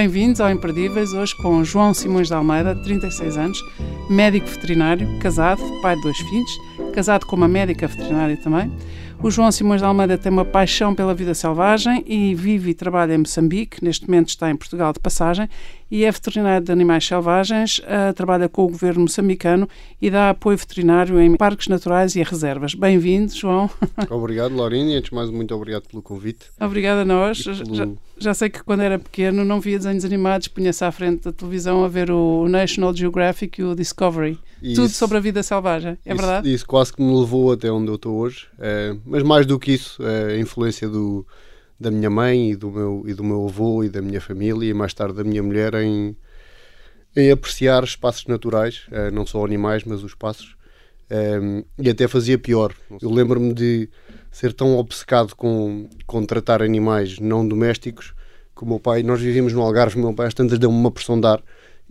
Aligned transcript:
bem-vindos 0.00 0.40
ao 0.40 0.50
Imperdíveis, 0.50 1.12
hoje 1.12 1.36
com 1.36 1.62
João 1.62 1.92
Simões 1.92 2.28
de 2.28 2.32
Almeida, 2.32 2.74
36 2.74 3.36
anos, 3.36 3.62
médico 4.08 4.46
veterinário, 4.46 5.06
casado, 5.18 5.60
pai 5.82 5.94
de 5.94 6.00
dois 6.00 6.16
filhos, 6.16 6.58
casado 6.94 7.26
com 7.26 7.36
uma 7.36 7.46
médica 7.46 7.86
veterinária 7.86 8.34
também. 8.38 8.72
O 9.22 9.30
João 9.30 9.52
Simões 9.52 9.82
de 9.82 9.86
Almeida 9.86 10.16
tem 10.16 10.32
uma 10.32 10.46
paixão 10.46 10.94
pela 10.94 11.14
vida 11.14 11.34
selvagem 11.34 12.02
e 12.06 12.34
vive 12.34 12.70
e 12.70 12.74
trabalha 12.74 13.14
em 13.14 13.18
Moçambique. 13.18 13.84
Neste 13.84 14.08
momento 14.08 14.30
está 14.30 14.50
em 14.50 14.56
Portugal 14.56 14.94
de 14.94 14.98
passagem 14.98 15.46
e 15.90 16.04
é 16.04 16.10
veterinário 16.10 16.64
de 16.64 16.72
animais 16.72 17.06
selvagens. 17.06 17.80
Uh, 17.80 18.14
trabalha 18.14 18.48
com 18.48 18.64
o 18.64 18.68
governo 18.68 19.02
moçambicano 19.02 19.68
e 20.00 20.10
dá 20.10 20.30
apoio 20.30 20.56
veterinário 20.56 21.20
em 21.20 21.36
parques 21.36 21.68
naturais 21.68 22.16
e 22.16 22.22
reservas. 22.22 22.74
Bem-vindo, 22.74 23.34
João. 23.34 23.68
Obrigado, 24.08 24.56
Laurinha. 24.56 24.96
Antes 24.96 25.10
de 25.10 25.14
mais, 25.14 25.28
muito 25.28 25.54
obrigado 25.54 25.82
pelo 25.86 26.02
convite. 26.02 26.46
Obrigada 26.58 27.02
a 27.02 27.04
nós. 27.04 27.42
Pelo... 27.42 27.74
Já, 27.74 27.88
já, 28.18 28.32
sei 28.32 28.48
que 28.48 28.62
quando 28.64 28.80
era 28.80 28.98
pequeno 28.98 29.44
não 29.44 29.60
via 29.60 29.76
desenhos 29.76 30.04
animados, 30.04 30.48
punha-se 30.48 30.82
à 30.82 30.90
frente 30.90 31.24
da 31.24 31.32
televisão 31.32 31.84
a 31.84 31.88
ver 31.88 32.10
o 32.10 32.48
National 32.48 32.96
Geographic 32.96 33.60
e 33.60 33.64
o 33.64 33.74
Discovery. 33.74 34.38
Isso, 34.62 34.82
Tudo 34.82 34.90
sobre 34.90 35.16
a 35.16 35.20
vida 35.20 35.42
selvagem, 35.42 35.92
é 36.04 36.12
isso, 36.12 36.22
verdade? 36.22 36.52
Isso 36.52 36.66
quase 36.66 36.92
que 36.92 37.02
me 37.02 37.18
levou 37.18 37.52
até 37.52 37.70
onde 37.70 37.88
eu 37.88 37.94
estou 37.94 38.16
hoje. 38.16 38.46
É, 38.58 38.94
mas 39.10 39.24
mais 39.24 39.44
do 39.44 39.58
que 39.58 39.72
isso, 39.72 40.00
é 40.06 40.34
a 40.34 40.38
influência 40.38 40.88
do, 40.88 41.26
da 41.78 41.90
minha 41.90 42.08
mãe 42.08 42.52
e 42.52 42.56
do, 42.56 42.70
meu, 42.70 43.02
e 43.06 43.12
do 43.12 43.24
meu 43.24 43.44
avô 43.44 43.82
e 43.82 43.88
da 43.88 44.00
minha 44.00 44.20
família 44.20 44.70
e 44.70 44.72
mais 44.72 44.94
tarde 44.94 45.14
da 45.14 45.24
minha 45.24 45.42
mulher 45.42 45.74
em, 45.74 46.16
em 47.16 47.30
apreciar 47.32 47.82
espaços 47.82 48.26
naturais, 48.26 48.82
é, 48.92 49.10
não 49.10 49.26
só 49.26 49.44
animais, 49.44 49.82
mas 49.82 50.04
os 50.04 50.12
espaços. 50.12 50.54
É, 51.10 51.40
e 51.76 51.90
até 51.90 52.06
fazia 52.06 52.38
pior. 52.38 52.72
Eu 53.02 53.10
lembro-me 53.10 53.52
de 53.52 53.90
ser 54.30 54.52
tão 54.52 54.76
obcecado 54.76 55.34
com, 55.34 55.88
com 56.06 56.24
tratar 56.24 56.62
animais 56.62 57.18
não 57.18 57.46
domésticos 57.46 58.14
que 58.56 58.62
o 58.62 58.66
meu 58.68 58.78
pai, 58.78 59.02
nós 59.02 59.20
vivíamos 59.20 59.52
no 59.52 59.60
Algarve, 59.60 59.96
o 59.96 60.00
meu 60.00 60.14
pai 60.14 60.28
às 60.28 60.34
tantas 60.34 60.56
deu-me 60.56 60.76
uma 60.76 60.90
pressão 60.92 61.20
de 61.20 61.26
ar 61.26 61.42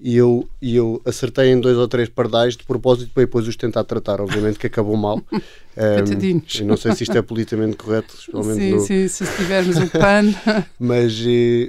e 0.01 0.15
eu, 0.15 0.47
e 0.61 0.75
eu 0.75 1.01
acertei 1.05 1.51
em 1.51 1.59
dois 1.59 1.77
ou 1.77 1.87
três 1.87 2.09
pardais 2.09 2.55
de 2.55 2.63
propósito 2.63 3.11
para 3.13 3.23
depois 3.23 3.47
os 3.47 3.55
tentar 3.55 3.83
tratar. 3.83 4.21
Obviamente 4.21 4.59
que 4.59 4.67
acabou 4.67 4.95
mal. 4.95 5.21
um, 5.31 6.65
não 6.65 6.77
sei 6.77 6.93
se 6.93 7.03
isto 7.03 7.17
é 7.17 7.21
politicamente 7.21 7.77
correto, 7.77 8.15
sim, 8.17 8.71
no... 8.71 8.79
sim, 8.81 9.07
se 9.07 9.25
tivermos 9.35 9.77
o 9.77 9.89
pano. 9.89 10.33
mas, 10.79 11.19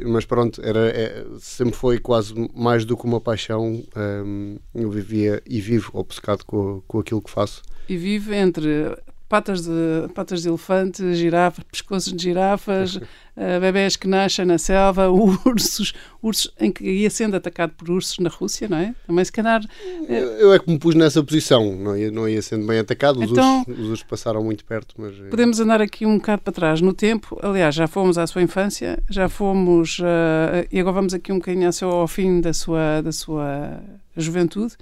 mas 0.05 0.25
pronto, 0.25 0.61
era, 0.65 0.89
é, 0.89 1.25
sempre 1.39 1.75
foi 1.75 1.99
quase 1.99 2.35
mais 2.55 2.85
do 2.85 2.97
que 2.97 3.05
uma 3.05 3.21
paixão. 3.21 3.83
Um, 3.97 4.57
eu 4.75 4.91
vivia 4.91 5.43
e 5.47 5.61
vivo 5.61 5.91
obcecado 5.95 6.45
com, 6.45 6.83
com 6.87 6.99
aquilo 6.99 7.23
que 7.23 7.31
faço. 7.31 7.63
E 7.89 7.97
vive 7.97 8.35
entre 8.35 8.97
patas 9.31 9.63
de, 9.63 10.09
patas 10.13 10.43
de 10.43 10.49
elefante, 10.49 11.15
girafas, 11.15 11.65
pescoços 11.71 12.13
de 12.13 12.21
girafas, 12.21 12.97
uh, 12.97 13.01
bebés 13.63 13.95
que 13.95 14.09
nascem 14.09 14.45
na 14.45 14.59
selva, 14.59 15.07
ursos, 15.47 15.95
ursos 16.21 16.53
em 16.59 16.73
que 16.73 16.83
ia 16.83 17.09
sendo 17.09 17.37
atacado 17.37 17.73
por 17.79 17.89
ursos 17.89 18.19
na 18.19 18.29
Rússia, 18.29 18.69
não 18.69 18.77
é? 18.77 18.93
Também 19.07 19.25
se 19.25 19.31
calhar... 19.31 19.63
Uh... 19.63 20.13
Eu 20.13 20.53
é 20.53 20.59
que 20.59 20.69
me 20.69 20.81
pus 20.81 20.97
nessa 20.97 21.23
posição, 21.23 21.77
não 21.77 21.97
ia, 21.97 22.11
não 22.11 22.29
ia 22.29 22.43
sendo 22.43 22.67
bem 22.67 22.81
atacado, 22.81 23.21
os, 23.21 23.31
então, 23.31 23.61
ursos, 23.61 23.79
os 23.79 23.89
ursos 23.91 24.03
passaram 24.03 24.43
muito 24.43 24.65
perto, 24.65 24.97
mas... 24.99 25.15
Eh, 25.15 25.31
podemos 25.31 25.61
andar 25.61 25.81
aqui 25.81 26.05
um 26.05 26.17
bocado 26.17 26.43
para 26.43 26.53
trás 26.53 26.81
no 26.81 26.93
tempo, 26.93 27.39
aliás, 27.41 27.73
já 27.73 27.87
fomos 27.87 28.19
à 28.19 28.27
sua 28.27 28.43
infância, 28.43 29.01
já 29.09 29.29
fomos, 29.29 30.01
uh, 30.01 30.67
e 30.73 30.81
agora 30.81 30.95
vamos 30.95 31.15
aqui 31.15 31.31
um 31.31 31.39
bocadinho 31.39 31.71
ao 31.83 32.09
fim 32.09 32.41
da 32.41 32.53
sua, 32.53 33.01
da 33.01 33.13
sua 33.13 33.81
juventude, 34.17 34.75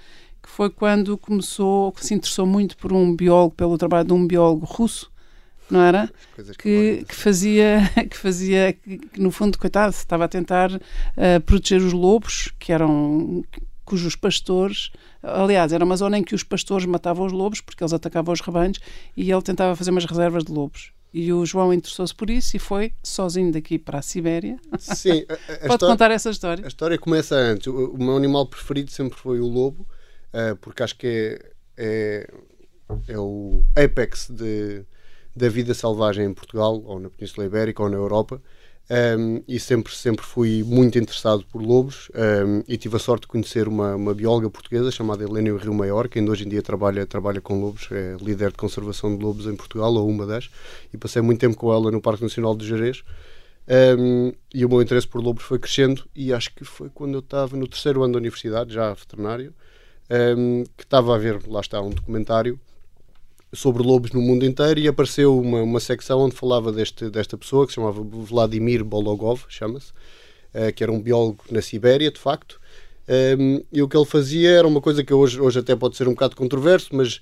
que 0.49 0.55
foi 0.55 0.71
quando 0.71 1.19
começou, 1.19 1.95
se 2.01 2.15
interessou 2.15 2.47
muito 2.47 2.77
por 2.79 2.91
um 2.91 3.15
biólogo, 3.15 3.55
pelo 3.55 3.77
trabalho 3.77 4.07
de 4.07 4.15
um 4.15 4.27
biólogo 4.27 4.65
russo, 4.65 5.13
não 5.71 5.83
era? 5.83 6.11
Que, 6.59 7.05
que, 7.07 7.15
fazia, 7.15 7.83
que 8.11 8.17
fazia, 8.17 8.73
que, 8.73 8.99
que, 8.99 9.21
no 9.21 9.31
fundo, 9.31 9.59
coitado, 9.59 9.91
estava 9.91 10.25
a 10.25 10.29
tentar 10.29 10.73
uh, 10.73 11.41
proteger 11.45 11.83
os 11.83 11.93
lobos, 11.93 12.51
que 12.59 12.73
eram 12.73 13.45
cujos 13.85 14.17
pastores, 14.17 14.91
aliás, 15.23 15.73
era 15.73 15.85
uma 15.85 15.97
zona 15.97 16.19
em 16.19 16.25
que 16.25 16.35
os 16.35 16.43
pastores 16.43 16.87
matavam 16.87 17.27
os 17.27 17.33
lobos 17.33 17.61
porque 17.61 17.83
eles 17.83 17.93
atacavam 17.93 18.33
os 18.33 18.41
rebanhos 18.41 18.79
e 19.17 19.31
ele 19.31 19.43
tentava 19.43 19.77
fazer 19.77 19.91
umas 19.91 20.05
reservas 20.07 20.45
de 20.45 20.53
lobos. 20.53 20.93
E 21.13 21.33
o 21.33 21.45
João 21.45 21.73
interessou-se 21.73 22.15
por 22.15 22.29
isso 22.29 22.55
e 22.57 22.59
foi 22.59 22.93
sozinho 23.03 23.51
daqui 23.51 23.79
para 23.79 23.99
a 23.99 24.03
Sibéria. 24.03 24.59
Sim, 24.79 25.25
a, 25.29 25.33
a 25.33 25.37
Pode 25.69 25.73
história, 25.73 25.79
contar 25.79 26.11
essa 26.11 26.31
história? 26.31 26.65
A 26.65 26.69
história 26.69 26.99
começa 26.99 27.35
antes. 27.35 27.67
O, 27.67 27.93
o 27.93 27.99
meu 27.99 28.17
animal 28.17 28.47
preferido 28.47 28.91
sempre 28.91 29.19
foi 29.19 29.41
o 29.41 29.47
lobo 29.47 29.87
uh, 30.33 30.57
porque 30.57 30.83
acho 30.83 30.97
que 30.97 31.41
é, 31.77 32.27
é, 32.27 32.31
é 33.09 33.19
o 33.19 33.63
apex 33.77 34.29
de, 34.31 34.85
da 35.35 35.49
vida 35.49 35.73
selvagem 35.75 36.27
em 36.27 36.35
Portugal, 36.35 36.83
ou 36.85 36.99
na 36.99 37.09
Península 37.09 37.47
Ibérica, 37.47 37.83
ou 37.83 37.89
na 37.89 37.97
Europa. 37.97 38.43
Um, 38.91 38.95
ehm, 38.95 39.43
e 39.47 39.61
sempre, 39.61 39.95
sempre 39.95 40.25
fui 40.25 40.63
muito 40.65 40.99
interessado 40.99 41.45
por 41.45 41.61
lobos 41.61 42.11
um, 42.15 42.21
ehm, 42.21 42.65
e 42.67 42.79
tive 42.79 42.97
a 42.97 42.99
sorte 42.99 43.23
de 43.23 43.29
conhecer 43.29 43.69
uma, 43.69 43.95
uma 43.95 44.15
bióloga 44.15 44.49
portuguesa 44.49 44.91
chamada 44.91 45.23
Helena 45.23 45.59
Rio 45.59 45.75
Maior, 45.75 46.09
que 46.09 46.19
ainda 46.19 46.33
hoje 46.33 46.47
em 46.47 46.49
dia 46.49 46.63
trabalha, 46.63 47.07
trabalha 47.07 47.39
com 47.41 47.61
lobos, 47.61 47.89
é 47.93 48.17
líder 48.19 48.51
de 48.51 48.57
conservação 48.57 49.15
de 49.15 49.23
lobos 49.23 49.47
em 49.47 49.55
Portugal, 49.55 49.93
ou 49.95 50.09
uma 50.09 50.27
das, 50.27 50.49
e 50.93 50.97
passei 50.97 51.21
muito 51.21 51.39
tempo 51.39 51.55
com 51.57 51.71
ela 51.73 51.91
no 51.91 52.01
Parque 52.01 52.23
Nacional 52.23 52.57
de 52.57 52.67
Jerez. 52.67 53.03
Um, 53.69 54.29
ehm, 54.29 54.33
e 54.55 54.65
o 54.65 54.69
meu 54.71 54.81
interesse 54.81 55.07
por 55.07 55.23
lobos 55.23 55.45
foi 55.45 55.59
crescendo, 55.59 56.09
e 56.17 56.33
acho 56.33 56.55
que 56.55 56.65
foi 56.65 56.89
quando 56.89 57.13
eu 57.15 57.21
estava 57.21 57.57
no 57.59 57.69
terceiro 57.69 58.03
ano 58.03 58.15
da 58.15 58.19
universidade, 58.19 58.73
já 58.73 58.95
veterinário, 58.95 59.53
um, 60.11 60.65
que 60.77 60.85
estava 60.85 61.15
a 61.15 61.19
ver, 61.19 61.41
lá 61.47 61.61
está, 61.61 61.81
um 61.81 61.91
documentário 61.91 62.59
sobre 63.53 63.83
lobos 63.83 64.13
no 64.13 64.21
mundo 64.21 64.45
inteiro 64.45 64.79
e 64.81 64.89
apareceu 64.89 65.39
uma, 65.39 65.63
uma 65.63 65.81
secção 65.81 66.21
onde 66.21 66.35
falava 66.35 66.71
deste, 66.71 67.09
desta 67.09 67.37
pessoa 67.37 67.67
que 67.67 67.73
se 67.73 67.77
chamava 67.77 68.03
Vladimir 68.03 68.85
Bologov, 68.85 69.45
chama-se, 69.49 69.93
uh, 70.55 70.73
que 70.75 70.83
era 70.83 70.93
um 70.93 71.01
biólogo 71.01 71.45
na 71.51 71.63
Sibéria, 71.63 72.11
de 72.11 72.19
facto. 72.19 72.61
Um, 73.39 73.63
e 73.73 73.81
o 73.81 73.89
que 73.89 73.97
ele 73.97 74.05
fazia 74.05 74.51
era 74.51 74.69
uma 74.69 74.83
coisa 74.83 75.03
que 75.03 75.15
hoje, 75.15 75.41
hoje 75.41 75.59
até 75.59 75.75
pode 75.75 75.97
ser 75.97 76.07
um 76.07 76.13
bocado 76.13 76.37
controverso, 76.37 76.95
mas 76.95 77.21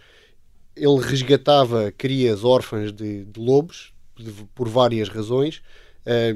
ele 0.74 1.00
resgatava 1.00 1.92
crias 1.92 2.44
órfãs 2.44 2.92
de, 2.92 3.24
de 3.24 3.40
lobos 3.40 3.92
de, 4.16 4.32
por 4.54 4.68
várias 4.68 5.08
razões, 5.08 5.62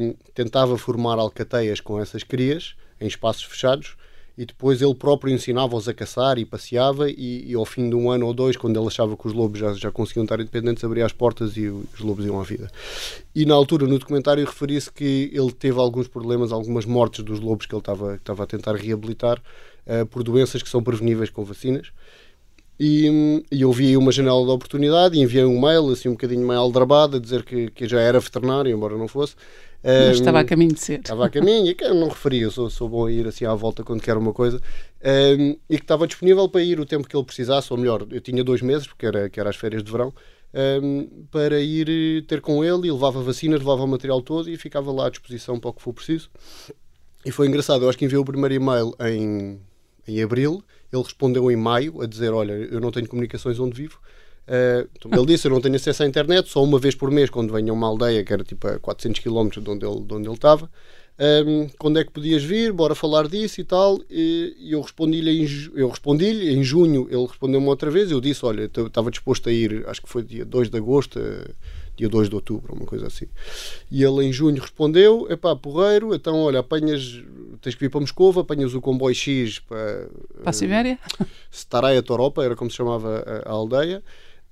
um, 0.00 0.14
tentava 0.34 0.78
formar 0.78 1.18
alcateias 1.18 1.80
com 1.80 2.00
essas 2.00 2.22
crias 2.22 2.74
em 3.00 3.06
espaços 3.06 3.42
fechados 3.42 3.96
e 4.36 4.46
depois 4.46 4.80
ele 4.80 4.94
próprio 4.94 5.32
ensinava-os 5.32 5.88
a 5.88 5.94
caçar 5.94 6.38
e 6.38 6.44
passeava 6.44 7.10
e, 7.10 7.50
e, 7.50 7.54
ao 7.54 7.64
fim 7.64 7.88
de 7.88 7.94
um 7.94 8.10
ano 8.10 8.26
ou 8.26 8.32
dois, 8.32 8.56
quando 8.56 8.78
ele 8.78 8.86
achava 8.86 9.16
que 9.16 9.26
os 9.26 9.32
lobos 9.32 9.58
já, 9.58 9.72
já 9.74 9.90
conseguiam 9.90 10.24
estar 10.24 10.40
independentes, 10.40 10.82
abria 10.82 11.04
as 11.04 11.12
portas 11.12 11.56
e 11.56 11.68
os 11.68 12.00
lobos 12.00 12.24
iam 12.24 12.40
à 12.40 12.42
vida. 12.42 12.70
E 13.34 13.44
na 13.44 13.54
altura, 13.54 13.86
no 13.86 13.98
documentário, 13.98 14.44
referia-se 14.44 14.90
que 14.90 15.30
ele 15.32 15.52
teve 15.52 15.78
alguns 15.78 16.08
problemas, 16.08 16.52
algumas 16.52 16.84
mortes 16.84 17.24
dos 17.24 17.40
lobos 17.40 17.66
que 17.66 17.74
ele 17.74 17.80
estava, 17.80 18.14
estava 18.14 18.44
a 18.44 18.46
tentar 18.46 18.74
reabilitar 18.76 19.38
uh, 19.86 20.06
por 20.06 20.22
doenças 20.22 20.62
que 20.62 20.68
são 20.68 20.82
preveníveis 20.82 21.30
com 21.30 21.44
vacinas. 21.44 21.88
E, 22.82 23.44
e 23.52 23.60
eu 23.60 23.70
vi 23.72 23.94
uma 23.94 24.10
janela 24.10 24.42
de 24.42 24.50
oportunidade 24.50 25.14
e 25.14 25.20
enviei 25.20 25.44
um 25.44 25.60
mail, 25.60 25.90
assim 25.90 26.08
um 26.08 26.12
bocadinho 26.12 26.46
meio 26.48 26.60
aldrabado, 26.60 27.18
a 27.18 27.20
dizer 27.20 27.44
que, 27.44 27.70
que 27.70 27.86
já 27.86 28.00
era 28.00 28.18
veterinário, 28.18 28.74
embora 28.74 28.96
não 28.96 29.06
fosse, 29.06 29.34
mas 29.82 30.18
estava 30.18 30.40
a 30.40 30.44
caminho 30.44 30.74
de 30.74 30.80
ser. 30.80 31.00
Estava 31.00 31.26
a 31.26 31.30
caminho, 31.30 31.66
e 31.66 31.74
que 31.74 31.84
eu 31.84 31.94
não 31.94 32.08
referia, 32.08 32.42
eu 32.42 32.50
sou, 32.50 32.68
sou 32.68 32.88
bom 32.88 33.06
a 33.06 33.12
ir 33.12 33.26
assim 33.26 33.44
à 33.44 33.54
volta 33.54 33.82
quando 33.82 34.02
quero 34.02 34.20
uma 34.20 34.32
coisa. 34.32 34.60
Um, 35.02 35.56
e 35.68 35.76
que 35.76 35.84
estava 35.84 36.06
disponível 36.06 36.48
para 36.48 36.62
ir 36.62 36.78
o 36.78 36.86
tempo 36.86 37.08
que 37.08 37.16
ele 37.16 37.24
precisasse, 37.24 37.72
ou 37.72 37.78
melhor, 37.78 38.06
eu 38.10 38.20
tinha 38.20 38.44
dois 38.44 38.60
meses, 38.60 38.86
porque 38.86 39.06
era, 39.06 39.30
que 39.30 39.40
era 39.40 39.48
as 39.48 39.56
férias 39.56 39.82
de 39.82 39.90
verão, 39.90 40.12
um, 40.82 41.26
para 41.30 41.60
ir 41.60 41.88
eh, 41.88 42.24
ter 42.26 42.40
com 42.40 42.64
ele 42.64 42.88
e 42.88 42.92
levava 42.92 43.22
vacinas, 43.22 43.60
levava 43.60 43.84
o 43.84 43.88
material 43.88 44.20
todo 44.20 44.50
e 44.50 44.56
ficava 44.56 44.90
lá 44.92 45.06
à 45.06 45.10
disposição 45.10 45.58
para 45.58 45.70
o 45.70 45.72
que 45.72 45.80
for 45.80 45.92
preciso. 45.92 46.28
E 47.24 47.30
foi 47.30 47.46
engraçado, 47.46 47.84
eu 47.84 47.88
acho 47.88 47.96
que 47.96 48.04
enviei 48.04 48.20
o 48.20 48.24
primeiro 48.24 48.54
e-mail 48.54 48.94
em, 49.00 49.60
em 50.08 50.22
abril, 50.22 50.62
ele 50.92 51.02
respondeu 51.02 51.50
em 51.50 51.56
maio 51.56 52.02
a 52.02 52.06
dizer: 52.06 52.32
Olha, 52.32 52.52
eu 52.52 52.80
não 52.80 52.90
tenho 52.90 53.06
comunicações 53.06 53.60
onde 53.60 53.76
vivo 53.76 54.00
Uh, 54.50 55.14
ele 55.16 55.26
disse: 55.26 55.46
Eu 55.46 55.52
não 55.52 55.60
tenho 55.60 55.76
acesso 55.76 56.02
à 56.02 56.06
internet, 56.06 56.48
só 56.48 56.62
uma 56.64 56.78
vez 56.78 56.96
por 56.96 57.08
mês, 57.08 57.30
quando 57.30 57.52
venha 57.52 57.72
uma 57.72 57.86
aldeia 57.86 58.24
que 58.24 58.32
era 58.32 58.42
tipo 58.42 58.66
a 58.66 58.80
400 58.80 59.20
km 59.20 59.48
de 59.48 59.70
onde 59.70 59.86
ele, 59.86 60.00
de 60.00 60.14
onde 60.14 60.26
ele 60.26 60.34
estava. 60.34 60.68
Um, 61.20 61.68
quando 61.78 61.98
é 61.98 62.04
que 62.04 62.10
podias 62.10 62.42
vir? 62.42 62.72
Bora 62.72 62.94
falar 62.94 63.28
disso 63.28 63.60
e 63.60 63.64
tal. 63.64 64.00
E, 64.10 64.56
e 64.58 64.72
eu 64.72 64.80
respondi-lhe 64.80 65.30
em, 65.30 65.46
eu 65.74 65.88
respondi 65.88 66.50
em 66.50 66.64
junho, 66.64 67.06
ele 67.10 67.26
respondeu-me 67.26 67.66
outra 67.68 67.90
vez. 67.90 68.10
Eu 68.10 68.20
disse: 68.20 68.44
Olha, 68.44 68.64
estava 68.64 69.10
disposto 69.10 69.48
a 69.48 69.52
ir, 69.52 69.84
acho 69.86 70.02
que 70.02 70.08
foi 70.08 70.24
dia 70.24 70.44
2 70.44 70.70
de 70.70 70.78
agosto, 70.78 71.20
uh, 71.20 71.54
dia 71.94 72.08
2 72.08 72.30
de 72.30 72.34
outubro, 72.34 72.74
uma 72.74 72.86
coisa 72.86 73.06
assim. 73.06 73.26
E 73.90 74.02
ele 74.02 74.24
em 74.24 74.32
junho 74.32 74.60
respondeu: 74.60 75.28
Epá, 75.30 75.54
porreiro, 75.54 76.12
então 76.12 76.40
olha, 76.40 76.58
apanhas, 76.58 77.22
tens 77.60 77.74
que 77.74 77.80
vir 77.82 77.90
para 77.90 78.00
Moscou, 78.00 78.40
apanhas 78.40 78.74
o 78.74 78.80
comboio 78.80 79.14
X 79.14 79.60
para. 79.60 80.08
Para 80.40 80.50
a 80.50 80.52
Sibéria? 80.52 80.98
Uh, 81.20 81.26
Staraya 81.52 82.02
Toropa, 82.02 82.42
era 82.42 82.56
como 82.56 82.70
se 82.70 82.78
chamava 82.78 83.22
a, 83.44 83.50
a 83.50 83.52
aldeia. 83.52 84.02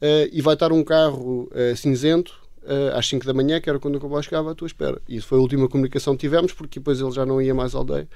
Uh, 0.00 0.31
e 0.33 0.41
vai 0.41 0.55
estar 0.55 0.73
um 0.73 0.85
carro 0.85 1.50
uh, 1.53 1.77
cinzento 1.77 2.33
uh, 2.62 2.97
às 2.97 3.06
5 3.09 3.27
da 3.27 3.35
manhã, 3.35 3.61
que 3.61 3.69
era 3.69 3.79
quando 3.79 3.97
o 3.97 4.00
comboio 4.00 4.23
chegava 4.23 4.53
à 4.53 4.55
tua 4.55 4.67
espera. 4.67 5.00
E 5.09 5.17
isso 5.17 5.27
foi 5.27 5.39
a 5.39 5.41
última 5.41 5.69
comunicação 5.69 6.15
que 6.15 6.21
tivemos, 6.21 6.53
porque 6.53 6.79
depois 6.79 7.00
ele 7.00 7.11
já 7.11 7.27
não 7.27 7.43
ia 7.43 7.55
mais 7.55 7.75
à 7.75 7.79
aldeia. 7.79 8.09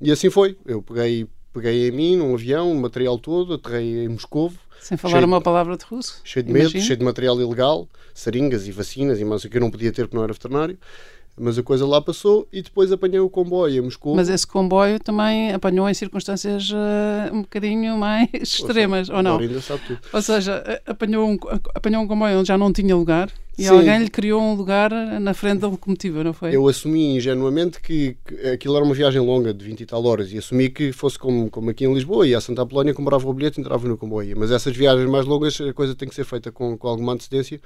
E 0.00 0.12
assim 0.12 0.30
foi. 0.30 0.56
Eu 0.64 0.82
peguei, 0.82 1.26
peguei 1.52 1.88
em 1.88 1.90
mim, 1.90 2.16
num 2.16 2.34
avião, 2.34 2.70
o 2.70 2.76
material 2.76 3.18
todo, 3.18 3.54
aterrei 3.54 4.04
em 4.04 4.08
Moscovo. 4.08 4.56
Sem 4.80 4.96
falar 4.96 5.24
uma 5.24 5.40
palavra 5.40 5.76
de 5.76 5.84
russo. 5.84 6.20
Cheio 6.22 6.44
de 6.44 6.52
medo, 6.52 6.70
cheio 6.70 6.96
de 6.96 7.04
material 7.04 7.40
ilegal, 7.40 7.88
seringas 8.14 8.68
e 8.68 8.72
vacinas 8.72 9.18
e 9.18 9.24
mais 9.24 9.42
o 9.42 9.48
que 9.48 9.56
eu 9.56 9.60
não 9.60 9.70
podia 9.70 9.90
ter 9.90 10.02
porque 10.02 10.16
não 10.16 10.22
era 10.22 10.32
veterinário. 10.32 10.78
Mas 11.38 11.58
a 11.58 11.62
coisa 11.62 11.86
lá 11.86 12.00
passou 12.00 12.48
e 12.50 12.62
depois 12.62 12.90
apanhei 12.90 13.20
o 13.20 13.28
comboio 13.28 13.80
a 13.80 13.84
Moscou. 13.84 14.14
Mas 14.14 14.28
esse 14.28 14.46
comboio 14.46 14.98
também 14.98 15.52
apanhou 15.52 15.88
em 15.88 15.94
circunstâncias 15.94 16.70
uh, 16.70 17.34
um 17.34 17.42
bocadinho 17.42 17.96
mais 17.98 18.28
extremas, 18.32 19.10
ou, 19.10 19.16
ou 19.16 19.22
não? 19.22 19.38
Ainda 19.38 19.60
sabe 19.60 19.82
tudo. 19.86 20.00
Ou 20.12 20.22
seja, 20.22 20.80
apanhou 20.86 21.28
um, 21.28 21.38
apanhou 21.74 22.02
um 22.02 22.08
comboio 22.08 22.38
onde 22.38 22.48
já 22.48 22.56
não 22.56 22.72
tinha 22.72 22.96
lugar 22.96 23.30
e 23.58 23.64
Sim. 23.64 23.70
alguém 23.70 23.98
lhe 24.00 24.10
criou 24.10 24.42
um 24.42 24.54
lugar 24.54 24.90
na 25.18 25.32
frente 25.32 25.60
da 25.60 25.68
locomotiva, 25.68 26.22
não 26.22 26.34
foi? 26.34 26.54
Eu 26.54 26.68
assumi 26.68 27.16
ingenuamente 27.16 27.80
que, 27.80 28.16
que 28.24 28.48
aquilo 28.48 28.76
era 28.76 28.84
uma 28.84 28.94
viagem 28.94 29.20
longa 29.20 29.54
de 29.54 29.64
20 29.64 29.80
e 29.80 29.86
tal 29.86 30.04
horas 30.04 30.30
e 30.30 30.36
assumi 30.36 30.68
que 30.68 30.92
fosse 30.92 31.18
como, 31.18 31.50
como 31.50 31.70
aqui 31.70 31.86
em 31.86 31.94
Lisboa, 31.94 32.26
ia 32.26 32.36
a 32.36 32.40
Santa 32.40 32.62
Apolónia, 32.62 32.92
comprava 32.92 33.26
o 33.26 33.32
bilhete 33.32 33.58
e 33.58 33.60
entrava 33.62 33.88
no 33.88 33.96
comboio. 33.96 34.36
Mas 34.38 34.50
essas 34.50 34.76
viagens 34.76 35.08
mais 35.08 35.24
longas, 35.24 35.58
a 35.58 35.72
coisa 35.72 35.94
tem 35.94 36.06
que 36.06 36.14
ser 36.14 36.24
feita 36.24 36.52
com, 36.52 36.76
com 36.76 36.86
alguma 36.86 37.14
antecedência. 37.14 37.58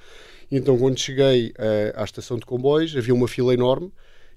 E 0.49 0.57
então, 0.57 0.79
quando 0.79 0.99
cheguei 0.99 1.49
uh, 1.51 2.01
à 2.01 2.05
estação 2.05 2.37
de 2.37 2.47
comboios, 2.47 2.97
havia 2.97 3.15
uma 3.15 3.27
fila 3.27 3.53
enorme 3.53 3.91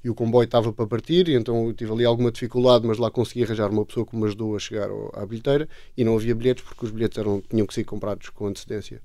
e 0.03 0.09
o 0.09 0.15
comboio 0.15 0.45
estava 0.45 0.73
para 0.73 0.85
partir, 0.85 1.29
e 1.29 1.35
então 1.35 1.67
eu 1.67 1.73
tive 1.73 1.91
ali 1.91 2.03
alguma 2.03 2.31
dificuldade, 2.31 2.85
mas 2.85 2.97
lá 2.97 3.09
consegui 3.09 3.43
arranjar 3.43 3.71
uma 3.71 3.85
pessoa 3.85 4.05
que 4.05 4.15
me 4.15 4.25
ajudou 4.25 4.55
a 4.55 4.59
chegar 4.59 4.89
à 5.13 5.25
bilheteira 5.25 5.67
e 5.95 6.03
não 6.03 6.15
havia 6.15 6.35
bilhetes 6.35 6.63
porque 6.63 6.83
os 6.85 6.91
bilhetes 6.91 7.17
eram, 7.17 7.41
tinham 7.49 7.65
que 7.65 7.73
ser 7.73 7.85
comprados 7.85 8.29
com 8.29 8.47
antecedência. 8.47 9.01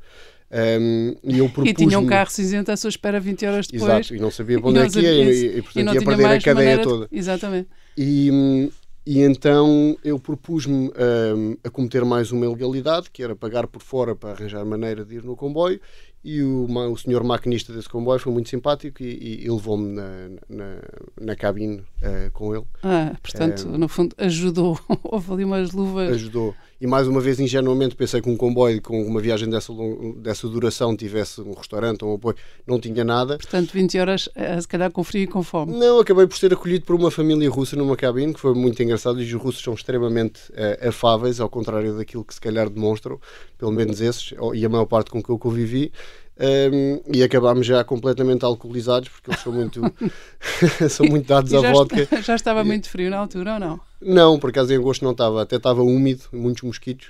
Um, 0.51 1.15
e, 1.23 1.39
eu 1.39 1.51
e 1.65 1.75
tinha 1.75 1.99
um 1.99 2.07
carro 2.07 2.31
cinzento 2.31 2.73
à 2.73 2.77
sua 2.77 2.89
espera 2.89 3.21
20 3.21 3.47
horas 3.47 3.67
depois. 3.67 3.91
Exato, 3.91 4.15
e 4.15 4.19
não 4.19 4.31
sabia 4.31 4.59
para 4.59 4.71
onde 4.71 4.79
é 4.79 4.89
que 4.89 5.01
ia, 5.01 5.13
e, 5.13 5.31
e, 5.31 5.59
e 5.59 5.63
portanto 5.63 5.95
ia 5.95 6.03
perder 6.03 6.27
a 6.27 6.41
cadeia 6.41 6.83
toda. 6.83 7.07
De... 7.07 7.19
Exatamente. 7.19 7.69
E, 7.97 8.71
e 9.05 9.21
então 9.21 9.97
eu 10.03 10.19
propus-me 10.19 10.89
um, 10.89 11.57
a 11.63 11.69
cometer 11.69 12.03
mais 12.03 12.33
uma 12.33 12.47
ilegalidade, 12.47 13.11
que 13.11 13.23
era 13.23 13.37
pagar 13.37 13.67
por 13.67 13.83
fora 13.83 14.17
para 14.17 14.31
arranjar 14.31 14.65
maneira 14.65 15.05
de 15.05 15.17
ir 15.17 15.23
no 15.23 15.37
comboio, 15.37 15.79
e 16.25 16.43
o, 16.43 16.67
o 16.67 16.97
senhor 16.97 17.23
maquinista 17.23 17.73
desse 17.73 17.89
comboio 17.89 18.19
foi 18.19 18.33
muito 18.33 18.49
simpático 18.49 19.03
e, 19.03 19.45
e 19.45 19.51
levou-me 19.51 19.93
na, 19.93 20.29
na, 20.49 20.79
na, 21.21 21.37
cabine 21.37 21.79
uh, 21.79 22.31
com 22.33 22.55
ele. 22.55 22.65
Ah, 22.83 23.15
portanto, 23.23 23.69
um, 23.69 23.79
no 23.79 23.89
fundo, 23.89 24.17
ajudou. 24.19 24.81
Houve 25.05 25.33
ali 25.33 25.45
umas 25.45 25.73
luvas. 25.73 26.11
Ajudou 26.11 26.55
e 26.81 26.87
mais 26.87 27.09
uma 27.09 27.21
vez 27.21 27.41
ingenuamente 27.41 27.97
pensei 27.97 28.21
que 28.21 28.31
um 28.31 28.37
comboio 28.37 28.81
com 28.81 29.03
uma 29.03 29.21
viagem 29.21 29.49
dessa, 29.51 29.73
dessa 30.17 30.49
duração 30.49 30.97
tivesse 30.97 31.41
um 31.41 31.53
restaurante 31.53 32.05
ou 32.05 32.13
um 32.13 32.15
apoio, 32.15 32.37
não 32.67 32.79
tinha 32.79 33.05
nada. 33.05 33.37
Portanto, 33.37 33.73
20 33.73 33.99
horas 33.99 34.29
eh, 34.35 34.61
se 34.61 34.69
calhar 34.69 34.91
com 34.91 35.03
frio 35.03 35.23
e 35.23 35.27
com 35.27 35.43
fome. 35.43 35.77
Não, 35.77 35.99
acabei 35.99 36.27
por 36.27 36.39
ser 36.39 36.53
acolhido 36.53 36.85
por 36.85 36.95
uma 36.95 37.11
família 37.11 37.51
russa 37.51 37.75
numa 37.77 37.97
cabine, 37.97 38.33
que 38.33 38.41
foi 38.41 38.55
muito 38.55 38.81
engraçado, 38.83 39.21
e 39.21 39.25
os 39.25 39.33
russos 39.41 39.63
são 39.63 39.75
extremamente 39.75 40.41
uh, 40.53 40.89
afáveis, 40.89 41.41
ao 41.41 41.49
contrário 41.49 41.97
daquilo 41.97 42.25
que 42.25 42.35
se 42.35 42.41
calhar 42.41 42.71
demonstram, 42.71 43.21
pelo 43.57 43.73
menos 43.73 44.01
esses, 44.01 44.33
e 44.55 44.65
a 44.65 44.69
maior 44.69 44.87
parte 44.87 45.11
com 45.11 45.23
que 45.23 45.31
eu 45.31 45.39
convivi. 45.39 45.93
Um, 46.41 47.01
e 47.13 47.21
acabámos 47.25 47.67
já 47.67 47.83
completamente 47.83 48.45
alcoolizados 48.45 49.09
porque 49.09 49.29
eles 49.29 49.41
são 49.41 49.53
muito 49.53 49.83
são 50.89 51.05
muito 51.07 51.27
dados 51.27 51.53
à 51.53 51.73
vodka. 51.73 52.07
Já 52.23 52.37
estava 52.37 52.63
muito 52.63 52.89
frio 52.89 53.11
na 53.11 53.19
altura 53.19 53.55
ou 53.55 53.59
não? 53.59 53.88
Não, 54.01 54.39
por 54.39 54.51
acaso 54.51 54.73
em 54.73 54.77
agosto 54.77 55.05
não 55.05 55.13
estava, 55.13 55.43
até 55.43 55.57
estava 55.57 55.83
úmido, 55.83 56.25
muitos 56.33 56.63
mosquitos. 56.63 57.09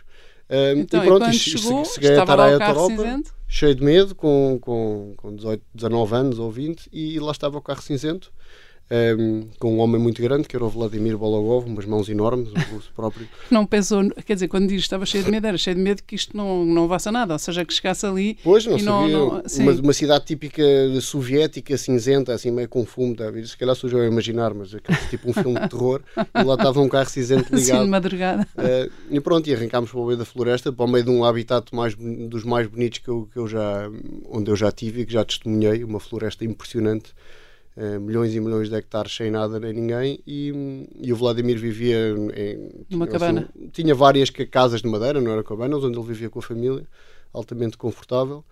Um, 0.51 0.81
então, 0.81 1.03
e 1.03 1.07
pronto, 1.07 1.29
e 1.29 1.35
chegou, 1.35 1.85
cheguei 1.85 2.17
a 2.17 2.23
estar 2.23 2.41
a 2.41 2.59
Taropa, 2.59 3.21
cheio 3.47 3.75
de 3.75 3.85
medo, 3.85 4.15
com, 4.15 4.59
com, 4.61 5.13
com 5.17 5.37
18, 5.37 5.63
19 5.75 6.15
anos 6.15 6.39
ou 6.39 6.51
20, 6.51 6.89
e 6.91 7.21
lá 7.21 7.33
estava 7.33 7.59
o 7.59 7.63
carro 7.63 7.83
cinzento 7.83 8.33
um, 8.91 9.49
com 9.59 9.75
um 9.75 9.81
homem 9.81 10.01
muito 10.01 10.23
grande, 10.23 10.49
que 10.49 10.57
era 10.57 10.65
o 10.65 10.69
Vladimir 10.69 11.17
Bologov, 11.17 11.67
umas 11.67 11.85
mãos 11.85 12.09
enormes, 12.09 12.49
o 12.51 12.75
russo 12.75 12.91
próprio. 12.95 13.29
Não 13.51 13.67
pensou, 13.67 14.09
quer 14.25 14.35
dizer, 14.35 14.49
quando 14.49 14.69
diz 14.69 14.83
estava 14.83 15.05
cheio 15.05 15.25
de 15.25 15.31
medo, 15.31 15.47
era 15.47 15.59
cheio 15.59 15.77
de 15.77 15.83
medo 15.83 16.03
que 16.03 16.15
isto 16.15 16.37
não, 16.37 16.65
não 16.65 16.89
vasse 16.89 17.09
a 17.09 17.13
nada, 17.13 17.35
ou 17.35 17.39
seja, 17.39 17.65
que 17.65 17.73
chegasse 17.73 18.07
ali. 18.07 18.39
Pois, 18.43 18.65
não 18.65 18.79
sabia. 18.79 18.93
Não, 18.93 19.09
não, 19.09 19.43
uma, 19.59 19.73
uma, 19.73 19.93
cidade 19.93 20.25
típica 20.25 20.63
soviética, 21.01 21.77
cinzenta, 21.77 22.33
assim 22.33 22.51
meio 22.51 22.69
com 22.69 22.85
fumo, 22.85 23.15
tá? 23.15 23.25
se 23.45 23.57
calhar 23.57 23.75
sou 23.75 23.91
eu 23.91 24.01
a 24.01 24.07
imaginar, 24.07 24.55
mas 24.55 24.75
é 24.75 24.79
tipo 25.11 25.31
um 25.31 25.33
filme 25.33 25.61
de 25.61 25.69
terror, 25.69 26.01
e 26.17 26.43
lá 26.43 26.55
estava 26.55 26.81
um 26.81 26.89
carro 26.89 27.09
cinzento 27.09 27.55
ligado. 27.55 27.79
Sim, 27.79 27.85
de 27.85 27.91
madrugada. 27.91 28.49
Uh, 28.57 28.91
e 29.11 29.21
pronto, 29.21 29.49
e 29.49 29.55
arrancámos 29.55 29.91
para 29.91 30.01
o 30.01 30.07
meio 30.07 30.19
da 30.19 30.25
floresta, 30.25 30.73
para 30.73 30.85
o 30.85 30.89
meio 30.89 31.05
de 31.05 31.11
um 31.11 31.25
habitat 31.25 31.75
mais, 31.75 31.95
dos 31.95 32.45
mais 32.45 32.67
bonitos 32.67 32.99
que 32.99 33.09
eu, 33.09 33.29
que 33.33 33.39
eu 33.39 33.47
já, 33.47 33.91
onde 34.31 34.51
eu 34.51 34.57
já 34.57 34.71
tive 34.71 35.03
e 35.03 35.07
que 35.07 35.13
já 35.13 35.25
testemunhei, 35.25 35.85
uma 35.85 36.01
floresta 36.01 36.45
impressionante. 36.45 37.13
Uh, 37.79 38.01
milhões 38.01 38.35
e 38.35 38.41
milhões 38.41 38.69
de 38.69 38.75
hectares 38.75 39.15
sem 39.15 39.31
nada 39.31 39.61
nem 39.61 39.73
ninguém 39.73 40.19
e, 40.27 40.89
e 41.01 41.13
o 41.13 41.17
Vladimir 41.17 41.57
vivia 41.59 42.09
em 42.09 42.73
uma 42.91 43.05
assim, 43.05 43.13
cabana 43.13 43.49
tinha 43.73 43.95
várias 43.95 44.31
casas 44.31 44.83
de 44.83 44.89
madeira 44.89 45.21
não 45.21 45.31
era 45.31 45.45
cabanas 45.45 45.85
onde 45.85 45.97
ele 45.97 46.05
vivia 46.09 46.29
com 46.29 46.41
a 46.41 46.43
família 46.43 46.85
altamente 47.33 47.79
confortável 47.79 48.45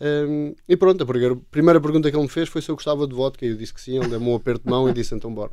um, 0.00 0.54
e 0.66 0.76
pronto, 0.78 1.02
a 1.02 1.06
primeira, 1.50 1.78
pergunta 1.78 2.10
que 2.10 2.16
ele 2.16 2.22
me 2.22 2.28
fez 2.28 2.48
foi 2.48 2.62
se 2.62 2.70
eu 2.70 2.74
gostava 2.74 3.06
de 3.06 3.14
vodka 3.14 3.44
e 3.44 3.50
eu 3.50 3.56
disse 3.56 3.74
que 3.74 3.80
sim, 3.80 3.98
ele 3.98 4.08
deu-me 4.08 4.28
um 4.28 4.34
aperto 4.34 4.64
de 4.64 4.70
mão 4.70 4.88
e 4.88 4.94
disse 4.94 5.14
então 5.14 5.32
bora. 5.32 5.52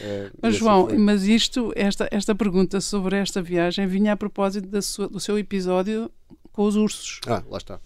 É, 0.00 0.30
mas 0.40 0.54
assim 0.54 0.58
João, 0.60 0.88
mas 0.96 1.24
isto, 1.24 1.72
esta, 1.74 2.08
esta 2.12 2.32
pergunta 2.32 2.80
sobre 2.80 3.16
esta 3.16 3.42
viagem 3.42 3.84
vinha 3.88 4.12
a 4.12 4.16
propósito 4.16 4.68
da 4.68 4.80
sua, 4.80 5.08
do 5.08 5.18
seu 5.18 5.36
episódio 5.36 6.08
com 6.52 6.62
os 6.62 6.76
ursos. 6.76 7.20
Ah, 7.26 7.42
lá 7.50 7.58
está. 7.58 7.80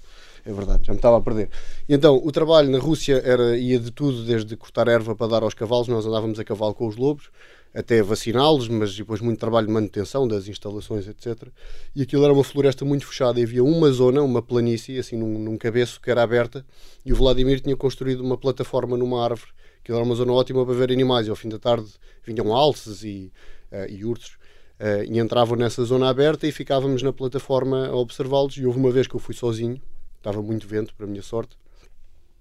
É 0.45 0.53
verdade, 0.53 0.87
já 0.87 0.93
me 0.93 0.99
estava 0.99 1.19
a 1.19 1.21
perder. 1.21 1.51
E 1.89 1.95
então, 1.95 2.17
o 2.17 2.33
trabalho 2.33 2.71
na 2.71 2.79
Rússia 2.79 3.21
era, 3.25 3.57
ia 3.59 3.79
de 3.79 3.91
tudo, 3.91 4.25
desde 4.25 4.57
cortar 4.57 4.89
erva 4.89 5.15
para 5.15 5.27
dar 5.27 5.43
aos 5.43 5.55
cavalos, 5.55 5.89
nós 5.89 6.07
andávamos 6.07 6.39
a 6.39 6.45
cavalo 6.45 6.75
com 6.75 6.87
os 6.87 6.97
lobos, 6.97 7.31
até 7.75 8.03
vaciná-los, 8.03 8.69
mas 8.69 8.97
depois 8.97 9.21
muito 9.21 9.39
trabalho 9.39 9.67
de 9.67 9.73
manutenção 9.73 10.27
das 10.27 10.49
instalações, 10.49 11.07
etc. 11.07 11.49
E 11.95 12.03
aquilo 12.03 12.25
era 12.25 12.33
uma 12.33 12.43
floresta 12.43 12.85
muito 12.85 13.07
fechada 13.07 13.39
e 13.39 13.45
havia 13.45 13.63
uma 13.63 13.91
zona, 13.93 14.23
uma 14.23 14.43
planície, 14.43 14.99
assim, 14.99 15.17
num, 15.17 15.39
num 15.39 15.57
cabeço 15.57 16.01
que 16.01 16.11
era 16.11 16.23
aberta, 16.23 16.65
e 17.05 17.13
o 17.13 17.17
Vladimir 17.17 17.61
tinha 17.61 17.77
construído 17.77 18.21
uma 18.21 18.37
plataforma 18.37 18.97
numa 18.97 19.23
árvore, 19.23 19.53
que 19.85 19.93
era 19.93 20.03
uma 20.03 20.15
zona 20.15 20.33
ótima 20.33 20.65
para 20.65 20.75
ver 20.75 20.91
animais, 20.91 21.27
e 21.27 21.31
ao 21.31 21.37
fim 21.37 21.49
da 21.49 21.59
tarde 21.59 21.89
vinham 22.25 22.55
alces 22.55 23.05
e, 23.05 23.33
uh, 23.73 23.89
e 23.89 24.05
ursos. 24.05 24.39
Uh, 24.81 25.05
e 25.05 25.19
entravam 25.19 25.59
nessa 25.59 25.85
zona 25.85 26.09
aberta 26.09 26.47
e 26.47 26.53
ficávamos 26.53 27.03
na 27.03 27.13
plataforma 27.13 27.89
a 27.89 27.95
observá-los. 27.95 28.57
E 28.57 28.65
houve 28.65 28.79
uma 28.79 28.91
vez 28.91 29.07
que 29.07 29.15
eu 29.15 29.21
fui 29.21 29.35
sozinho, 29.35 29.79
estava 30.21 30.41
muito 30.43 30.69
vento, 30.69 30.95
para 30.95 31.07
a 31.07 31.09
minha 31.09 31.23
sorte, 31.23 31.57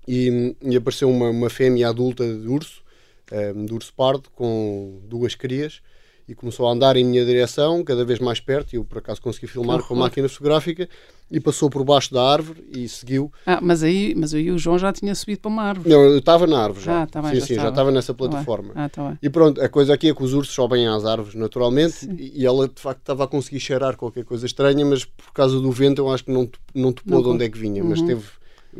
e, 0.07 0.55
e 0.61 0.75
apareceu 0.75 1.09
uma, 1.09 1.29
uma 1.29 1.49
fêmea 1.49 1.87
adulta 1.89 2.23
de 2.23 2.47
urso, 2.47 2.83
um, 3.31 3.35
eh, 3.35 3.53
de 3.53 3.73
urso 3.73 3.93
pardo, 3.93 4.29
com 4.31 5.01
duas 5.05 5.33
crias, 5.35 5.81
e 6.29 6.35
começou 6.35 6.67
a 6.67 6.71
andar 6.71 6.95
em 6.95 7.03
minha 7.03 7.25
direção, 7.25 7.83
cada 7.83 8.05
vez 8.05 8.19
mais 8.19 8.39
perto, 8.39 8.73
e 8.73 8.75
eu 8.77 8.85
por 8.85 8.99
acaso 8.99 9.21
consegui 9.21 9.47
filmar 9.47 9.81
com 9.81 9.95
a 9.95 9.97
máquina 9.97 10.29
fotográfica, 10.29 10.87
e 11.31 11.39
passou 11.39 11.69
por 11.69 11.83
baixo 11.83 12.13
da 12.13 12.23
árvore 12.23 12.63
e 12.71 12.87
seguiu. 12.87 13.31
Ah, 13.45 13.59
mas 13.61 13.83
aí, 13.83 14.13
mas 14.15 14.33
aí 14.33 14.49
o 14.49 14.57
João 14.57 14.79
já 14.79 14.91
tinha 14.91 15.13
subido 15.13 15.41
para 15.41 15.49
uma 15.49 15.63
árvore. 15.63 15.89
Não, 15.89 16.01
eu 16.01 16.17
estava 16.17 16.47
na 16.47 16.59
árvore 16.59 16.85
já. 16.85 17.03
Ah, 17.03 17.07
tá 17.07 17.21
bem, 17.21 17.31
sim, 17.31 17.39
já 17.39 17.45
sim, 17.45 17.53
estava. 17.53 17.67
já 17.67 17.69
estava 17.69 17.91
nessa 17.91 18.13
plataforma. 18.13 18.73
Ah, 18.75 18.89
tá 18.89 19.09
bem. 19.09 19.19
E 19.21 19.29
pronto, 19.29 19.61
a 19.61 19.69
coisa 19.69 19.93
aqui 19.93 20.09
é 20.09 20.13
que 20.13 20.23
os 20.23 20.33
ursos 20.33 20.53
sobem 20.53 20.87
às 20.87 21.05
árvores 21.05 21.35
naturalmente, 21.35 21.93
sim. 21.93 22.15
e 22.17 22.45
ela 22.45 22.67
de 22.67 22.81
facto 22.81 22.99
estava 22.99 23.23
a 23.23 23.27
conseguir 23.27 23.59
cheirar 23.59 23.95
qualquer 23.95 24.23
coisa 24.23 24.45
estranha, 24.45 24.85
mas 24.85 25.05
por 25.05 25.31
causa 25.33 25.59
do 25.59 25.71
vento 25.71 25.99
eu 26.01 26.11
acho 26.11 26.25
que 26.25 26.31
não, 26.31 26.49
não 26.73 26.91
topou 26.91 27.17
não, 27.17 27.23
de 27.23 27.29
onde 27.29 27.45
é 27.45 27.49
que 27.49 27.57
vinha, 27.57 27.83
uhum. 27.83 27.89
mas 27.89 28.01
teve 28.01 28.23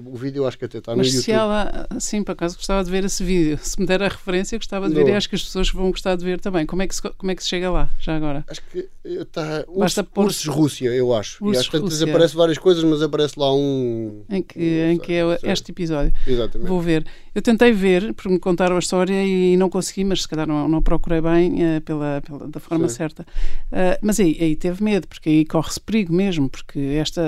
o 0.05 0.15
vídeo 0.15 0.45
acho 0.47 0.57
que 0.57 0.65
até 0.65 0.77
está 0.79 0.91
no 0.91 0.97
Mas 0.97 1.07
YouTube. 1.07 1.23
se 1.23 1.31
ela, 1.31 1.87
sim, 1.99 2.23
por 2.23 2.31
acaso 2.33 2.55
gostava 2.55 2.83
de 2.83 2.91
ver 2.91 3.03
esse 3.03 3.23
vídeo. 3.23 3.59
Se 3.61 3.79
me 3.79 3.85
der 3.85 4.01
a 4.01 4.07
referência, 4.07 4.57
gostava 4.57 4.87
de 4.89 4.95
ver 4.95 5.07
e 5.07 5.11
acho 5.13 5.29
que 5.29 5.35
as 5.35 5.43
pessoas 5.43 5.69
vão 5.71 5.91
gostar 5.91 6.15
de 6.15 6.25
ver 6.25 6.39
também. 6.39 6.65
Como 6.65 6.81
é 6.81 6.87
que 6.87 6.95
se, 6.95 7.01
como 7.01 7.31
é 7.31 7.35
que 7.35 7.43
se 7.43 7.49
chega 7.49 7.69
lá, 7.69 7.89
já 7.99 8.15
agora? 8.15 8.45
Acho 8.47 8.61
que 8.71 8.89
está. 9.03 9.65
Basta 9.75 10.03
pôr... 10.03 10.25
Ursos 10.25 10.45
Rússia, 10.45 10.89
eu 10.89 11.13
acho. 11.13 11.43
Ursos 11.43 11.63
e 11.63 11.67
às 11.67 11.71
tantas 11.71 12.01
aparece 12.01 12.35
várias 12.35 12.57
coisas, 12.57 12.83
mas 12.83 13.01
aparece 13.01 13.39
lá 13.39 13.53
um. 13.53 14.23
Em 14.29 14.41
que, 14.41 14.59
em 14.59 14.97
que 14.97 15.13
é 15.13 15.37
sei. 15.37 15.51
este 15.51 15.71
episódio. 15.71 16.13
Exatamente. 16.25 16.67
Vou 16.67 16.81
ver. 16.81 17.05
Eu 17.33 17.41
tentei 17.41 17.71
ver, 17.71 18.13
porque 18.13 18.29
me 18.29 18.39
contaram 18.39 18.75
a 18.75 18.79
história 18.79 19.23
e 19.23 19.55
não 19.57 19.69
consegui, 19.69 20.03
mas 20.03 20.23
se 20.23 20.27
calhar 20.27 20.47
não, 20.47 20.67
não 20.67 20.81
procurei 20.81 21.21
bem 21.21 21.53
uh, 21.53 21.81
pela, 21.81 22.21
pela, 22.25 22.47
da 22.47 22.59
forma 22.59 22.89
sim. 22.89 22.95
certa. 22.95 23.23
Uh, 23.71 23.97
mas 24.01 24.19
aí, 24.19 24.37
aí 24.39 24.55
teve 24.55 24.83
medo, 24.83 25.07
porque 25.07 25.29
aí 25.29 25.45
corre-se 25.45 25.79
perigo 25.79 26.13
mesmo, 26.13 26.49
porque 26.49 26.79
esta, 26.99 27.21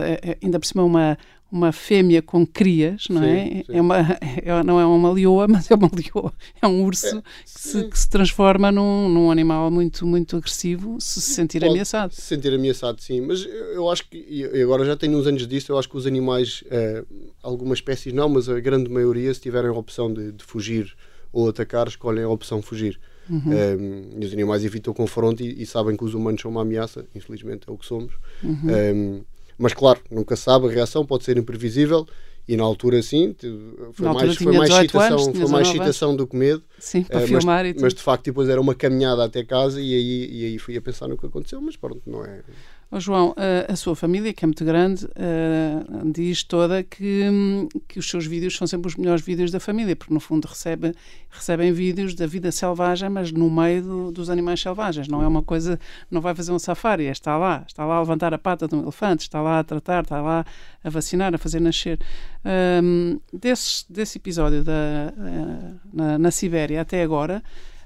ainda 0.44 0.60
por 0.60 0.66
cima, 0.66 0.84
uma 0.84 1.18
uma 1.52 1.72
fêmea 1.72 2.22
com 2.22 2.46
crias, 2.46 3.08
não 3.10 3.22
é? 3.22 3.46
sim, 3.46 3.60
é? 3.60 3.64
Sim. 3.64 3.78
é 3.78 3.82
uma, 3.82 3.98
é, 4.22 4.64
não 4.64 4.80
é 4.80 4.86
uma 4.86 5.12
leoa, 5.12 5.48
mas 5.48 5.70
é 5.70 5.76
uma 5.76 5.90
leoa. 5.94 6.34
É 6.62 6.68
um 6.68 6.84
urso 6.84 7.18
é, 7.18 7.22
que, 7.22 7.28
se, 7.46 7.84
que, 7.90 8.00
se, 8.00 8.10
transforma 8.10 8.72
num, 8.72 9.10
num, 9.10 9.30
animal 9.30 9.70
muito, 9.70 10.06
muito 10.06 10.38
agressivo 10.38 10.98
se 11.00 11.22
se 11.22 11.34
sentir 11.34 11.60
Pode 11.60 11.72
ameaçado. 11.72 12.14
Se 12.14 12.22
sentir 12.22 12.54
ameaçado, 12.54 13.02
sim. 13.02 13.22
Mas 13.22 13.46
eu 13.46 13.90
acho 13.90 14.08
que, 14.08 14.18
e 14.18 14.62
agora 14.62 14.86
já 14.86 14.96
tenho 14.96 15.18
uns 15.18 15.28
anos 15.28 15.46
disso, 15.46 15.72
eu 15.72 15.78
acho 15.78 15.90
que 15.90 15.98
os 15.98 16.08
animais, 16.08 16.64
eh, 16.72 17.04
algumas 17.44 17.80
espécies 17.80 18.14
não, 18.14 18.30
mas 18.30 18.48
a 18.48 18.60
grande 18.60 18.90
maioria, 18.90 19.34
se 19.34 19.42
tiverem 19.42 19.70
a 19.70 19.74
opção 19.74 20.12
de, 20.12 20.32
de 20.32 20.44
fugir 20.44 20.96
ou 21.34 21.50
atacar, 21.50 21.88
escolhem 21.88 22.24
a 22.24 22.30
opção 22.30 22.62
fugir. 22.62 23.00
Uhum. 23.30 23.42
Um, 23.46 23.54
eh, 23.54 24.22
e 24.22 24.26
os 24.26 24.34
animais 24.34 24.64
evitam 24.64 24.92
o 24.92 24.96
confronto 24.96 25.44
e, 25.44 25.62
e, 25.62 25.66
sabem 25.66 25.96
que 25.96 26.04
os 26.04 26.14
humanos 26.14 26.42
são 26.42 26.52
uma 26.52 26.62
ameaça, 26.62 27.06
infelizmente 27.16 27.70
é 27.70 27.72
o 27.72 27.78
que 27.78 27.86
somos. 27.86 28.14
Uhum. 28.44 28.60
Um, 28.64 28.70
eh, 28.70 29.22
mas 29.58 29.74
claro, 29.74 30.00
nunca 30.10 30.36
sabe, 30.36 30.68
a 30.68 30.72
reação 30.72 31.06
pode 31.06 31.24
ser 31.24 31.38
imprevisível 31.38 32.08
e 32.48 32.58
na 32.58 32.64
altura 32.64 33.02
sim, 33.02 33.36
foi 33.94 34.06
na 34.06 34.14
mais, 34.14 34.36
foi 34.36 34.58
mais 34.58 34.70
excitação, 34.70 35.34
foi 35.34 35.48
mais 35.48 35.68
excitação 35.68 36.16
do 36.16 36.28
que 36.28 36.36
medo. 36.36 36.64
Sim, 36.80 37.04
para 37.04 37.24
uh, 37.24 37.28
filmar 37.28 37.64
mas, 37.64 37.70
e 37.70 37.74
tudo. 37.74 37.84
Mas 37.84 37.94
de 37.94 38.02
facto 38.02 38.26
depois 38.26 38.50
era 38.50 38.60
uma 38.60 38.76
caminhada 38.76 39.24
até 39.24 39.44
casa 39.44 39.80
e 39.80 39.94
aí, 39.94 40.30
e 40.32 40.46
aí 40.46 40.58
fui 40.58 40.76
a 40.76 40.82
pensar 40.82 41.08
no 41.08 41.18
que 41.18 41.26
aconteceu, 41.26 41.62
mas 41.62 41.76
pronto, 41.76 42.02
não 42.06 42.26
é. 42.26 42.42
Oh, 42.94 43.00
João, 43.00 43.34
a, 43.38 43.72
a, 43.72 43.76
sua 43.78 43.96
família, 43.96 44.34
que 44.34 44.44
é 44.44 44.48
muito 44.48 44.66
grande, 44.66 45.06
uh, 45.06 46.12
diz 46.12 46.44
toda 46.44 46.84
que, 46.84 47.24
que 47.88 47.98
os 47.98 48.10
seus 48.10 48.26
vídeos 48.26 48.58
são 48.58 48.68
sempre 48.68 48.90
os 48.90 48.98
melhores 48.98 49.24
vídeos 49.24 49.50
da 49.50 49.62
família, 49.62 49.96
porque 49.96 50.14
no 50.14 50.20
fundo 50.20 50.46
recebe, 50.46 50.94
recebem 51.30 51.72
vídeos 51.72 52.14
da 52.14 52.28
vida 52.28 52.52
selvagem, 52.52 53.08
mas 53.08 53.32
no 53.32 53.50
meio 53.50 53.82
do, 53.82 54.12
dos 54.12 54.30
animais 54.30 54.60
selvagens. 54.60 55.08
Não 55.08 55.24
é 55.24 55.28
uma 55.28 55.42
coisa, 55.42 55.80
não 56.12 56.20
vai 56.20 56.36
fazer 56.36 56.52
um 56.52 56.60
safari, 56.60 57.06
é 57.06 57.12
está 57.12 57.38
lá, 57.38 57.64
está 57.66 57.86
lá 57.86 57.96
a 57.96 58.00
levantar 58.02 58.34
a 58.34 58.38
pata 58.38 58.68
de 58.68 58.76
um 58.76 58.82
elefante, 58.82 59.22
está 59.22 59.42
lá 59.42 59.60
a 59.60 59.64
tratar, 59.64 60.04
está 60.04 60.22
lá 60.22 60.46
a 60.84 60.90
vacinar, 60.90 61.34
a 61.34 61.38
fazer 61.38 61.62
nascer. 61.62 61.98
Um, 62.84 63.22
desse, 63.32 63.86
desse 63.90 64.18
episódio 64.18 64.66
da, 64.66 65.14
uh, 65.16 65.80
na, 65.94 66.20
na 66.20 66.30
Sibéria 66.30 66.82
até 66.82 67.02
agora, 67.02 67.42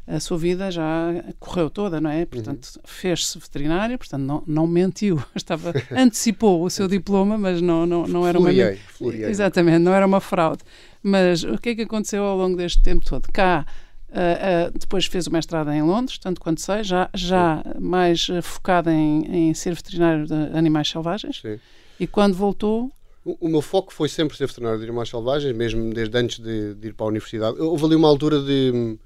a 0.08 0.20
sua 0.20 0.38
vida 0.38 0.70
já 0.70 1.10
correu 1.40 1.70
toda, 1.70 2.00
não 2.00 2.10
é? 2.10 2.20
Uhum. 2.20 2.26
Portanto, 2.28 2.66
uhum. 2.76 2.82
fez-se 2.86 3.40
veterinário, 3.40 3.98
portanto, 3.98 4.22
não, 4.22 4.44
não 4.46 4.68
mentiu. 4.68 5.22
Estava, 5.36 5.74
antecipou 5.92 6.64
o 6.64 6.70
seu 6.70 6.88
diploma, 6.90 7.38
mas 7.38 7.62
não, 7.62 7.86
não, 7.86 8.08
não 8.08 8.28
era 8.28 8.40
fluriei, 8.40 8.72
uma. 8.72 8.78
Fluriei. 8.90 9.30
Exatamente, 9.30 9.80
não 9.80 9.94
era 9.94 10.06
uma 10.06 10.20
fraude. 10.20 10.64
Mas 11.02 11.44
o 11.44 11.58
que 11.58 11.70
é 11.70 11.76
que 11.76 11.82
aconteceu 11.84 12.24
ao 12.24 12.38
longo 12.38 12.56
deste 12.58 12.82
tempo 12.82 13.06
todo? 13.06 13.28
Cá. 13.32 13.66
Uh, 14.10 14.70
uh, 14.70 14.80
depois 14.80 15.08
fez 15.08 15.28
o 15.28 15.32
mestrado 15.32 15.70
em 15.72 15.82
Londres, 15.82 16.18
tanto 16.18 16.40
quanto 16.40 16.62
sei, 16.62 16.86
já, 16.86 17.10
já 17.14 17.62
mais 17.78 18.30
uh, 18.30 18.42
focado 18.42 18.90
em, 18.90 19.50
em 19.50 19.54
ser 19.54 19.76
veterinário 19.76 20.26
de 20.26 20.34
animais 20.58 20.88
selvagens. 20.88 21.42
Sim. 21.42 21.60
E 22.00 22.08
quando 22.08 22.34
voltou, 22.34 22.90
o, 23.26 23.36
o, 23.42 23.50
meu 23.50 23.62
foco 23.62 23.92
foi 23.92 24.08
sempre 24.08 24.38
ser 24.38 24.48
veterinário 24.48 24.80
de 24.80 24.86
animais 24.86 25.10
selvagens, 25.10 25.54
mesmo 25.54 25.94
desde 25.94 26.18
antes 26.18 26.40
de, 26.40 26.76
de, 26.76 26.88
ir 26.90 26.94
para 26.94 27.08
a 27.08 27.10
universidade. 27.10 27.60
Houve 27.60 27.86
ali 27.86 27.96
uma 27.96 28.08
altura 28.08 28.40
de 28.40 28.98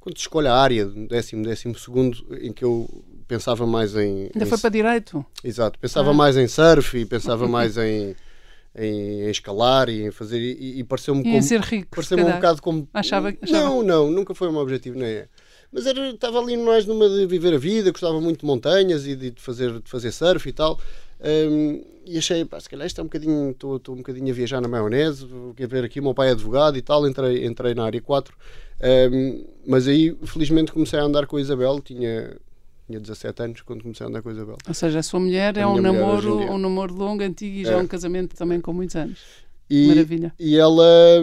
quando 0.00 0.16
se 0.16 0.22
escolhe 0.22 0.48
a 0.48 0.54
área, 0.54 0.84
décimo, 0.86 1.44
décimo 1.44 1.78
segundo, 1.78 2.18
em 2.40 2.52
que 2.52 2.64
eu 2.64 2.88
pensava 3.26 3.66
mais 3.66 3.94
em. 3.94 4.30
Ainda 4.34 4.44
em, 4.44 4.46
foi 4.46 4.58
para 4.58 4.70
direito? 4.70 5.24
Exato, 5.44 5.78
pensava 5.78 6.10
ah. 6.10 6.14
mais 6.14 6.36
em 6.36 6.48
surf 6.48 6.96
e 6.96 7.04
pensava 7.04 7.46
mais 7.48 7.76
em, 7.76 8.16
em, 8.74 9.22
em, 9.22 9.30
escalar 9.30 9.88
e 9.88 10.06
em 10.06 10.10
fazer. 10.10 10.38
E, 10.40 10.80
e 10.80 10.84
pareceu-me 10.84 11.22
como. 11.22 11.36
Em 11.36 11.42
ser 11.42 11.60
rico. 11.60 11.88
Pareceu-me 11.94 12.24
um 12.24 12.32
bocado 12.32 12.62
como. 12.62 12.88
Achava, 12.94 13.34
achava... 13.40 13.64
Não, 13.64 13.82
não, 13.82 14.10
nunca 14.10 14.34
foi 14.34 14.48
o 14.48 14.52
meu 14.52 14.62
objetivo, 14.62 14.98
nem 14.98 15.08
é. 15.08 15.28
Mas 15.70 15.86
era, 15.86 16.08
estava 16.08 16.40
ali 16.40 16.56
mais 16.56 16.86
numa 16.86 17.08
de 17.08 17.26
viver 17.26 17.52
a 17.52 17.58
vida, 17.58 17.90
gostava 17.90 18.18
muito 18.20 18.40
de 18.40 18.46
montanhas 18.46 19.06
e 19.06 19.14
de 19.14 19.34
fazer, 19.36 19.80
de 19.80 19.90
fazer 19.90 20.10
surf 20.12 20.48
e 20.48 20.52
tal. 20.52 20.80
Um, 21.20 21.82
e 22.08 22.18
achei, 22.18 22.44
pá, 22.44 22.58
se 22.58 22.68
calhar 22.68 22.86
isto 22.86 23.00
é 23.00 23.02
um 23.02 23.06
bocadinho, 23.06 23.50
estou 23.50 23.80
um 23.88 23.96
bocadinho 23.96 24.30
a 24.30 24.34
viajar 24.34 24.60
na 24.60 24.68
maionese, 24.68 25.26
quer 25.56 25.68
ver 25.68 25.84
aqui, 25.84 26.00
o 26.00 26.02
meu 26.02 26.14
pai 26.14 26.28
é 26.28 26.30
advogado 26.32 26.76
e 26.76 26.82
tal, 26.82 27.06
entrei, 27.06 27.46
entrei 27.46 27.74
na 27.74 27.84
área 27.84 28.00
4, 28.00 28.34
um, 29.12 29.44
mas 29.66 29.86
aí 29.86 30.16
felizmente 30.24 30.72
comecei 30.72 30.98
a 30.98 31.02
andar 31.02 31.26
com 31.26 31.36
a 31.36 31.40
Isabel, 31.40 31.80
tinha, 31.80 32.36
tinha 32.86 33.00
17 33.00 33.42
anos 33.42 33.60
quando 33.62 33.82
comecei 33.82 34.06
a 34.06 34.08
andar 34.08 34.22
com 34.22 34.28
a 34.28 34.32
Isabel. 34.32 34.56
Ou 34.66 34.74
seja, 34.74 34.98
a 34.98 35.02
sua 35.02 35.20
mulher 35.20 35.58
a 35.58 35.62
é 35.62 35.66
um 35.66 35.80
namoro, 35.80 36.38
um 36.50 36.58
namoro 36.58 36.94
longo, 36.94 37.22
antigo 37.22 37.56
e 37.56 37.64
já 37.64 37.72
é. 37.72 37.76
um 37.76 37.86
casamento 37.86 38.34
também 38.34 38.60
com 38.60 38.72
muitos 38.72 38.96
anos. 38.96 39.18
E, 39.68 39.88
Maravilha. 39.88 40.32
E 40.38 40.56
ela 40.56 41.22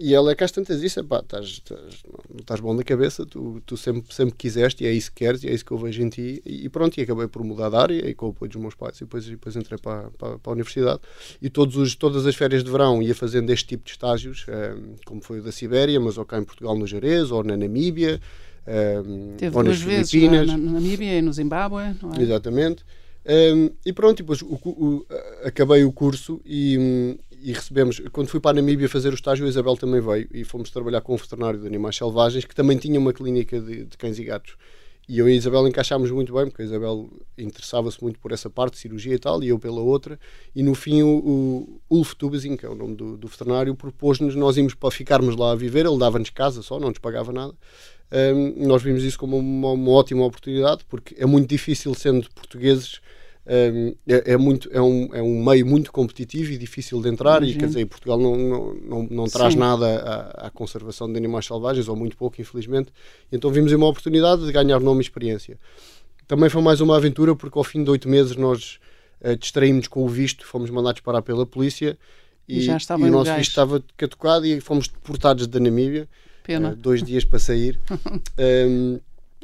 e 0.00 0.14
ela 0.14 0.32
é 0.32 0.34
que 0.34 0.42
às 0.42 0.50
tantas 0.50 0.80
disse: 0.80 1.02
pá, 1.02 1.20
estás, 1.20 1.46
estás, 1.46 2.02
não 2.30 2.40
estás 2.40 2.58
bom 2.58 2.72
na 2.72 2.82
cabeça, 2.82 3.26
tu, 3.26 3.60
tu 3.66 3.76
sempre, 3.76 4.14
sempre 4.14 4.34
quiseste 4.34 4.82
e 4.82 4.86
é 4.86 4.92
isso 4.92 5.10
que 5.12 5.24
queres 5.24 5.44
e 5.44 5.48
é 5.48 5.52
isso 5.52 5.64
que 5.64 5.72
eu 5.72 5.76
vejo 5.76 6.02
em 6.02 6.08
ti. 6.08 6.42
E, 6.44 6.68
pronto, 6.70 6.98
e 6.98 7.02
acabei 7.02 7.28
por 7.28 7.44
mudar 7.44 7.68
de 7.68 7.76
área 7.76 8.08
e 8.08 8.14
com 8.14 8.28
o 8.28 8.30
apoio 8.30 8.50
dos 8.50 8.60
meus 8.60 8.74
pais. 8.74 8.96
E 8.96 9.00
depois, 9.00 9.26
depois 9.26 9.56
entrei 9.56 9.78
para, 9.78 10.10
para, 10.16 10.38
para, 10.38 10.50
a 10.50 10.54
universidade. 10.54 11.00
E 11.42 11.50
todos 11.50 11.76
os, 11.76 11.94
todas 11.94 12.26
as 12.26 12.34
férias 12.34 12.64
de 12.64 12.70
verão 12.70 13.02
ia 13.02 13.14
fazendo 13.14 13.50
este 13.50 13.66
tipo 13.66 13.84
de 13.84 13.90
estágios, 13.90 14.46
um, 14.48 14.52
eh, 14.52 14.76
como 15.04 15.20
foi 15.20 15.40
o 15.40 15.42
da 15.42 15.52
Sibéria, 15.52 16.00
mas 16.00 16.16
ou 16.16 16.24
cá 16.24 16.38
em 16.38 16.44
Portugal, 16.44 16.76
no 16.78 16.86
Jerez, 16.86 17.30
ou 17.30 17.44
na 17.44 17.54
Namíbia, 17.54 18.18
um, 18.66 19.32
eh, 19.32 19.36
Teve 19.36 19.56
ou 19.56 19.62
nas 19.62 19.80
duas 19.82 20.10
Filipinas. 20.10 20.46
vezes 20.46 20.52
na, 20.52 20.58
na 20.58 20.72
Namíbia 20.72 21.18
e 21.18 21.22
no 21.22 21.32
Zimbábue, 21.32 21.94
não 22.02 22.14
é? 22.14 22.22
Exatamente. 22.22 22.84
Um, 23.26 23.70
e 23.84 23.92
pronto, 23.92 24.16
depois 24.16 24.40
o, 24.40 24.54
o, 24.54 25.06
acabei 25.44 25.84
o 25.84 25.92
curso 25.92 26.40
e, 26.44 27.18
e 27.42 27.52
recebemos, 27.52 28.00
quando 28.12 28.28
fui 28.28 28.40
para 28.40 28.52
a 28.52 28.54
Namíbia 28.54 28.88
fazer 28.88 29.10
o 29.10 29.14
estágio, 29.14 29.46
a 29.46 29.48
Isabel 29.48 29.76
também 29.76 30.00
veio 30.00 30.28
e 30.32 30.44
fomos 30.44 30.70
trabalhar 30.70 31.00
com 31.00 31.14
um 31.14 31.16
veterinário 31.16 31.60
de 31.60 31.66
animais 31.66 31.96
selvagens 31.96 32.44
que 32.44 32.54
também 32.54 32.76
tinha 32.76 32.98
uma 32.98 33.12
clínica 33.12 33.60
de, 33.60 33.84
de 33.84 33.96
cães 33.96 34.18
e 34.18 34.24
gatos. 34.24 34.56
E 35.08 35.18
eu 35.18 35.28
e 35.28 35.32
a 35.32 35.34
Isabel 35.34 35.66
encaixámos 35.66 36.08
muito 36.12 36.32
bem, 36.32 36.46
porque 36.46 36.62
a 36.62 36.64
Isabel 36.64 37.10
interessava-se 37.36 38.00
muito 38.00 38.20
por 38.20 38.30
essa 38.30 38.48
parte 38.48 38.78
cirurgia 38.78 39.14
e 39.14 39.18
tal, 39.18 39.42
e 39.42 39.48
eu 39.48 39.58
pela 39.58 39.80
outra. 39.80 40.16
E 40.54 40.62
no 40.62 40.72
fim, 40.72 41.02
o, 41.02 41.80
o 41.88 41.96
Ulf 41.96 42.14
Tubazin, 42.14 42.56
que 42.56 42.64
é 42.64 42.68
o 42.68 42.76
nome 42.76 42.94
do, 42.94 43.16
do 43.16 43.26
veterinário, 43.26 43.74
propôs-nos, 43.74 44.36
nós 44.36 44.56
íamos 44.56 44.74
para 44.74 44.90
ficarmos 44.92 45.34
lá 45.34 45.50
a 45.50 45.56
viver, 45.56 45.84
ele 45.84 45.98
dava-nos 45.98 46.30
casa 46.30 46.62
só, 46.62 46.78
não 46.78 46.90
nos 46.90 46.98
pagava 46.98 47.32
nada. 47.32 47.52
Um, 48.12 48.68
nós 48.68 48.84
vimos 48.84 49.02
isso 49.02 49.18
como 49.18 49.36
uma, 49.36 49.72
uma 49.72 49.90
ótima 49.90 50.24
oportunidade, 50.24 50.84
porque 50.88 51.16
é 51.18 51.26
muito 51.26 51.48
difícil, 51.48 51.92
sendo 51.94 52.28
portugueses, 52.32 53.00
é, 53.46 54.32
é, 54.32 54.36
muito, 54.36 54.68
é, 54.72 54.80
um, 54.80 55.08
é 55.14 55.22
um 55.22 55.42
meio 55.42 55.66
muito 55.66 55.90
competitivo 55.90 56.52
e 56.52 56.58
difícil 56.58 57.00
de 57.00 57.08
entrar 57.08 57.38
Imagino. 57.38 57.56
e 57.56 57.60
quer 57.60 57.66
dizer, 57.66 57.86
Portugal 57.86 58.18
não, 58.18 58.36
não, 58.36 58.74
não, 58.74 59.08
não 59.10 59.24
traz 59.24 59.54
Sim. 59.54 59.58
nada 59.58 59.86
à, 59.86 60.46
à, 60.46 60.50
conservação 60.50 61.10
de 61.10 61.16
animais 61.16 61.46
selvagens, 61.46 61.88
ou 61.88 61.96
muito 61.96 62.16
pouco, 62.16 62.40
infelizmente. 62.40 62.92
Então 63.32 63.50
vimos 63.50 63.72
uma 63.72 63.86
oportunidade 63.86 64.44
de 64.44 64.52
ganhar 64.52 64.78
nome 64.80 65.00
e 65.00 65.02
experiência. 65.02 65.58
Também 66.28 66.48
foi 66.48 66.62
mais 66.62 66.80
uma 66.80 66.96
aventura 66.96 67.34
porque 67.34 67.58
ao 67.58 67.64
fim 67.64 67.82
de 67.82 67.90
oito 67.90 68.08
meses 68.08 68.36
nós 68.36 68.78
uh, 69.20 69.36
distraímos 69.36 69.88
com 69.88 70.04
o 70.04 70.08
visto, 70.08 70.46
fomos 70.46 70.70
mandados 70.70 71.00
parar 71.00 71.22
pela 71.22 71.44
polícia 71.44 71.98
e, 72.46 72.60
e, 72.60 72.68
e 72.68 73.04
o 73.04 73.10
nosso 73.10 73.34
visto 73.34 73.50
estava 73.50 73.82
catucado 73.96 74.46
e 74.46 74.60
fomos 74.60 74.86
deportados 74.86 75.46
da 75.46 75.58
Namíbia. 75.58 76.08
Pena. 76.44 76.70
Uh, 76.70 76.76
dois 76.76 77.02
dias 77.02 77.24
para 77.24 77.38
sair. 77.38 77.80
um, 78.68 79.00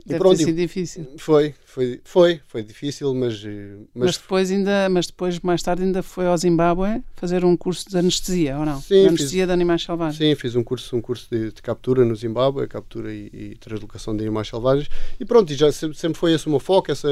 Deve 0.06 0.20
pronto, 0.20 0.38
ter 0.38 0.44
sido 0.44 0.56
difícil. 0.56 1.06
Foi, 1.18 1.52
foi, 1.64 2.00
foi, 2.04 2.40
foi 2.46 2.62
difícil, 2.62 3.12
mas, 3.12 3.42
eh, 3.44 3.76
mas, 3.92 4.06
mas. 4.06 4.16
depois, 4.16 4.50
ainda, 4.52 4.88
mas 4.88 5.08
depois, 5.08 5.40
mais 5.40 5.60
tarde, 5.60 5.82
ainda 5.82 6.00
foi 6.00 6.26
ao 6.26 6.36
Zimbábue 6.36 7.02
fazer 7.16 7.44
um 7.44 7.56
curso 7.56 7.90
de 7.90 7.98
anestesia, 7.98 8.56
ou 8.56 8.64
não? 8.64 8.80
Sim, 8.80 9.02
de 9.02 9.08
anestesia 9.08 9.42
fiz, 9.42 9.46
de 9.48 9.52
animais 9.52 9.82
selvagens. 9.82 10.16
Sim, 10.16 10.34
fiz 10.36 10.54
um 10.54 10.62
curso, 10.62 10.96
um 10.96 11.00
curso 11.00 11.26
de, 11.28 11.50
de 11.50 11.60
captura 11.60 12.04
no 12.04 12.14
Zimbábue, 12.14 12.68
captura 12.68 13.12
e, 13.12 13.28
e, 13.32 13.56
translocação 13.56 14.16
de 14.16 14.22
animais 14.22 14.46
selvagens. 14.46 14.88
E 15.18 15.24
pronto, 15.24 15.52
e 15.52 15.56
já 15.56 15.72
sempre, 15.72 15.98
sempre 15.98 16.18
foi 16.18 16.32
esse 16.32 16.46
o 16.46 16.50
meu 16.50 16.60
foco, 16.60 16.92
essa, 16.92 17.08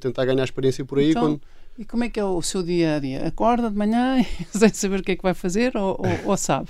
tentar 0.00 0.24
ganhar 0.24 0.44
experiência 0.44 0.82
por 0.86 0.98
aí. 0.98 1.10
Então, 1.10 1.22
quando... 1.22 1.40
E 1.78 1.84
como 1.84 2.02
é 2.02 2.08
que 2.08 2.18
é 2.18 2.24
o 2.24 2.40
seu 2.40 2.62
dia 2.62 2.96
a 2.96 2.98
dia? 2.98 3.26
Acorda 3.26 3.70
de 3.70 3.76
manhã 3.76 4.24
sem 4.50 4.72
saber 4.72 5.00
o 5.00 5.02
que 5.02 5.12
é 5.12 5.16
que 5.16 5.22
vai 5.22 5.34
fazer 5.34 5.76
ou, 5.76 6.00
ou, 6.00 6.30
ou 6.30 6.36
sabe? 6.36 6.68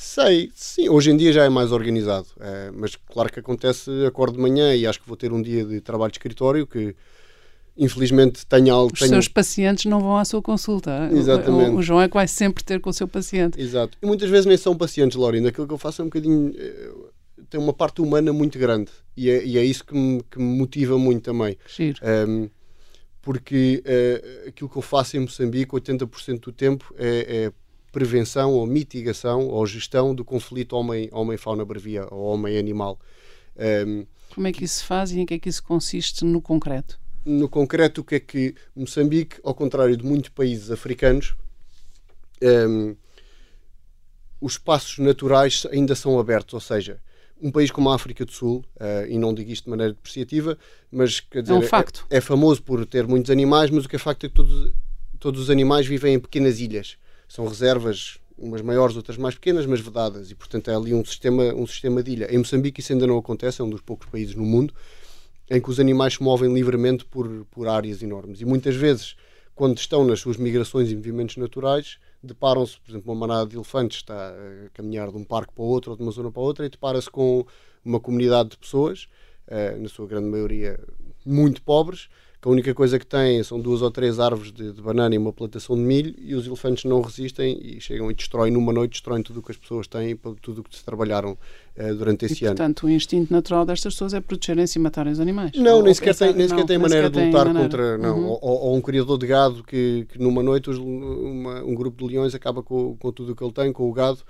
Sei, 0.00 0.48
sim, 0.54 0.88
hoje 0.88 1.10
em 1.10 1.16
dia 1.16 1.32
já 1.32 1.44
é 1.44 1.48
mais 1.48 1.72
organizado, 1.72 2.28
é, 2.38 2.70
mas 2.72 2.94
claro 2.94 3.32
que 3.32 3.40
acontece, 3.40 3.90
acordo 4.06 4.36
de 4.36 4.40
manhã 4.40 4.72
e 4.72 4.86
acho 4.86 5.00
que 5.00 5.08
vou 5.08 5.16
ter 5.16 5.32
um 5.32 5.42
dia 5.42 5.64
de 5.64 5.80
trabalho 5.80 6.12
de 6.12 6.18
escritório 6.18 6.64
que 6.68 6.94
infelizmente 7.76 8.46
tenho 8.46 8.72
algo... 8.72 8.92
Os 8.92 9.00
tenho... 9.00 9.10
seus 9.10 9.26
pacientes 9.26 9.86
não 9.86 9.98
vão 9.98 10.16
à 10.16 10.24
sua 10.24 10.40
consulta. 10.40 11.10
Exatamente. 11.12 11.70
O, 11.70 11.78
o, 11.78 11.82
João 11.82 12.00
é 12.00 12.06
que 12.06 12.14
vai 12.14 12.28
sempre 12.28 12.62
ter 12.62 12.80
com 12.80 12.90
o 12.90 12.92
seu 12.92 13.08
paciente. 13.08 13.60
Exato. 13.60 13.98
E 14.00 14.06
muitas 14.06 14.30
vezes 14.30 14.46
nem 14.46 14.56
são 14.56 14.76
pacientes, 14.76 15.18
Laurinda. 15.18 15.48
Aquilo 15.48 15.66
que 15.66 15.74
eu 15.74 15.78
faço 15.78 16.00
é 16.00 16.04
um 16.04 16.08
bocadinho... 16.08 16.54
Eh, 16.56 16.90
tem 17.50 17.60
uma 17.60 17.72
parte 17.72 18.00
humana 18.00 18.32
muito 18.32 18.56
grande 18.56 18.92
e 19.16 19.28
é, 19.28 19.44
e 19.44 19.58
é 19.58 19.64
isso 19.64 19.84
que 19.84 19.94
me, 19.94 20.22
que 20.30 20.38
me, 20.38 20.58
motiva 20.58 20.96
muito 20.96 21.24
também. 21.24 21.56
Giro. 21.66 21.98
Um, 22.28 22.48
porque 23.20 23.82
uh, 23.84 24.48
aquilo 24.48 24.70
que 24.70 24.76
eu 24.76 24.82
faço 24.82 25.16
em 25.16 25.20
Moçambique, 25.20 25.72
80% 25.72 26.38
do 26.38 26.52
tempo, 26.52 26.94
é, 26.96 27.46
é 27.46 27.52
prevenção 27.92 28.52
ou 28.52 28.66
mitigação 28.66 29.46
ou 29.48 29.66
gestão 29.66 30.14
do 30.14 30.24
conflito 30.24 30.74
homem-fauna 31.12 31.64
brevia 31.64 32.06
ou 32.10 32.34
homem-animal. 32.34 32.98
Um, 33.56 34.06
Como 34.34 34.46
é 34.46 34.52
que 34.52 34.64
isso 34.64 34.80
se 34.80 34.84
faz 34.84 35.10
e 35.10 35.20
em 35.20 35.26
que 35.26 35.34
é 35.34 35.38
que 35.38 35.48
isso 35.48 35.62
consiste 35.62 36.24
no 36.24 36.40
concreto? 36.40 36.98
No 37.24 37.48
concreto, 37.48 38.00
o 38.00 38.04
que 38.04 38.14
é 38.14 38.20
que 38.20 38.54
Moçambique, 38.74 39.40
ao 39.42 39.54
contrário 39.54 39.96
de 39.96 40.04
muitos 40.04 40.30
países 40.30 40.70
africanos, 40.70 41.34
um, 42.42 42.94
os 44.40 44.52
espaços 44.52 44.98
naturais 44.98 45.66
ainda 45.70 45.94
são 45.94 46.18
abertos, 46.18 46.54
ou 46.54 46.60
seja, 46.60 47.00
um 47.40 47.50
país 47.50 47.70
como 47.70 47.90
a 47.90 47.94
África 47.94 48.24
do 48.24 48.32
Sul, 48.32 48.64
uh, 48.76 49.06
e 49.08 49.18
não 49.18 49.34
digo 49.34 49.50
isto 49.50 49.64
de 49.64 49.70
maneira 49.70 49.92
depreciativa, 49.92 50.56
mas 50.90 51.20
quer 51.20 51.42
dizer, 51.42 51.54
é, 51.54 51.56
um 51.56 51.62
facto. 51.62 52.06
É, 52.10 52.18
é, 52.18 52.20
famoso 52.20 52.62
por 52.62 52.84
ter 52.86 53.06
muitos 53.06 53.30
animais, 53.30 53.70
mas 53.70 53.84
o 53.84 53.88
que 53.88 53.96
é 53.96 53.98
facto 53.98 54.24
é 54.24 54.28
que 54.28 54.34
todos, 54.34 54.72
todos 55.18 55.42
os 55.42 55.50
animais 55.50 55.86
vivem 55.86 56.14
em 56.14 56.20
pequenas 56.20 56.60
ilhas 56.60 56.96
são 57.28 57.46
reservas, 57.46 58.18
umas 58.36 58.62
maiores, 58.62 58.96
outras 58.96 59.16
mais 59.16 59.34
pequenas, 59.34 59.66
mas 59.66 59.80
vedadas, 59.80 60.30
e 60.30 60.34
portanto 60.34 60.70
é 60.70 60.74
ali 60.74 60.94
um 60.94 61.04
sistema, 61.04 61.44
um 61.54 61.66
sistema 61.66 62.02
de 62.02 62.12
ilha. 62.12 62.34
Em 62.34 62.38
Moçambique 62.38 62.80
isso 62.80 62.92
ainda 62.92 63.06
não 63.06 63.18
acontece, 63.18 63.60
é 63.60 63.64
um 63.64 63.70
dos 63.70 63.80
poucos 63.80 64.08
países 64.08 64.34
no 64.34 64.44
mundo 64.44 64.72
em 65.50 65.60
que 65.60 65.70
os 65.70 65.80
animais 65.80 66.14
se 66.14 66.22
movem 66.22 66.52
livremente 66.52 67.04
por, 67.04 67.46
por 67.50 67.68
áreas 67.68 68.02
enormes. 68.02 68.40
E 68.40 68.44
muitas 68.44 68.76
vezes, 68.76 69.16
quando 69.54 69.78
estão 69.78 70.04
nas 70.04 70.20
suas 70.20 70.36
migrações 70.36 70.90
e 70.90 70.96
movimentos 70.96 71.36
naturais, 71.36 71.98
deparam-se, 72.22 72.78
por 72.80 72.90
exemplo, 72.90 73.12
uma 73.12 73.26
manada 73.26 73.48
de 73.48 73.56
elefantes 73.56 73.98
está 73.98 74.30
a 74.30 74.70
caminhar 74.70 75.10
de 75.10 75.16
um 75.16 75.24
parque 75.24 75.52
para 75.54 75.64
outro 75.64 75.92
ou 75.92 75.96
de 75.96 76.02
uma 76.02 76.12
zona 76.12 76.30
para 76.30 76.42
outra 76.42 76.66
e 76.66 76.68
depara-se 76.68 77.10
com 77.10 77.46
uma 77.84 77.98
comunidade 77.98 78.50
de 78.50 78.58
pessoas, 78.58 79.08
eh, 79.46 79.76
na 79.76 79.88
sua 79.88 80.06
grande 80.06 80.26
maioria 80.26 80.78
muito 81.24 81.62
pobres, 81.62 82.08
que 82.40 82.48
a 82.48 82.52
única 82.52 82.72
coisa 82.72 82.98
que 82.98 83.06
têm 83.06 83.42
são 83.42 83.60
duas 83.60 83.82
ou 83.82 83.90
três 83.90 84.20
árvores 84.20 84.52
de, 84.52 84.72
de, 84.72 84.80
banana 84.80 85.12
e 85.14 85.18
uma 85.18 85.32
plantação 85.32 85.74
de 85.74 85.82
milho 85.82 86.14
e 86.18 86.36
os 86.36 86.46
elefantes 86.46 86.84
não 86.84 87.00
resistem 87.00 87.58
e 87.60 87.80
chegam 87.80 88.08
e 88.10 88.14
destroem 88.14 88.52
numa 88.52 88.72
noite, 88.72 88.92
destroem 88.92 89.22
tudo 89.24 89.40
o 89.40 89.42
que 89.42 89.50
as 89.50 89.56
pessoas 89.56 89.88
têm 89.88 90.10
e 90.10 90.14
tudo 90.40 90.60
o 90.60 90.64
que 90.64 90.76
se 90.76 90.84
trabalharam 90.84 91.32
uh, 91.32 91.94
durante 91.96 92.26
esse 92.26 92.44
e, 92.44 92.46
ano. 92.46 92.56
Portanto, 92.56 92.86
o 92.86 92.90
instinto 92.90 93.32
natural 93.32 93.66
destas 93.66 93.94
pessoas 93.94 94.14
é 94.14 94.20
protegerem-se 94.20 94.78
e 94.78 94.82
matarem 94.82 95.12
os 95.12 95.18
animais. 95.18 95.50
Não, 95.56 95.78
ou, 95.78 95.82
nem 95.82 95.92
sequer 95.92 96.14
tem, 96.14 96.32
nem 96.32 96.48
sequer 96.48 96.64
tem 96.64 96.78
maneira 96.78 97.10
de 97.10 97.26
lutar 97.26 97.52
contra. 97.52 97.98
Não, 97.98 98.18
uhum. 98.18 98.26
ou, 98.26 98.38
ou, 98.40 98.76
um 98.76 98.80
criador 98.80 99.18
de 99.18 99.26
gado 99.26 99.64
que, 99.64 100.06
que 100.08 100.18
numa 100.18 100.42
noite 100.42 100.70
uma, 100.70 101.64
um 101.64 101.74
grupo 101.74 102.06
de 102.06 102.14
leões 102.14 102.36
acaba 102.36 102.62
com, 102.62 102.96
com 102.96 103.10
tudo 103.10 103.32
o 103.32 103.36
que 103.36 103.42
ele 103.42 103.52
tem, 103.52 103.72
com 103.72 103.90
o 103.90 103.92
gado. 103.92 104.20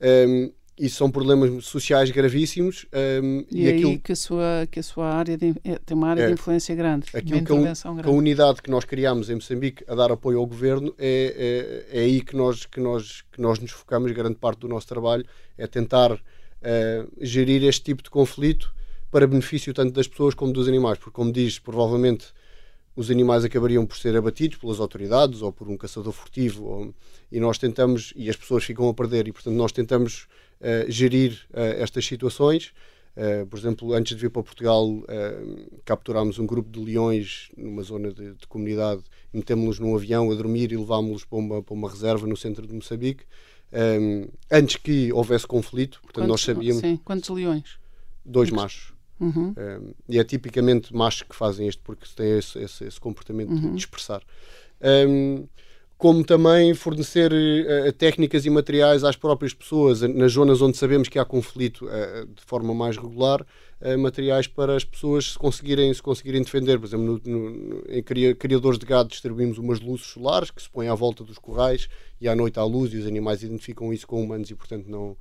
Um, 0.00 0.50
e 0.78 0.88
são 0.88 1.10
problemas 1.10 1.64
sociais 1.64 2.10
gravíssimos. 2.10 2.86
Um, 3.22 3.44
e, 3.50 3.62
e 3.62 3.66
aí 3.66 3.74
aquilo... 3.74 3.98
que, 3.98 4.12
a 4.12 4.16
sua, 4.16 4.68
que 4.70 4.78
a 4.78 4.82
sua 4.82 5.06
área 5.12 5.36
de, 5.36 5.54
é, 5.64 5.78
tem 5.84 5.96
uma 5.96 6.08
área 6.08 6.22
é, 6.22 6.26
de 6.28 6.32
influência 6.34 6.74
grande. 6.74 7.06
Aquilo 7.12 7.44
que 7.44 7.52
a, 7.52 7.56
grande. 7.56 8.02
que 8.02 8.08
a, 8.08 8.10
unidade 8.10 8.62
que 8.62 8.70
nós 8.70 8.84
criámos 8.84 9.28
em 9.28 9.34
Moçambique 9.34 9.84
a 9.88 9.94
dar 9.94 10.12
apoio 10.12 10.38
ao 10.38 10.46
governo 10.46 10.94
é, 10.98 11.86
é, 11.90 11.98
é, 11.98 12.04
aí 12.04 12.20
que 12.20 12.36
nós, 12.36 12.64
que, 12.64 12.80
nós, 12.80 13.22
que 13.32 13.40
nós 13.40 13.58
nos 13.58 13.72
focamos, 13.72 14.12
grande 14.12 14.36
parte 14.36 14.60
do 14.60 14.68
nosso 14.68 14.86
trabalho, 14.86 15.24
é 15.56 15.66
tentar 15.66 16.12
uh, 16.12 16.18
gerir 17.20 17.64
este 17.64 17.82
tipo 17.82 18.02
de 18.02 18.10
conflito 18.10 18.72
para 19.10 19.26
benefício 19.26 19.74
tanto 19.74 19.92
das 19.92 20.06
pessoas 20.06 20.34
como 20.34 20.52
dos 20.52 20.68
animais, 20.68 20.98
porque 20.98 21.14
como 21.14 21.32
diz, 21.32 21.58
provavelmente 21.58 22.26
os 22.94 23.10
animais 23.10 23.44
acabariam 23.44 23.86
por 23.86 23.96
ser 23.96 24.16
abatidos 24.16 24.58
pelas 24.58 24.80
autoridades 24.80 25.40
ou 25.40 25.52
por 25.52 25.68
um 25.68 25.76
caçador 25.76 26.12
furtivo 26.12 26.64
ou, 26.64 26.94
e 27.30 27.38
nós 27.38 27.56
tentamos, 27.56 28.12
e 28.16 28.28
as 28.28 28.36
pessoas 28.36 28.64
ficam 28.64 28.88
a 28.88 28.94
perder 28.94 29.28
e 29.28 29.32
portanto 29.32 29.54
nós 29.54 29.72
tentamos 29.72 30.26
uh, 30.60 30.90
gerir 30.90 31.46
uh, 31.50 31.82
estas 31.82 32.04
situações. 32.06 32.72
Uh, 33.16 33.44
por 33.46 33.58
exemplo, 33.58 33.92
antes 33.92 34.14
de 34.14 34.22
vir 34.22 34.30
para 34.30 34.42
Portugal, 34.44 35.02
capturámos 35.84 36.38
um 36.38 36.46
grupo 36.46 36.70
de 36.70 36.78
leões 36.78 37.50
numa 37.56 37.82
zona 37.82 38.12
de, 38.12 38.34
de 38.34 38.46
comunidade, 38.46 39.02
metemos-los 39.32 39.80
num 39.80 39.96
avião 39.96 40.30
a 40.30 40.34
dormir 40.34 40.70
e 40.70 40.76
levámos-los 40.76 41.24
para 41.24 41.38
uma, 41.38 41.62
para 41.62 41.74
uma 41.74 41.90
reserva 41.90 42.26
no 42.28 42.36
centro 42.36 42.64
de 42.64 42.72
Moçambique, 42.72 43.24
um, 43.72 44.28
antes 44.50 44.76
que 44.76 45.12
houvesse 45.12 45.46
conflito. 45.46 46.00
Portanto, 46.00 46.26
quantos, 46.26 46.28
nós 46.28 46.40
sabíamos. 46.42 46.80
Sim, 46.80 46.96
quantos 47.04 47.28
leões? 47.30 47.78
Dois 48.24 48.50
machos. 48.50 48.92
Uhum. 49.20 49.52
Um, 49.58 49.94
e 50.08 50.18
é 50.18 50.24
tipicamente 50.24 50.94
machos 50.94 51.22
que 51.22 51.34
fazem 51.34 51.66
isto 51.66 51.82
porque 51.82 52.06
têm 52.14 52.38
esse, 52.38 52.58
esse, 52.60 52.84
esse 52.84 53.00
comportamento 53.00 53.50
uhum. 53.50 53.70
de 53.70 53.74
dispersar. 53.74 54.22
Um, 54.80 55.48
como 55.98 56.24
também 56.24 56.72
fornecer 56.74 57.32
uh, 57.32 57.92
técnicas 57.92 58.46
e 58.46 58.50
materiais 58.50 59.02
às 59.02 59.16
próprias 59.16 59.52
pessoas, 59.52 60.00
nas 60.00 60.32
zonas 60.32 60.62
onde 60.62 60.76
sabemos 60.76 61.08
que 61.08 61.18
há 61.18 61.24
conflito 61.24 61.86
uh, 61.86 62.24
de 62.24 62.40
forma 62.46 62.72
mais 62.72 62.96
regular, 62.96 63.42
uh, 63.42 63.98
materiais 63.98 64.46
para 64.46 64.76
as 64.76 64.84
pessoas 64.84 65.32
se 65.32 65.38
conseguirem, 65.38 65.92
se 65.92 66.00
conseguirem 66.00 66.40
defender. 66.40 66.78
Por 66.78 66.86
exemplo, 66.86 67.20
no, 67.24 67.38
no, 67.40 67.84
em 67.88 68.00
criadores 68.02 68.78
de 68.78 68.86
gado 68.86 69.08
distribuímos 69.08 69.58
umas 69.58 69.80
luzes 69.80 70.06
solares 70.06 70.52
que 70.52 70.62
se 70.62 70.70
põem 70.70 70.86
à 70.86 70.94
volta 70.94 71.24
dos 71.24 71.36
corrais 71.36 71.88
e 72.20 72.28
à 72.28 72.36
noite 72.36 72.60
há 72.60 72.64
luz 72.64 72.94
e 72.94 72.98
os 72.98 73.06
animais 73.06 73.42
identificam 73.42 73.92
isso 73.92 74.06
com 74.06 74.22
humanos 74.22 74.48
e, 74.50 74.54
portanto, 74.54 74.86
não, 74.86 75.16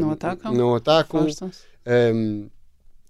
não 0.00 0.12
atacam. 0.12 0.54
Não 0.54 0.74
atacam. 0.76 1.26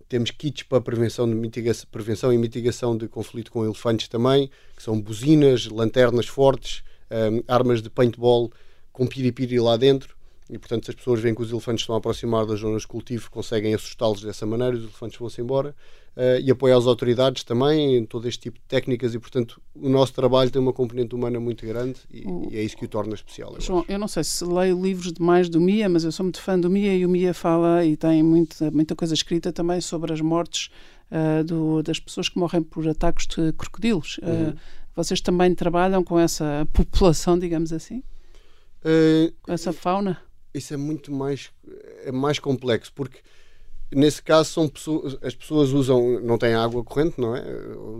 Temos 0.08 0.30
kits 0.30 0.62
para 0.62 0.80
prevenção, 0.80 1.28
de 1.28 1.34
mitigação, 1.34 1.86
prevenção 1.90 2.32
e 2.32 2.38
mitigação 2.38 2.96
de 2.96 3.08
conflito 3.08 3.50
com 3.50 3.64
elefantes 3.64 4.06
também, 4.06 4.50
que 4.76 4.82
são 4.82 5.00
buzinas, 5.00 5.66
lanternas 5.66 6.26
fortes, 6.26 6.82
um, 7.10 7.42
armas 7.46 7.82
de 7.82 7.90
paintball 7.90 8.50
com 8.92 9.06
piripiri 9.06 9.58
lá 9.58 9.76
dentro. 9.76 10.14
E, 10.48 10.58
portanto, 10.58 10.84
se 10.84 10.90
as 10.90 10.94
pessoas 10.94 11.20
veem 11.20 11.34
que 11.34 11.40
os 11.40 11.50
elefantes 11.50 11.82
estão 11.82 11.94
a 11.94 11.98
aproximar 11.98 12.44
das 12.44 12.60
zonas 12.60 12.82
de 12.82 12.88
cultivo, 12.88 13.30
conseguem 13.30 13.72
assustá-los 13.74 14.22
dessa 14.22 14.44
maneira 14.44 14.76
os 14.76 14.82
elefantes 14.82 15.18
vão-se 15.18 15.40
embora. 15.40 15.74
Uh, 16.14 16.38
e 16.40 16.48
apoio 16.50 16.76
às 16.76 16.86
autoridades 16.86 17.42
também 17.42 17.96
em 17.96 18.06
todo 18.06 18.28
este 18.28 18.42
tipo 18.42 18.58
de 18.58 18.64
técnicas. 18.68 19.14
E, 19.14 19.18
portanto, 19.18 19.60
o 19.74 19.88
nosso 19.88 20.12
trabalho 20.12 20.50
tem 20.50 20.60
uma 20.60 20.72
componente 20.72 21.14
humana 21.14 21.40
muito 21.40 21.66
grande 21.66 21.98
e, 22.08 22.24
o... 22.24 22.48
e 22.52 22.58
é 22.58 22.62
isso 22.62 22.76
que 22.76 22.84
o 22.84 22.88
torna 22.88 23.14
especial. 23.14 23.54
Eu 23.54 23.60
João, 23.60 23.78
acho. 23.80 23.90
eu 23.90 23.98
não 23.98 24.06
sei 24.06 24.22
se 24.22 24.44
leio 24.44 24.80
livros 24.80 25.12
demais 25.12 25.48
do 25.48 25.60
Mia, 25.60 25.88
mas 25.88 26.04
eu 26.04 26.12
sou 26.12 26.22
muito 26.22 26.40
fã 26.40 26.60
do 26.60 26.70
Mia 26.70 26.94
e 26.94 27.04
o 27.04 27.08
Mia 27.08 27.34
fala 27.34 27.84
e 27.84 27.96
tem 27.96 28.22
muita, 28.22 28.70
muita 28.70 28.94
coisa 28.94 29.14
escrita 29.14 29.52
também 29.52 29.80
sobre 29.80 30.12
as 30.12 30.20
mortes 30.20 30.70
uh, 31.10 31.42
do, 31.42 31.82
das 31.82 31.98
pessoas 31.98 32.28
que 32.28 32.38
morrem 32.38 32.62
por 32.62 32.86
ataques 32.86 33.26
de 33.26 33.52
crocodilos. 33.54 34.20
Uhum. 34.22 34.50
Uh, 34.50 34.56
vocês 34.94 35.20
também 35.20 35.54
trabalham 35.54 36.02
com 36.02 36.18
essa 36.18 36.66
população, 36.72 37.38
digamos 37.38 37.72
assim? 37.72 38.02
Uh, 38.84 39.32
com 39.42 39.52
essa 39.52 39.72
fauna? 39.72 40.20
Isso 40.52 40.72
é 40.72 40.76
muito 40.76 41.12
mais, 41.12 41.50
é 42.04 42.12
mais 42.12 42.38
complexo, 42.38 42.92
porque 42.94 43.18
nesse 43.90 44.22
caso 44.22 44.50
são 44.50 44.68
pessoas, 44.68 45.16
as 45.22 45.34
pessoas 45.34 45.70
usam, 45.70 46.20
não 46.20 46.38
têm 46.38 46.54
água 46.54 46.84
corrente, 46.84 47.20
não 47.20 47.34
é? 47.34 47.42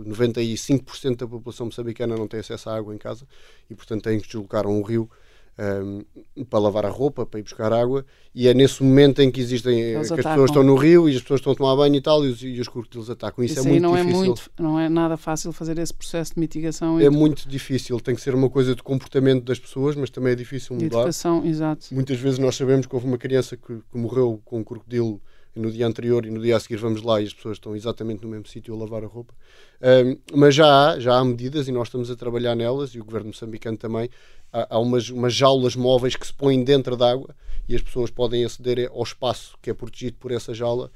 95% 0.05 1.17
da 1.17 1.27
população 1.27 1.65
moçambicana 1.65 2.15
não 2.15 2.27
tem 2.27 2.39
acesso 2.39 2.69
à 2.69 2.75
água 2.75 2.93
em 2.93 2.97
casa 2.97 3.25
e, 3.69 3.75
portanto, 3.75 4.03
têm 4.03 4.19
que 4.19 4.27
deslocar 4.27 4.65
a 4.65 4.69
um 4.69 4.81
rio 4.81 5.09
um, 5.57 6.43
para 6.45 6.59
lavar 6.59 6.85
a 6.85 6.89
roupa, 6.89 7.25
para 7.25 7.39
ir 7.39 7.43
buscar 7.43 7.71
água, 7.71 8.05
e 8.33 8.47
é 8.47 8.53
nesse 8.53 8.83
momento 8.83 9.21
em 9.21 9.31
que 9.31 9.39
existem 9.39 9.79
Eles 9.79 10.07
que 10.07 10.13
atacam. 10.13 10.31
as 10.31 10.35
pessoas 10.35 10.49
estão 10.49 10.63
no 10.63 10.75
rio 10.75 11.09
e 11.09 11.15
as 11.15 11.21
pessoas 11.21 11.39
estão 11.39 11.53
a 11.53 11.55
tomar 11.55 11.75
banho 11.75 11.95
e 11.95 12.01
tal, 12.01 12.25
e 12.25 12.29
os, 12.29 12.43
e 12.43 12.59
os 12.59 12.67
crocodilos 12.67 13.09
atacam. 13.09 13.43
Isso, 13.43 13.59
Isso 13.59 13.67
é 13.67 13.71
muito 13.71 13.81
não 13.81 13.95
difícil. 13.95 14.21
É 14.21 14.25
muito, 14.25 14.51
não 14.59 14.79
é 14.79 14.89
nada 14.89 15.17
fácil 15.17 15.51
fazer 15.51 15.77
esse 15.79 15.93
processo 15.93 16.33
de 16.33 16.39
mitigação. 16.39 16.99
É 16.99 17.09
muito 17.09 17.47
difícil, 17.47 17.99
tem 17.99 18.15
que 18.15 18.21
ser 18.21 18.35
uma 18.35 18.49
coisa 18.49 18.75
de 18.75 18.83
comportamento 18.83 19.43
das 19.43 19.59
pessoas, 19.59 19.95
mas 19.95 20.09
também 20.09 20.33
é 20.33 20.35
difícil 20.35 20.75
mudar. 20.75 20.89
De 20.89 20.95
educação, 20.95 21.45
exato. 21.45 21.87
Muitas 21.91 22.19
vezes 22.19 22.39
nós 22.39 22.55
sabemos 22.55 22.85
que 22.85 22.95
houve 22.95 23.07
uma 23.07 23.17
criança 23.17 23.55
que, 23.55 23.75
que 23.91 23.97
morreu 23.97 24.41
com 24.43 24.59
um 24.59 24.63
crocodilo 24.63 25.21
no 25.55 25.71
dia 25.71 25.87
anterior 25.87 26.25
e 26.25 26.29
no 26.29 26.41
dia 26.41 26.57
a 26.57 26.59
seguir 26.59 26.77
vamos 26.77 27.01
lá 27.01 27.21
e 27.21 27.25
as 27.25 27.33
pessoas 27.33 27.57
estão 27.57 27.75
exatamente 27.75 28.23
no 28.23 28.29
mesmo 28.29 28.47
sítio 28.47 28.73
a 28.73 28.77
lavar 28.77 29.03
a 29.03 29.07
roupa. 29.07 29.33
Um, 29.81 30.17
mas 30.33 30.55
já 30.55 30.67
há, 30.67 30.99
já 30.99 31.15
há 31.17 31.23
medidas 31.23 31.67
e 31.67 31.71
nós 31.71 31.87
estamos 31.87 32.11
a 32.11 32.15
trabalhar 32.15 32.55
nelas 32.55 32.91
e 32.91 32.99
o 32.99 33.05
governo 33.05 33.27
moçambicano 33.27 33.77
também 33.77 34.09
há, 34.51 34.79
umas, 34.79 35.09
umas 35.09 35.33
jaulas 35.33 35.75
móveis 35.75 36.15
que 36.15 36.25
se 36.25 36.33
põem 36.33 36.63
dentro 36.63 36.95
d'água 36.95 37.35
e 37.67 37.75
as 37.75 37.81
pessoas 37.81 38.09
podem 38.09 38.45
aceder 38.45 38.89
ao 38.91 39.03
espaço 39.03 39.57
que 39.61 39.69
é 39.69 39.73
protegido 39.73 40.17
por 40.19 40.31
essa 40.31 40.53
jaula 40.53 40.91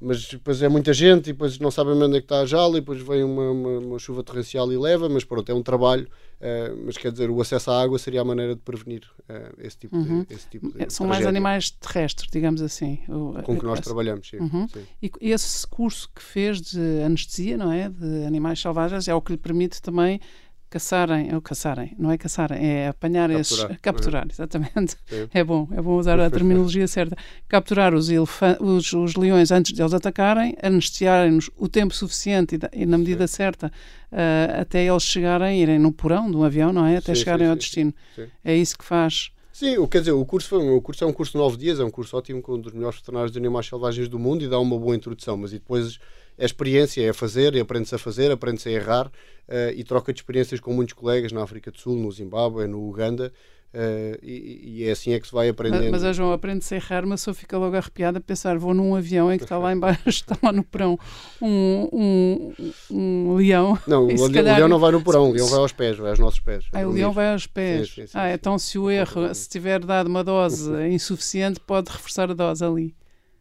mas 0.00 0.26
depois 0.26 0.62
é 0.62 0.68
muita 0.68 0.92
gente 0.92 1.30
e 1.30 1.32
depois 1.32 1.58
não 1.58 1.70
sabem 1.70 1.94
onde 1.94 2.16
é 2.16 2.20
que 2.20 2.24
está 2.24 2.40
a 2.40 2.46
jaula 2.46 2.78
e 2.78 2.80
depois 2.80 3.00
vem 3.02 3.22
uma, 3.22 3.50
uma, 3.50 3.78
uma 3.78 3.98
chuva 3.98 4.22
torrencial 4.22 4.72
e 4.72 4.78
leva, 4.78 5.08
mas 5.08 5.24
pronto, 5.24 5.50
é 5.50 5.54
um 5.54 5.62
trabalho 5.62 6.08
uh, 6.40 6.82
mas 6.84 6.96
quer 6.96 7.12
dizer, 7.12 7.30
o 7.30 7.40
acesso 7.40 7.70
à 7.70 7.82
água 7.82 7.98
seria 7.98 8.22
a 8.22 8.24
maneira 8.24 8.54
de 8.54 8.60
prevenir 8.60 9.02
uh, 9.28 9.54
esse, 9.58 9.78
tipo 9.78 9.96
uhum. 9.96 10.24
de, 10.24 10.34
esse 10.34 10.48
tipo 10.48 10.72
de 10.72 10.92
São 10.92 11.06
mais 11.06 11.26
animais 11.26 11.70
terrestres, 11.70 12.30
digamos 12.30 12.62
assim. 12.62 13.00
O, 13.08 13.42
Com 13.42 13.58
que 13.58 13.64
nós 13.64 13.80
trabalhamos, 13.80 14.28
sim. 14.28 14.38
Uhum. 14.38 14.66
sim. 14.68 14.82
E 15.02 15.30
esse 15.30 15.66
curso 15.66 16.10
que 16.14 16.22
fez 16.22 16.60
de 16.60 17.02
anestesia, 17.02 17.56
não 17.56 17.70
é? 17.70 17.88
De 17.88 18.24
animais 18.24 18.60
selvagens, 18.60 19.06
é 19.06 19.14
o 19.14 19.20
que 19.20 19.32
lhe 19.32 19.38
permite 19.38 19.80
também 19.82 20.20
caçarem, 20.70 21.34
ou 21.34 21.42
caçarem, 21.42 21.92
não 21.98 22.12
é 22.12 22.16
caçarem, 22.16 22.64
é 22.64 22.88
apanhar 22.88 23.28
capturar, 23.28 23.40
esses. 23.40 23.80
Capturar, 23.82 24.22
uhum. 24.24 24.30
exatamente. 24.30 24.96
Sim. 25.06 25.28
É 25.34 25.42
bom, 25.42 25.68
é 25.72 25.82
bom 25.82 25.98
usar 25.98 26.20
a 26.20 26.30
terminologia 26.30 26.86
certa. 26.86 27.16
Capturar 27.48 27.92
os, 27.92 28.08
os, 28.08 28.92
os 28.92 29.16
leões 29.16 29.50
antes 29.50 29.72
de 29.72 29.82
eles 29.82 29.92
atacarem, 29.92 30.56
anestesiarem-nos 30.62 31.50
o 31.56 31.68
tempo 31.68 31.92
suficiente 31.92 32.56
e, 32.56 32.82
e 32.82 32.86
na 32.86 32.96
medida 32.96 33.26
sim. 33.26 33.34
certa 33.34 33.66
uh, 33.66 34.60
até 34.60 34.86
eles 34.86 35.02
chegarem, 35.02 35.60
irem 35.60 35.78
no 35.78 35.92
porão 35.92 36.30
de 36.30 36.36
um 36.36 36.44
avião, 36.44 36.72
não 36.72 36.86
é? 36.86 36.96
Até 36.96 37.14
sim, 37.14 37.20
chegarem 37.20 37.48
ao 37.48 37.56
destino. 37.56 37.92
É 38.44 38.54
isso 38.56 38.78
que 38.78 38.84
faz. 38.84 39.32
Sim, 39.52 39.86
quer 39.88 39.98
dizer, 39.98 40.12
o 40.12 40.24
curso, 40.24 40.48
foi, 40.48 40.70
o 40.70 40.80
curso 40.80 41.04
é 41.04 41.06
um 41.06 41.12
curso 41.12 41.32
de 41.32 41.38
nove 41.38 41.56
dias, 41.56 41.80
é 41.80 41.84
um 41.84 41.90
curso 41.90 42.16
ótimo 42.16 42.40
com 42.40 42.54
um 42.54 42.60
dos 42.60 42.72
melhores 42.72 42.96
veterinários 42.96 43.32
de 43.32 43.38
animais 43.38 43.66
selvagens 43.66 44.08
do 44.08 44.18
mundo 44.18 44.42
e 44.42 44.48
dá 44.48 44.58
uma 44.58 44.78
boa 44.78 44.94
introdução, 44.96 45.36
mas 45.36 45.52
e 45.52 45.58
depois 45.58 45.98
é 46.40 46.44
experiência, 46.46 47.02
é 47.02 47.12
fazer, 47.12 47.54
e 47.54 47.60
aprende-se 47.60 47.94
a 47.94 47.98
fazer, 47.98 48.30
aprende-se 48.30 48.70
a 48.70 48.72
errar 48.72 49.06
uh, 49.06 49.70
e 49.76 49.84
troca 49.84 50.10
de 50.10 50.20
experiências 50.20 50.58
com 50.58 50.72
muitos 50.72 50.94
colegas 50.94 51.32
na 51.32 51.42
África 51.42 51.70
do 51.70 51.78
Sul, 51.78 51.96
no 51.96 52.10
Zimbábue, 52.10 52.66
no 52.66 52.88
Uganda. 52.88 53.30
Uh, 53.72 54.18
e, 54.20 54.80
e, 54.80 54.84
é 54.84 54.90
assim 54.90 55.12
é 55.12 55.20
que 55.20 55.28
se 55.28 55.32
vai 55.32 55.48
aprendendo. 55.48 55.82
Mas, 55.82 56.02
mas 56.02 56.04
a 56.04 56.12
João 56.12 56.32
aprende-se 56.32 56.74
a 56.74 56.76
errar, 56.78 57.06
mas 57.06 57.20
só 57.20 57.32
fica 57.32 57.56
logo 57.56 57.76
arrepiada 57.76 58.18
a 58.18 58.20
pensar: 58.20 58.58
vou 58.58 58.74
num 58.74 58.96
avião 58.96 59.32
em 59.32 59.36
que 59.36 59.44
está 59.44 59.58
lá 59.58 59.72
embaixo, 59.72 60.00
está 60.08 60.36
lá 60.42 60.50
no 60.50 60.64
porão 60.64 60.98
um, 61.40 61.88
um, 61.92 62.72
um 62.90 63.34
leão. 63.36 63.78
Não, 63.86 64.06
o, 64.08 64.24
o 64.24 64.26
leão 64.26 64.66
não 64.66 64.80
vai 64.80 64.90
no 64.90 65.00
porão, 65.00 65.30
o 65.30 65.32
leão 65.32 65.46
vai 65.46 65.60
aos 65.60 65.72
pés, 65.72 65.96
vai 65.96 66.10
aos 66.10 66.18
nossos 66.18 66.40
pés. 66.40 66.64
Ah, 66.72 66.80
o 66.80 66.90
leão 66.90 67.12
vai 67.12 67.30
aos 67.32 67.46
pés. 67.46 67.90
Sim, 67.90 67.94
sim, 67.94 68.06
sim, 68.08 68.12
ah, 68.14 68.32
então 68.32 68.58
se 68.58 68.76
o 68.76 68.90
erro, 68.90 69.32
se 69.32 69.48
tiver 69.48 69.84
dado 69.84 70.08
uma 70.08 70.24
dose 70.24 70.72
insuficiente, 70.88 71.60
pode 71.60 71.92
reforçar 71.92 72.28
a 72.28 72.34
dose 72.34 72.64
ali. 72.64 72.92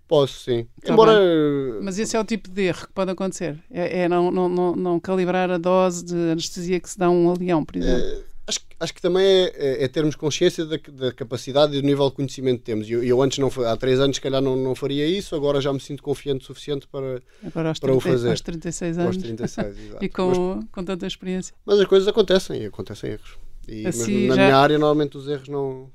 Posso, 0.10 0.40
sim. 0.40 0.66
Tá 0.84 0.92
Embora. 0.92 1.20
Bem. 1.20 1.84
Mas 1.84 2.00
esse 2.00 2.18
é 2.18 2.20
o 2.20 2.26
tipo 2.26 2.50
de 2.50 2.64
erro 2.64 2.88
que 2.88 2.94
pode 2.94 3.12
acontecer. 3.12 3.60
É, 3.70 4.00
é 4.02 4.10
não, 4.10 4.32
não, 4.32 4.50
não, 4.50 4.76
não, 4.76 5.00
calibrar 5.00 5.52
a 5.52 5.60
dose 5.60 6.04
de 6.04 6.32
anestesia 6.32 6.80
que 6.80 6.90
se 6.90 6.98
dá 6.98 7.06
a 7.06 7.10
um 7.12 7.32
leão, 7.38 7.64
por 7.64 7.76
exemplo. 7.76 8.04
É, 8.04 8.24
acho, 8.48 8.60
acho 8.80 8.94
que 8.96 9.02
também 9.04 9.24
é, 9.24 9.54
é, 9.56 9.84
é, 9.84 9.88
termos 9.88 10.16
consciência 10.16 10.66
da, 10.66 10.78
da, 10.78 11.14
capacidade 11.14 11.78
e 11.78 11.82
do 11.82 11.86
nível 11.86 12.10
de 12.10 12.16
conhecimento 12.16 12.58
que 12.58 12.66
temos. 12.66 12.90
Eu, 12.90 13.04
eu 13.04 13.22
antes, 13.22 13.38
não, 13.38 13.52
há 13.68 13.78
três 13.78 14.00
anos, 14.00 14.16
se 14.16 14.22
calhar 14.22 14.42
não, 14.42 14.56
não 14.56 14.74
faria 14.74 15.06
isso, 15.06 15.36
agora 15.36 15.62
já 15.62 15.72
me 15.72 15.80
sinto 15.80 16.02
confiante 16.02 16.42
o 16.42 16.48
suficiente 16.48 16.88
para, 16.88 17.22
agora 17.46 17.74
para 17.80 17.94
30, 17.94 17.94
o 17.94 18.00
fazer. 18.00 18.30
Aos 18.32 18.42
36 18.42 18.98
anos. 18.98 19.16
Aos 19.16 19.24
36, 19.24 19.78
exato. 19.78 20.04
e 20.04 20.10
com, 20.10 20.56
mas, 20.56 20.66
com 20.72 20.84
tanta 20.84 21.06
experiência. 21.06 21.54
Mas 21.64 21.80
as 21.80 21.86
coisas 21.86 22.08
acontecem, 22.08 22.66
acontecem 22.66 23.12
erros. 23.12 23.38
E, 23.68 23.86
assim, 23.86 24.28
mas 24.28 24.30
na 24.30 24.36
já... 24.38 24.42
minha 24.48 24.58
área, 24.58 24.80
normalmente 24.80 25.20
os 25.20 25.28
erros 25.28 25.50
não 25.50 25.92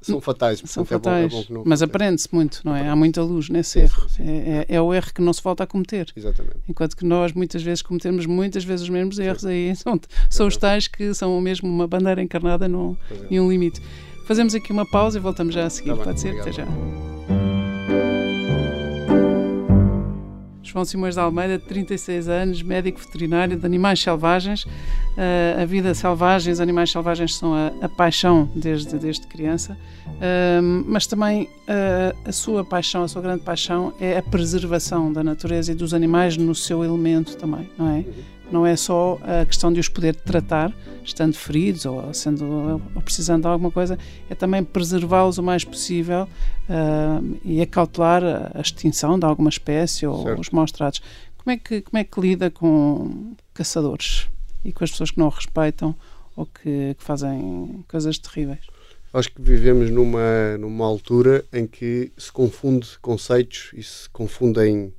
são 0.00 0.20
fatais. 0.20 0.62
São 0.64 0.84
portanto, 0.84 1.08
é 1.08 1.10
bom- 1.10 1.16
é 1.26 1.28
fatais. 1.30 1.48
bom 1.48 1.54
não 1.54 1.62
Mas 1.66 1.82
aprende-se 1.82 2.28
muito, 2.32 2.60
não 2.64 2.74
é? 2.74 2.88
Há 2.88 2.96
muita 2.96 3.22
luz 3.22 3.48
nesse 3.48 3.70
Sim, 3.72 3.80
erro. 3.80 4.08
sim, 4.08 4.24
sim. 4.24 4.28
É, 4.28 4.66
é- 4.70 4.76
é 4.76 4.80
o 4.80 4.92
erro 4.94 5.12
que 5.14 5.20
não 5.20 5.32
se 5.32 5.42
volta 5.42 5.64
a 5.64 5.66
cometer. 5.66 6.06
Exatamente. 6.16 6.56
Enquanto 6.68 6.96
que 6.96 7.04
nós 7.04 7.32
muitas 7.32 7.62
vezes 7.62 7.82
cometemos 7.82 8.26
muitas 8.26 8.64
vezes 8.64 8.82
os 8.84 8.88
mesmos 8.90 9.18
erros, 9.18 9.44
aí 9.44 9.74
são, 9.76 10.00
são 10.30 10.46
os 10.46 10.56
tais 10.56 10.88
que 10.88 11.12
são 11.14 11.40
mesmo 11.40 11.68
uma 11.68 11.86
bandeira 11.86 12.22
encarnada 12.22 12.66
num, 12.68 12.96
é. 13.10 13.26
e 13.30 13.38
um 13.40 13.50
limite. 13.50 13.80
Fazemos 14.26 14.54
aqui 14.54 14.72
uma 14.72 14.84
pausa 14.90 15.18
e 15.18 15.20
voltamos 15.20 15.54
já 15.54 15.66
a 15.66 15.70
seguir, 15.70 15.90
Tá 15.90 15.94
bem, 15.96 16.04
pode 16.04 16.20
ser? 16.20 16.28
obrigado. 16.34 16.48
Até 16.48 16.62
já. 17.32 17.37
João 20.68 20.84
Simões 20.84 21.14
de 21.14 21.20
Almeida, 21.20 21.58
de 21.58 21.64
36 21.64 22.28
anos, 22.28 22.62
médico 22.62 23.00
veterinário 23.00 23.56
de 23.56 23.64
animais 23.64 24.00
selvagens. 24.00 24.66
Eh, 25.16 25.56
a 25.60 25.64
vida 25.64 25.94
selvagem, 25.94 26.52
os 26.52 26.60
animais 26.60 26.90
selvagens 26.90 27.36
são 27.36 27.54
a, 27.54 27.72
a 27.80 27.88
paixão 27.88 28.50
desde, 28.54 28.98
desde 28.98 29.26
criança, 29.26 29.76
Ahm, 30.20 30.84
mas 30.86 31.06
também 31.06 31.48
eh, 31.66 32.14
a 32.24 32.32
sua 32.32 32.64
paixão, 32.64 33.04
a 33.04 33.08
sua 33.08 33.22
grande 33.22 33.42
paixão 33.42 33.92
é 34.00 34.18
a 34.18 34.22
preservação 34.22 35.12
da 35.12 35.22
natureza 35.22 35.70
e 35.70 35.74
dos 35.74 35.94
animais 35.94 36.36
no 36.36 36.54
seu 36.54 36.82
elemento 36.82 37.36
também, 37.36 37.70
não 37.78 37.88
é? 37.88 38.04
Não 38.50 38.66
é 38.66 38.76
só 38.76 39.18
a 39.22 39.44
questão 39.44 39.72
de 39.72 39.78
os 39.78 39.88
poder 39.88 40.14
tratar, 40.14 40.72
estando 41.04 41.34
feridos 41.34 41.84
ou, 41.84 42.12
sendo, 42.14 42.80
ou 42.94 43.02
precisando 43.02 43.42
de 43.42 43.48
alguma 43.48 43.70
coisa, 43.70 43.98
é 44.30 44.34
também 44.34 44.64
preservá-los 44.64 45.38
o 45.38 45.42
mais 45.42 45.64
possível 45.64 46.26
ah, 46.68 47.20
e 47.44 47.60
acautelar 47.60 48.22
a 48.54 48.60
extinção 48.60 49.18
de 49.18 49.26
alguma 49.26 49.50
espécie 49.50 50.06
ou 50.06 50.22
Certo. 50.22 50.40
os 50.40 50.50
maus 50.50 50.72
tratos. 50.72 51.02
Como 51.36 51.54
é, 51.54 51.56
que, 51.56 51.80
como 51.82 51.98
é 51.98 52.04
que 52.04 52.20
lida 52.20 52.50
com 52.50 53.34
caçadores 53.54 54.28
e 54.64 54.72
com 54.72 54.84
as 54.84 54.90
pessoas 54.90 55.10
que 55.10 55.18
não 55.18 55.28
respeitam 55.28 55.94
ou 56.36 56.46
que, 56.46 56.94
que 56.94 57.04
fazem 57.04 57.84
coisas 57.88 58.18
terríveis? 58.18 58.60
Acho 59.12 59.32
que 59.32 59.40
vivemos 59.40 59.90
numa, 59.90 60.58
numa 60.58 60.84
altura 60.84 61.44
em 61.52 61.66
que 61.66 62.12
se 62.16 62.30
confunde 62.30 62.98
conceitos 63.00 63.70
e 63.74 63.82
se 63.82 64.08
confundem 64.10 64.92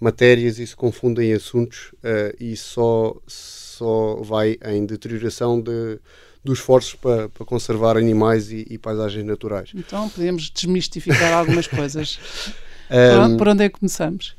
matérias 0.00 0.58
e 0.58 0.66
se 0.66 0.76
confundem 0.76 1.32
assuntos 1.32 1.92
eh, 2.02 2.34
e 2.38 2.56
só, 2.56 3.16
só 3.26 4.16
vai 4.22 4.56
em 4.64 4.86
deterioração 4.86 5.60
de, 5.60 5.98
dos 6.44 6.58
esforços 6.58 6.94
para, 6.94 7.28
para 7.28 7.44
conservar 7.44 7.96
animais 7.96 8.50
e, 8.52 8.66
e 8.70 8.78
paisagens 8.78 9.24
naturais. 9.24 9.70
Então 9.74 10.08
podemos 10.08 10.50
desmistificar 10.50 11.32
algumas 11.32 11.66
coisas. 11.66 12.18
Onde, 12.90 13.36
por 13.36 13.48
onde 13.48 13.64
é 13.64 13.68
que 13.68 13.78
começamos? 13.78 14.34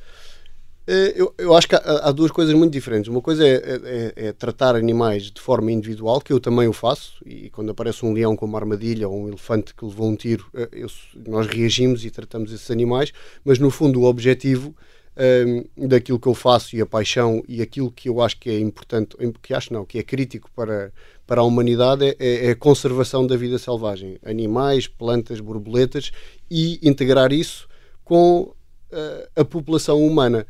Eh, 0.88 1.13
Eu, 1.15 1.34
eu 1.38 1.56
acho 1.56 1.67
que 1.67 1.76
há, 1.76 1.80
há 2.08 2.12
duas 2.12 2.32
coisas 2.32 2.54
muito 2.56 2.74
diferentes. 2.74 3.08
Uma 3.10 3.22
coisa 3.22 3.48
é, 3.48 3.54
é- 3.56 4.13
é 4.28 4.32
tratar 4.34 4.76
animais 4.76 5.30
de 5.30 5.39
forma 5.39 5.72
individual, 5.72 6.19
que 6.19 6.34
eu 6.34 6.39
também 6.39 6.67
o 6.67 6.74
faço, 6.74 7.13
e 7.26 7.50
quando 7.52 7.69
aparece 7.69 8.04
um 8.04 8.12
leão 8.12 8.36
com 8.36 8.48
uma 8.48 8.58
armadilha 8.58 9.08
ou 9.08 9.22
um 9.24 9.28
elefante 9.28 9.76
que 9.76 9.86
levou 9.86 10.10
um 10.10 10.15
tiro, 10.15 10.48
eh, 10.56 10.67
eu- 10.72 10.89
nós 11.28 11.45
reagimos 11.45 12.04
e 12.04 12.10
tratamos 12.10 12.52
esses 12.52 12.72
animais, 12.72 13.12
mas 13.45 13.60
no 13.60 13.69
fundo 13.69 14.02
o 14.02 14.06
objetivo 14.06 14.76
ehm, 15.19 15.63
daquilo 15.88 16.19
que 16.19 16.27
eu 16.27 16.34
faço 16.34 16.75
e 16.75 16.82
a 16.82 16.86
paixão 16.86 17.43
e 17.47 17.62
aquilo 17.62 17.91
que 17.91 18.10
eu 18.10 18.21
acho 18.21 18.38
que 18.39 18.49
é 18.49 18.60
importante, 18.60 19.15
que 19.41 19.53
acho 19.53 19.73
não, 19.73 19.86
que 19.86 19.99
é 19.99 20.03
crítico 20.03 20.49
para, 20.55 20.91
para 21.27 21.41
a 21.41 21.43
humanidade 21.43 22.05
é, 22.05 22.15
é- 22.19 22.45
é 22.47 22.51
a 22.51 22.55
conservação 22.55 23.27
da 23.27 23.38
vida 23.38 23.58
selvagem. 23.60 24.17
Animais, 24.25 24.88
plantas, 24.88 25.39
borboletas 25.39 26.12
e 26.49 26.79
integrar 26.88 27.32
isso 27.34 27.67
com 28.03 28.53
eh, 28.91 29.29
a 29.36 29.45
população 29.45 30.01
humana. 30.05 30.47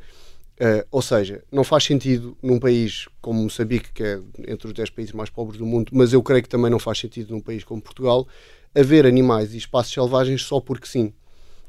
Eh, 0.61 0.85
ou 0.91 1.01
seja, 1.01 1.43
não 1.51 1.63
faz 1.63 1.85
sentido 1.85 2.37
num 2.43 2.59
país 2.59 3.07
como 3.21 3.41
Moçambique, 3.43 3.93
que 3.93 4.03
é 4.03 4.19
entre 4.47 4.67
os 4.67 4.73
10 4.73 4.89
países 4.89 5.13
mais 5.13 5.29
pobres 5.29 5.57
do 5.57 5.65
mundo, 5.65 5.89
mas 5.93 6.11
eu 6.13 6.21
creio 6.21 6.43
que 6.43 6.49
também 6.49 6.69
não 6.69 6.79
faz 6.79 6.99
sentido 6.99 7.31
num 7.33 7.39
país 7.41 7.63
como 7.63 7.81
Portugal, 7.81 8.27
haver 8.75 9.05
animais 9.05 9.53
e 9.53 9.57
espaços 9.57 9.93
selvagens 9.93 10.43
só 10.43 10.59
porque 10.59 10.85
sim. 10.87 11.13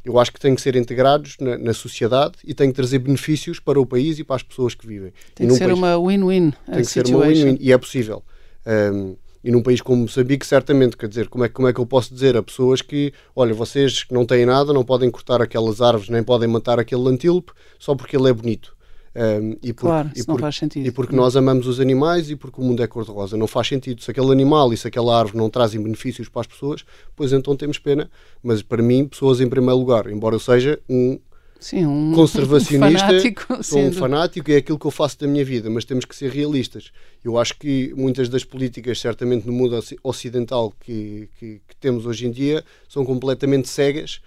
Eu 0.04 0.18
acho 0.18 0.32
que 0.32 0.40
têm 0.40 0.54
que 0.54 0.60
ser 0.62 0.76
integrados 0.76 1.36
na, 1.40 1.58
na 1.58 1.74
sociedade 1.74 2.34
e 2.44 2.54
têm 2.54 2.70
que 2.70 2.76
trazer 2.76 2.98
benefícios 2.98 3.60
para 3.60 3.78
o 3.80 3.84
país 3.84 4.18
e 4.18 4.24
para 4.24 4.36
as 4.36 4.42
pessoas 4.42 4.74
que 4.74 4.86
vivem. 4.86 5.12
Tem 5.34 5.46
que 5.46 5.54
ser 5.54 5.66
país- 5.66 5.78
uma 5.78 5.96
win-win 5.98 6.50
tem 6.66 6.74
que 6.76 6.84
ser 6.86 7.06
uma 7.08 7.26
win-win 7.26 7.58
e 7.60 7.72
é 7.72 7.78
possível. 7.78 8.22
Um, 8.66 9.16
e 9.42 9.50
num 9.50 9.62
país 9.62 9.80
como 9.80 10.02
Moçambique, 10.02 10.46
certamente, 10.46 10.96
quer 10.98 11.08
dizer, 11.08 11.28
como 11.28 11.44
é, 11.44 11.48
como 11.48 11.66
é 11.66 11.72
que 11.72 11.80
eu 11.80 11.86
posso 11.86 12.12
dizer 12.12 12.36
a 12.36 12.42
pessoas 12.42 12.82
que, 12.82 13.12
olha, 13.34 13.54
vocês 13.54 14.04
que 14.04 14.12
não 14.12 14.26
têm 14.26 14.44
nada, 14.44 14.72
não 14.72 14.84
podem 14.84 15.10
cortar 15.10 15.40
aquelas 15.40 15.80
árvores, 15.80 16.10
nem 16.10 16.22
podem 16.22 16.46
matar 16.48 16.78
aquele 16.78 17.08
antílope 17.08 17.52
só 17.78 17.94
porque 17.94 18.16
ele 18.16 18.28
é 18.28 18.32
bonito. 18.34 18.76
Um, 19.14 19.56
e 19.62 19.72
por- 19.72 19.86
Claro, 19.86 20.10
e 20.14 20.18
não 20.20 20.36
por- 20.36 20.50
e 20.76 20.90
porque 20.92 21.16
nós 21.16 21.34
amamos 21.36 21.66
os 21.66 21.80
animais 21.80 22.30
e 22.30 22.36
porque 22.36 22.60
o 22.60 22.64
mundo 22.64 22.80
é 22.82 22.86
cor-de-rosa. 22.86 23.36
Não 23.36 23.48
faz 23.48 23.66
sentido. 23.66 24.00
Se 24.02 24.10
aquele 24.10 24.30
animal 24.30 24.72
e 24.72 24.76
se 24.76 24.86
aquela 24.86 25.18
árvore 25.18 25.36
não 25.38 25.50
trazem 25.50 25.82
benefícios 25.82 26.28
para 26.28 26.42
as 26.42 26.46
pessoas, 26.46 26.84
pois 27.16 27.32
então 27.32 27.56
temos 27.56 27.78
pena. 27.78 28.08
Mas 28.42 28.62
para 28.62 28.80
mim, 28.82 29.06
pessoas 29.08 29.40
em 29.40 29.48
primeiro 29.48 29.76
lugar, 29.78 30.06
embora 30.10 30.36
eu 30.36 30.40
seja 30.40 30.78
um 30.88 31.18
Sim, 31.58 31.84
um 31.86 32.12
conservacionista, 32.14 33.04
um 33.06 33.08
fanático, 33.08 33.62
sou 33.64 33.80
um 33.80 33.92
fanático 33.92 34.48
e 34.50 34.54
é 34.54 34.56
aquilo 34.58 34.78
que 34.78 34.86
eu 34.86 34.90
faço 34.92 35.18
da 35.18 35.26
minha 35.26 35.44
vida, 35.44 35.68
mas 35.68 35.84
temos 35.84 36.04
que 36.04 36.14
ser 36.16 36.30
realistas. 36.30 36.92
Eu 37.24 37.36
acho 37.36 37.58
que 37.58 37.92
muitas 37.96 38.28
das 38.28 38.44
políticas, 38.44 38.98
certamente 39.00 39.44
no 39.46 39.52
mundo 39.52 39.74
oci- 39.76 39.98
ocidental 40.04 40.72
que, 40.80 41.28
que- 41.38 41.60
que 41.66 41.76
temos 41.80 42.06
hoje 42.06 42.26
em 42.26 42.30
dia, 42.30 42.64
são 42.88 43.04
completamente 43.04 43.68
cegas. 43.68 44.20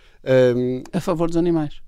hum, 0.56 0.84
a 0.92 1.00
favor 1.02 1.28
dos 1.30 1.38
animais. 1.38 1.82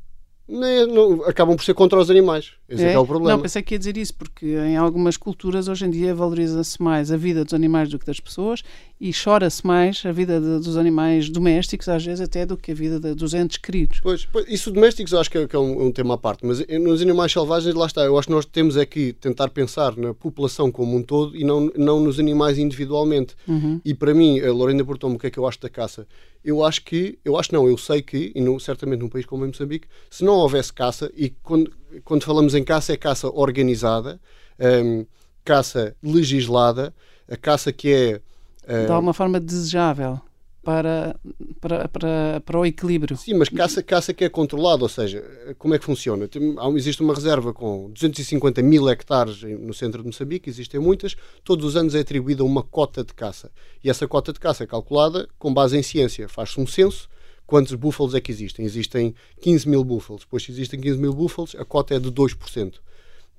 nem- 0.48 0.86
não- 0.88 1.24
acabam 1.24 1.56
por 1.56 1.64
ser 1.64 1.74
contra 1.74 2.00
os 2.00 2.10
animais. 2.12 2.52
Esse 2.68 2.84
é, 2.84 2.90
que 2.90 2.96
é 2.96 3.00
o 3.00 3.06
problema. 3.06 3.36
Não, 3.36 3.42
pensei 3.44 3.62
que 3.62 3.76
ia 3.76 3.80
dizer 3.80 3.96
isso, 3.96 4.14
porque 4.16 4.46
em 4.46 4.76
algumas 4.76 5.18
culturas 5.18 5.68
hoje 5.68 5.86
em 5.86 5.90
dia 5.92 6.16
valoriza-se 6.16 6.82
mais 6.82 7.12
a 7.12 7.18
vida 7.18 7.44
dos 7.44 7.54
animais 7.54 7.90
do 7.90 8.00
que 8.00 8.06
das 8.06 8.20
pessoas 8.20 8.64
e 9.00 9.12
chora-se 9.14 9.66
mais 9.68 10.02
a 10.06 10.12
vida 10.12 10.40
de- 10.42 10.60
dos 10.66 10.76
animais 10.76 11.30
domésticos, 11.30 11.88
às 11.88 12.04
vezes 12.04 12.22
até 12.22 12.46
do 12.46 12.58
que 12.58 12.72
a 12.72 12.76
vida 12.76 13.00
de- 13.00 13.14
dos 13.14 13.34
entes 13.36 13.58
queridos. 13.58 14.00
Pois, 14.02 14.26
pois, 14.26 14.46
isso 14.50 14.72
domésticos 14.72 15.14
eu 15.14 15.20
acho 15.20 15.30
que 15.30 15.38
é, 15.38 15.48
que 15.48 15.56
é 15.56 15.60
um, 15.60 15.88
um 15.88 15.92
tema 15.92 16.16
à 16.16 16.18
parte, 16.18 16.46
mas 16.46 16.66
nos 16.82 17.02
animais 17.02 17.32
selvagens, 17.32 17.76
lá 17.76 17.86
está, 17.86 18.02
eu 18.04 18.18
acho 18.18 18.28
que 18.28 18.34
nós 18.34 18.46
temos 18.46 18.78
é 18.78 18.86
que 18.86 19.14
tentar 19.14 19.50
pensar 19.50 19.96
na 19.96 20.14
população 20.14 20.72
como 20.72 20.98
um 20.98 21.04
todo 21.04 21.36
e 21.38 21.44
não, 21.44 21.70
não 21.78 22.00
nos 22.00 22.20
animais 22.20 22.58
individualmente. 22.58 23.36
Uhum. 23.48 23.80
E 23.86 23.94
para 23.94 24.14
mim, 24.14 24.40
a 24.40 24.52
Lorena 24.52 24.84
perguntou-me 24.84 25.18
o 25.18 25.20
que 25.20 25.28
é 25.28 25.30
que 25.30 25.38
eu 25.38 25.46
acho 25.48 25.60
da 25.62 25.70
caça. 25.70 26.08
Eu 26.44 26.64
acho 26.64 26.84
que, 26.84 27.18
eu 27.26 27.38
acho 27.38 27.52
não, 27.54 27.68
eu 27.68 27.76
sei 27.78 28.02
que, 28.04 28.32
e 28.36 28.40
não, 28.40 28.60
certamente 28.60 29.00
num 29.00 29.10
país 29.10 29.26
como 29.26 29.46
Moçambique, 29.46 29.88
se 30.12 30.24
não 30.24 30.34
houvesse 30.34 30.72
caça, 30.72 31.12
e 31.18 31.32
quando, 31.44 31.72
quando 32.04 32.24
falamos 32.24 32.54
em 32.56 32.64
caça, 32.64 32.94
é 32.94 32.98
caça 32.98 33.28
organizada, 33.30 34.20
hum, 34.60 35.06
caça 35.44 35.96
legislada, 36.02 36.94
a 37.30 37.38
caça 37.38 37.72
que 37.72 38.22
é. 38.68 38.86
De 38.86 38.92
alguma 38.92 39.14
forma 39.14 39.40
desejável 39.40 40.20
para, 40.64 41.16
para, 41.62 41.88
para, 41.88 42.42
para 42.44 42.60
o 42.60 42.66
equilíbrio. 42.66 43.16
Sim, 43.16 43.36
mas 43.36 43.48
caça, 43.50 43.84
caça 43.84 44.12
que 44.12 44.24
é 44.24 44.30
controlada, 44.30 44.82
ou 44.82 44.90
seja, 44.90 45.24
como 45.60 45.76
é 45.76 45.80
que 45.80 45.86
funciona? 45.86 46.28
Tem- 46.28 46.56
há 46.58 46.68
um- 46.68 46.76
existe 46.76 47.04
uma 47.04 47.14
reserva 47.14 47.54
com 47.54 47.92
250 47.92 48.64
mil 48.64 48.90
hectares 48.90 49.44
no 49.44 49.72
centro 49.76 50.02
de 50.02 50.08
Moçambique, 50.08 50.50
existem 50.50 50.80
muitas, 50.80 51.16
todos 51.44 51.64
os 51.64 51.76
anos 51.76 51.94
é 51.94 52.00
atribuída 52.00 52.44
uma 52.44 52.64
cota 52.64 53.04
de 53.04 53.14
caça. 53.14 53.52
E 53.84 53.90
essa 53.92 54.08
cota 54.08 54.34
de 54.34 54.40
caça 54.40 54.64
é 54.64 54.68
calculada 54.68 55.30
com 55.38 55.54
base 55.54 55.78
em 55.78 55.84
ciência. 55.84 56.28
Faz-se 56.28 56.60
um 56.60 56.66
censo, 56.66 57.08
quantos 57.46 57.74
búfalos 57.74 58.16
é 58.16 58.22
que 58.22 58.32
existem? 58.32 58.66
Existem 58.66 59.14
15 59.42 59.68
mil 59.68 59.84
búfalos. 59.84 60.26
Pois 60.26 60.44
se 60.44 60.52
existem 60.52 60.80
15 60.80 60.98
mil 61.00 61.14
búfalos, 61.14 61.56
a 61.56 61.66
cota 61.66 61.96
é 61.96 62.00
de 62.00 62.12
2%. 62.12 62.74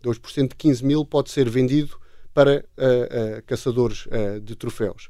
2% 0.05 0.49
de 0.49 0.55
15 0.55 0.85
mil 0.85 1.05
pode 1.05 1.31
ser 1.31 1.49
vendido 1.49 1.99
para 2.33 2.64
ah, 2.77 2.83
ah, 3.38 3.42
caçadores 3.42 4.07
ah, 4.11 4.38
de 4.40 4.55
troféus. 4.55 5.09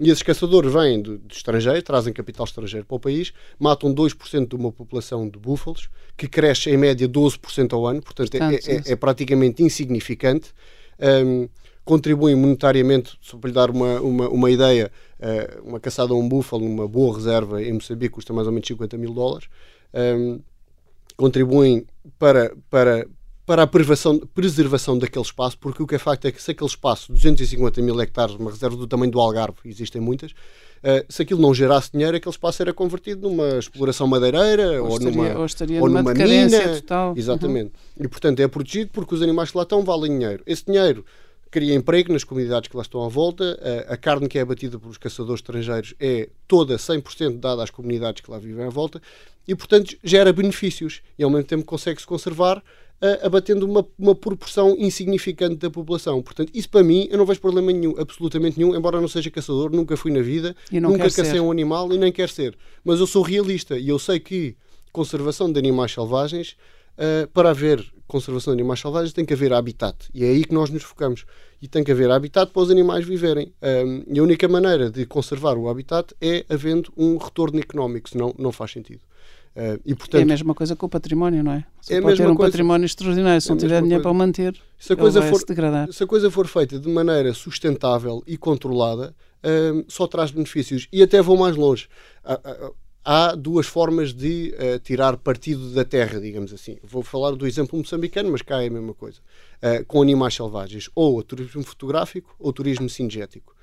E 0.00 0.10
esses 0.10 0.22
caçadores 0.22 0.72
vêm 0.72 1.02
do, 1.02 1.18
do 1.18 1.34
estrangeiro, 1.34 1.82
trazem 1.82 2.12
capital 2.12 2.44
estrangeiro 2.46 2.86
para 2.86 2.96
o 2.96 3.00
país, 3.00 3.32
matam 3.58 3.92
2% 3.92 4.46
de 4.48 4.54
uma 4.54 4.70
população 4.70 5.28
de 5.28 5.36
búfalos, 5.38 5.88
que 6.16 6.28
cresce 6.28 6.70
em 6.70 6.76
média 6.76 7.08
12% 7.08 7.72
ao 7.72 7.84
ano, 7.84 8.00
portanto 8.00 8.32
é, 8.36 8.54
é- 8.54 8.92
é 8.92 8.96
praticamente 8.96 9.60
insignificante. 9.62 10.52
Ahm, 11.00 11.48
contribuem 11.88 12.36
monetariamente, 12.36 13.16
só 13.18 13.38
para 13.38 13.48
lhe 13.48 13.54
dar 13.54 13.70
uma, 13.70 13.98
uma, 14.02 14.28
uma 14.28 14.50
ideia, 14.50 14.92
ah, 15.18 15.58
uma 15.64 15.80
caçada 15.80 16.12
a 16.12 16.16
um 16.16 16.28
búfalo 16.28 16.68
numa 16.68 16.86
boa 16.86 17.16
reserva 17.16 17.62
em 17.62 17.72
Moçambique 17.72 18.12
custa 18.12 18.30
mais 18.34 18.46
ou 18.46 18.52
menos 18.52 18.68
50 18.68 18.98
mil 18.98 19.14
dólares. 19.14 19.48
Ahm, 19.94 20.40
contribuem 21.16 21.86
para, 22.18 22.54
para, 22.68 23.08
para 23.46 23.62
a 23.62 23.66
preservação, 23.66 24.18
preservação 24.18 24.98
daquele 24.98 25.24
espaço, 25.24 25.56
porque 25.58 25.82
o 25.82 25.86
que 25.86 25.94
é 25.94 25.98
facto 25.98 26.26
é 26.26 26.30
que 26.30 26.42
se 26.42 26.50
aquele 26.50 26.68
espaço, 26.68 27.10
250 27.10 27.80
mil 27.80 27.98
hectares, 28.02 28.34
uma 28.34 28.50
reserva 28.50 28.76
do 28.76 28.86
tamanho 28.86 29.10
do 29.10 29.18
Algarve, 29.18 29.56
existem 29.64 29.98
muitas, 29.98 30.34
eh, 30.82 31.06
se 31.08 31.22
aquilo 31.22 31.40
não 31.40 31.54
gerasse 31.54 31.90
dinheiro, 31.90 32.18
aquele 32.18 32.34
espaço 32.34 32.60
era 32.60 32.74
convertido 32.74 33.30
numa 33.30 33.58
exploração 33.58 34.06
madeireira 34.06 34.82
ou, 34.82 34.90
Ou 34.90 34.98
estaria, 34.98 35.16
numa, 35.22 35.38
ou 35.38 35.46
estaria 35.46 35.80
ou 35.80 35.88
numa 35.88 36.12
mina. 36.12 36.74
total. 36.74 37.12
Uhum. 37.12 37.16
Exatamente. 37.16 37.72
E 37.98 38.06
portanto 38.06 38.40
é 38.40 38.46
protegido 38.46 38.90
porque 38.92 39.14
os 39.14 39.22
animais 39.22 39.50
que 39.50 39.56
lá 39.56 39.62
estão 39.62 39.82
valem 39.82 40.18
dinheiro. 40.18 40.42
Esse 40.46 40.66
dinheiro 40.66 41.02
cria 41.50 41.74
emprego 41.74 42.12
nas 42.12 42.24
comunidades 42.24 42.68
que 42.68 42.76
lá 42.76 42.82
estão 42.82 43.04
à 43.04 43.08
volta, 43.08 43.58
a, 43.88 43.94
a 43.94 43.96
carne 43.96 44.28
que 44.28 44.38
é 44.38 44.42
abatida 44.42 44.78
pelos 44.78 44.98
caçadores 44.98 45.40
estrangeiros 45.40 45.94
é 45.98 46.28
toda 46.46 46.76
100% 46.76 47.38
dada 47.38 47.62
às 47.62 47.70
comunidades 47.70 48.20
que 48.22 48.30
lá 48.30 48.38
vivem 48.38 48.66
à 48.66 48.70
volta 48.70 49.00
e 49.46 49.54
portanto 49.54 49.96
gera 50.04 50.32
benefícios 50.32 51.00
e 51.18 51.24
ao 51.24 51.30
mesmo 51.30 51.46
tempo 51.46 51.64
consegue-se 51.64 52.06
conservar 52.06 52.58
uh, 52.58 53.26
abatendo 53.26 53.66
uma, 53.66 53.86
uma 53.98 54.14
proporção 54.14 54.76
insignificante 54.78 55.56
da 55.56 55.70
população. 55.70 56.22
Portanto, 56.22 56.50
isso 56.54 56.68
para 56.68 56.82
mim, 56.82 57.08
eu 57.10 57.18
não 57.18 57.24
vejo 57.24 57.40
problema 57.40 57.72
nenhum, 57.72 57.94
absolutamente 57.98 58.58
nenhum, 58.58 58.76
embora 58.76 59.00
não 59.00 59.08
seja 59.08 59.30
caçador, 59.30 59.70
nunca 59.70 59.96
fui 59.96 60.12
na 60.12 60.20
vida, 60.20 60.54
nunca 60.70 61.04
cacei 61.04 61.24
ser. 61.24 61.40
um 61.40 61.50
animal 61.50 61.92
e 61.92 61.98
nem 61.98 62.12
quero 62.12 62.30
ser. 62.30 62.56
Mas 62.84 63.00
eu 63.00 63.06
sou 63.06 63.22
realista 63.22 63.78
e 63.78 63.88
eu 63.88 63.98
sei 63.98 64.20
que 64.20 64.56
conservação 64.92 65.50
de 65.50 65.58
animais 65.58 65.92
selvagens, 65.92 66.56
uh, 66.98 67.28
para 67.28 67.50
haver 67.50 67.84
conservação 68.08 68.54
de 68.54 68.60
animais 68.60 68.80
selvagens 68.80 69.12
tem 69.12 69.24
que 69.24 69.34
haver 69.34 69.52
habitat. 69.52 70.08
E 70.12 70.24
é 70.24 70.28
aí 70.28 70.44
que 70.44 70.54
nós 70.54 70.70
nos 70.70 70.82
focamos. 70.82 71.24
E 71.62 71.68
tem 71.68 71.84
que 71.84 71.92
haver 71.92 72.10
habitat 72.10 72.50
para 72.50 72.62
os 72.62 72.70
animais 72.70 73.04
viverem. 73.04 73.52
Um, 73.62 74.02
e 74.12 74.18
a 74.18 74.22
única 74.22 74.48
maneira 74.48 74.90
de 74.90 75.06
conservar 75.06 75.56
o 75.56 75.68
habitat 75.68 76.14
é 76.20 76.44
havendo 76.48 76.92
um 76.96 77.16
retorno 77.16 77.60
económico, 77.60 78.08
senão 78.08 78.34
não 78.38 78.50
faz 78.50 78.72
sentido. 78.72 79.00
Uh, 79.54 79.80
e, 79.84 79.94
portanto, 79.94 80.20
é 80.20 80.22
a 80.22 80.26
mesma 80.26 80.54
coisa 80.54 80.76
com 80.76 80.86
o 80.86 80.88
património, 80.88 81.42
não 81.42 81.52
é? 81.52 81.64
Você 81.80 81.94
é 81.94 82.00
pode 82.00 82.16
ter 82.16 82.28
um 82.28 82.34
coisa, 82.34 82.52
património 82.52 82.86
extraordinário, 82.86 83.40
se 83.40 83.48
é 83.48 83.50
não 83.50 83.58
tiver 83.58 83.82
dinheiro 83.82 84.02
para 84.02 84.10
o 84.10 84.14
manter, 84.14 84.56
se 84.78 84.92
a, 84.92 84.96
coisa 84.96 85.20
for, 85.20 85.40
se 85.40 85.46
degradar. 85.46 85.92
se 85.92 86.02
a 86.02 86.06
coisa 86.06 86.30
for 86.30 86.46
feita 86.46 86.78
de 86.78 86.88
maneira 86.88 87.34
sustentável 87.34 88.22
e 88.26 88.36
controlada, 88.36 89.14
um, 89.44 89.84
só 89.88 90.06
traz 90.06 90.30
benefícios. 90.30 90.86
E 90.92 91.02
até 91.02 91.20
vou 91.20 91.36
mais 91.36 91.56
longe. 91.56 91.88
Uh, 92.24 92.68
uh, 92.68 92.74
há 93.08 93.34
duas 93.34 93.66
formas 93.66 94.12
de 94.12 94.54
uh, 94.54 94.78
tirar 94.80 95.16
partido 95.16 95.70
da 95.70 95.82
terra, 95.82 96.20
digamos 96.20 96.52
assim. 96.52 96.76
Vou 96.82 97.02
falar 97.02 97.30
do 97.30 97.46
exemplo 97.46 97.78
moçambicano, 97.78 98.30
mas 98.30 98.42
cá 98.42 98.62
é 98.62 98.66
a 98.66 98.70
mesma 98.70 98.92
coisa. 98.92 99.20
Uh, 99.62 99.82
com 99.86 100.02
animais 100.02 100.34
selvagens. 100.34 100.90
Ou 100.94 101.22
turismo 101.22 101.64
fotográfico 101.64 102.36
ou 102.38 102.52
turismo 102.52 102.86
cinegético. 102.86 103.56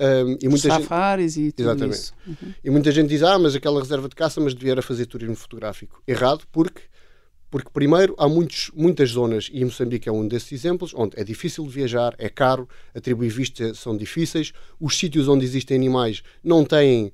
Um, 0.00 0.38
e 0.40 0.48
muita 0.48 0.68
Safaris 0.68 1.34
gente... 1.34 1.48
e 1.48 1.52
tudo 1.52 1.68
Exatamente. 1.68 1.94
isso. 1.94 2.14
Uhum. 2.26 2.54
E 2.64 2.70
muita 2.70 2.90
gente 2.90 3.10
diz, 3.10 3.22
ah, 3.22 3.38
mas 3.38 3.54
aquela 3.54 3.78
reserva 3.78 4.08
de 4.08 4.14
caça, 4.14 4.40
mas 4.40 4.54
devia 4.54 4.80
fazer 4.80 5.04
turismo 5.04 5.36
fotográfico. 5.36 6.02
Errado, 6.08 6.44
porque 6.50 6.80
porque, 7.52 7.68
primeiro, 7.70 8.14
há 8.16 8.26
muitos, 8.26 8.70
muitas 8.74 9.10
zonas, 9.10 9.50
e 9.52 9.62
Moçambique 9.62 10.08
é 10.08 10.12
um 10.12 10.26
desses 10.26 10.50
exemplos, 10.52 10.94
onde 10.94 11.20
é 11.20 11.22
difícil 11.22 11.64
de 11.64 11.70
viajar, 11.70 12.14
é 12.16 12.30
caro, 12.30 12.66
atribuir 12.94 13.28
vistas 13.28 13.78
são 13.78 13.94
difíceis, 13.94 14.54
os 14.80 14.96
sítios 14.96 15.28
onde 15.28 15.44
existem 15.44 15.76
animais 15.76 16.22
não 16.42 16.64
têm, 16.64 17.12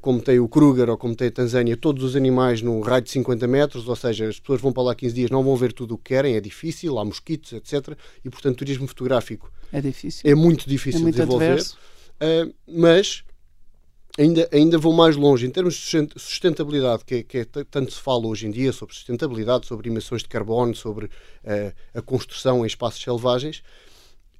como 0.00 0.20
tem 0.20 0.38
o 0.38 0.48
Kruger 0.48 0.88
ou 0.88 0.96
como 0.96 1.14
tem 1.14 1.28
a 1.28 1.30
Tanzânia, 1.30 1.76
todos 1.76 2.04
os 2.04 2.16
animais 2.16 2.62
num 2.62 2.80
raio 2.80 3.02
de 3.02 3.10
50 3.10 3.46
metros, 3.46 3.88
ou 3.88 3.96
seja, 3.96 4.28
as 4.28 4.38
pessoas 4.38 4.60
vão 4.60 4.72
para 4.72 4.84
lá 4.84 4.94
15 4.94 5.14
dias, 5.14 5.30
não 5.30 5.42
vão 5.42 5.56
ver 5.56 5.72
tudo 5.72 5.94
o 5.94 5.98
que 5.98 6.14
querem, 6.14 6.36
é 6.36 6.40
difícil, 6.40 6.98
há 6.98 7.04
mosquitos, 7.04 7.52
etc. 7.52 7.96
E, 8.24 8.30
portanto, 8.30 8.58
turismo 8.58 8.86
fotográfico 8.86 9.50
é, 9.72 9.80
difícil. 9.80 10.30
é 10.30 10.34
muito 10.34 10.68
difícil 10.68 11.00
é 11.00 11.02
muito 11.02 11.14
de 11.16 11.20
desenvolver. 11.20 11.60
Uh, 11.60 12.54
mas 12.68 13.24
ainda, 14.18 14.48
ainda 14.52 14.78
vou 14.78 14.92
mais 14.92 15.16
longe. 15.16 15.46
Em 15.46 15.50
termos 15.50 15.74
de 15.74 16.08
sustentabilidade, 16.16 17.04
que, 17.04 17.16
é, 17.16 17.22
que 17.22 17.38
é, 17.38 17.44
tanto 17.44 17.92
se 17.92 18.00
fala 18.00 18.26
hoje 18.26 18.46
em 18.46 18.50
dia 18.50 18.72
sobre 18.72 18.94
sustentabilidade, 18.94 19.66
sobre 19.66 19.88
emissões 19.88 20.22
de 20.22 20.28
carbono, 20.28 20.74
sobre 20.74 21.06
uh, 21.06 21.72
a 21.92 22.00
construção 22.00 22.64
em 22.64 22.66
espaços 22.66 23.02
selvagens, 23.02 23.62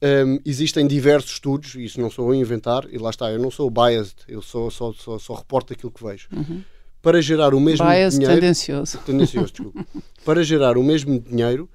um, 0.04 0.38
existem 0.44 0.86
diversos 0.86 1.32
estudos, 1.32 1.74
e 1.74 1.84
isso 1.84 1.98
não 1.98 2.10
sou 2.10 2.26
eu 2.26 2.32
a 2.32 2.36
inventar, 2.36 2.86
e 2.90 2.98
lá 2.98 3.08
está, 3.08 3.32
eu 3.32 3.38
não 3.38 3.50
sou 3.50 3.70
biased, 3.70 4.16
eu 4.28 4.42
sou, 4.42 4.70
só, 4.70 4.92
só, 4.92 5.18
só 5.18 5.34
reporto 5.34 5.72
aquilo 5.72 5.90
que 5.90 6.04
vejo. 6.04 6.28
Uhum. 6.30 6.62
Para 7.00 7.22
gerar 7.22 7.54
o 7.54 7.60
mesmo 7.60 7.86
biased 7.86 8.20
dinheiro... 8.20 8.40
tendencioso. 8.40 8.98
Tendencioso, 8.98 9.52
desculpa. 9.52 9.86
para 10.24 10.42
gerar 10.42 10.76
o 10.76 10.82
mesmo 10.82 11.18
dinheiro, 11.18 11.70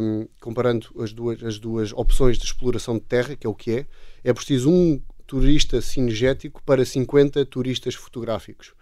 um, 0.00 0.28
comparando 0.40 0.86
as 1.00 1.12
duas, 1.12 1.42
as 1.42 1.58
duas 1.58 1.92
opções 1.92 2.38
de 2.38 2.44
exploração 2.44 2.94
de 2.94 3.00
terra, 3.00 3.34
que 3.34 3.46
é 3.46 3.50
o 3.50 3.54
que 3.54 3.72
é, 3.72 3.86
é 4.22 4.32
preciso 4.32 4.70
um 4.70 5.00
turista 5.26 5.80
cinegético 5.80 6.62
para 6.64 6.84
50 6.84 7.44
turistas 7.46 7.96
fotográficos. 7.96 8.74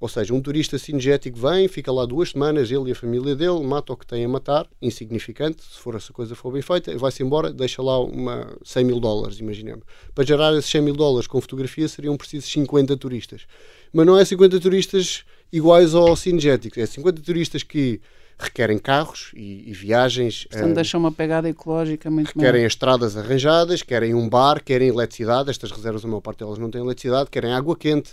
Ou 0.00 0.08
seja, 0.08 0.32
um 0.32 0.40
turista 0.40 0.78
cinegético 0.78 1.36
vem, 1.38 1.66
fica 1.66 1.90
lá 1.90 2.06
duas 2.06 2.30
semanas, 2.30 2.70
ele 2.70 2.88
e 2.88 2.92
a 2.92 2.94
família 2.94 3.34
dele, 3.34 3.60
mata 3.64 3.92
o 3.92 3.96
que 3.96 4.06
tem 4.06 4.24
a 4.24 4.28
matar, 4.28 4.68
insignificante, 4.80 5.62
se 5.62 5.80
for 5.80 5.96
essa 5.96 6.12
coisa 6.12 6.36
for 6.36 6.52
bem 6.52 6.62
feita, 6.62 6.96
vai-se 6.96 7.22
embora, 7.22 7.52
deixa 7.52 7.82
lá 7.82 7.98
uma 8.00 8.56
100 8.62 8.84
mil 8.84 9.00
dólares, 9.00 9.40
imaginemos. 9.40 9.84
Para 10.14 10.24
gerar 10.24 10.56
esses 10.56 10.70
100 10.70 10.82
mil 10.82 10.94
dólares 10.94 11.26
com 11.26 11.40
fotografia 11.40 11.88
seriam 11.88 12.16
precisos 12.16 12.50
50 12.50 12.96
turistas. 12.96 13.46
Mas 13.92 14.06
não 14.06 14.16
é 14.16 14.24
50 14.24 14.60
turistas 14.60 15.24
iguais 15.52 15.94
ao 15.94 16.14
cinegético, 16.14 16.78
é 16.78 16.86
50 16.86 17.20
turistas 17.22 17.64
que 17.64 18.00
requerem 18.38 18.78
carros 18.78 19.32
e, 19.34 19.68
e 19.68 19.72
viagens. 19.72 20.44
Portanto, 20.44 20.70
uh, 20.70 20.74
deixam 20.74 21.00
uma 21.00 21.10
pegada 21.10 21.48
ecológica 21.48 22.08
muito 22.10 22.32
Querem 22.38 22.64
as 22.64 22.72
estradas 22.72 23.16
arranjadas, 23.16 23.82
querem 23.82 24.14
um 24.14 24.28
bar, 24.28 24.62
querem 24.62 24.88
eletricidade. 24.88 25.50
Estas 25.50 25.72
reservas, 25.72 26.04
a 26.04 26.08
maior 26.08 26.20
parte 26.20 26.38
delas 26.38 26.58
não 26.58 26.70
têm 26.70 26.80
eletricidade, 26.80 27.30
querem 27.30 27.52
água 27.52 27.76
quente, 27.76 28.12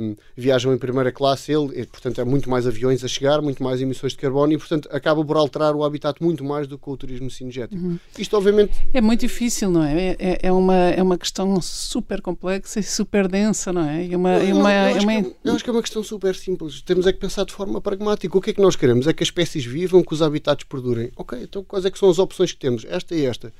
um, 0.00 0.14
viajam 0.36 0.74
em 0.74 0.78
primeira 0.78 1.10
classe, 1.10 1.50
ele, 1.50 1.80
e, 1.80 1.86
portanto, 1.86 2.20
é 2.20 2.24
muito 2.24 2.50
mais 2.50 2.66
aviões 2.66 3.02
a 3.02 3.08
chegar, 3.08 3.40
muito 3.40 3.62
mais 3.62 3.80
emissões 3.80 4.12
de 4.12 4.18
carbono 4.18 4.52
e, 4.52 4.58
portanto, 4.58 4.88
acaba 4.92 5.24
por 5.24 5.36
alterar 5.36 5.74
o 5.74 5.82
habitat 5.82 6.22
muito 6.22 6.44
mais 6.44 6.66
do 6.66 6.76
que 6.76 6.90
o 6.90 6.96
turismo 6.96 7.30
cinegético. 7.30 7.82
Uhum. 7.82 7.98
Isto, 8.18 8.36
obviamente. 8.36 8.72
É 8.92 9.00
muito 9.00 9.20
difícil, 9.20 9.70
não 9.70 9.82
é? 9.82 9.94
É, 9.94 10.16
é, 10.18 10.38
é 10.42 10.52
uma, 10.52 10.76
é 10.76 11.02
uma 11.02 11.16
questão 11.16 11.60
super 11.62 12.20
complexa 12.20 12.80
e 12.80 12.82
super 12.82 13.26
densa, 13.28 13.72
não 13.72 13.88
é? 13.88 14.04
E 14.04 14.14
uma, 14.14 14.36
eu, 14.38 14.56
uma, 14.56 14.72
eu, 14.72 14.96
acho 14.96 15.06
uma... 15.06 15.22
Que, 15.22 15.36
eu 15.42 15.54
acho 15.54 15.64
que 15.64 15.70
é 15.70 15.72
uma 15.72 15.82
questão 15.82 16.02
super 16.02 16.34
simples. 16.34 16.82
Temos 16.82 17.06
é 17.06 17.12
que 17.12 17.18
pensar 17.18 17.44
de 17.44 17.52
forma 17.52 17.80
pragmática. 17.80 18.36
O 18.36 18.40
que 18.40 18.50
é 18.50 18.52
que 18.52 18.60
nós 18.60 18.76
queremos? 18.76 19.06
É 19.06 19.12
que 19.12 19.22
a 19.22 19.26
espécie 19.26 19.53
espécies 19.54 19.64
vivam, 19.64 20.02
que 20.02 20.12
os 20.12 20.22
habitats 20.22 20.64
perdurem. 20.64 21.10
Ok, 21.16 21.38
então 21.40 21.62
quais 21.62 21.84
é 21.84 21.90
que 21.90 21.98
são 21.98 22.10
as 22.10 22.18
opções 22.18 22.52
que 22.52 22.58
temos? 22.58 22.84
Esta 22.84 23.14
e 23.14 23.24
esta. 23.24 23.52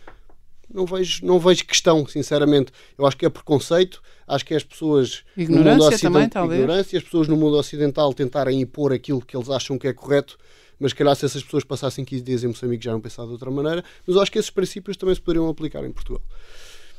Não 0.73 0.87
vejo, 0.87 1.25
não 1.25 1.39
vejo 1.39 1.65
questão, 1.67 2.07
sinceramente. 2.07 2.73
Eu 2.99 3.07
acho 3.07 3.17
que 3.17 3.27
é 3.27 3.29
preconceito, 3.29 4.03
acho 4.27 4.45
que 4.45 4.55
é 4.55 4.57
as 4.57 4.65
pessoas 4.65 5.23
ignorância 5.37 5.69
no 5.69 5.71
mundo 5.71 5.95
ocidental, 5.95 6.43
também, 6.43 6.59
ignorância, 6.59 6.99
as 6.99 7.05
pessoas 7.05 7.29
no 7.29 7.37
mundo 7.37 7.57
ocidental 7.57 8.15
tentarem 8.15 8.61
impor 8.61 8.93
aquilo 8.93 9.21
que 9.21 9.37
eles 9.37 9.51
acham 9.51 9.79
que 9.79 9.87
é 9.87 9.93
correto, 9.93 10.39
mas 10.81 10.93
calhar 10.93 11.15
se 11.15 11.27
essas 11.27 11.43
pessoas 11.43 11.65
passassem 11.65 12.05
15 12.05 12.23
dias 12.23 12.45
em 12.45 12.49
Moçambique 12.49 12.85
já 12.85 12.91
iam 12.91 13.01
pensar 13.01 13.25
de 13.25 13.33
outra 13.33 13.51
maneira, 13.51 13.85
mas 14.07 14.17
eu 14.17 14.23
acho 14.23 14.33
que 14.33 14.39
esses 14.39 14.51
princípios 14.51 14.97
também 14.97 15.15
se 15.15 15.21
poderiam 15.21 15.49
aplicar 15.49 15.85
em 15.85 15.93
Portugal. 15.93 16.23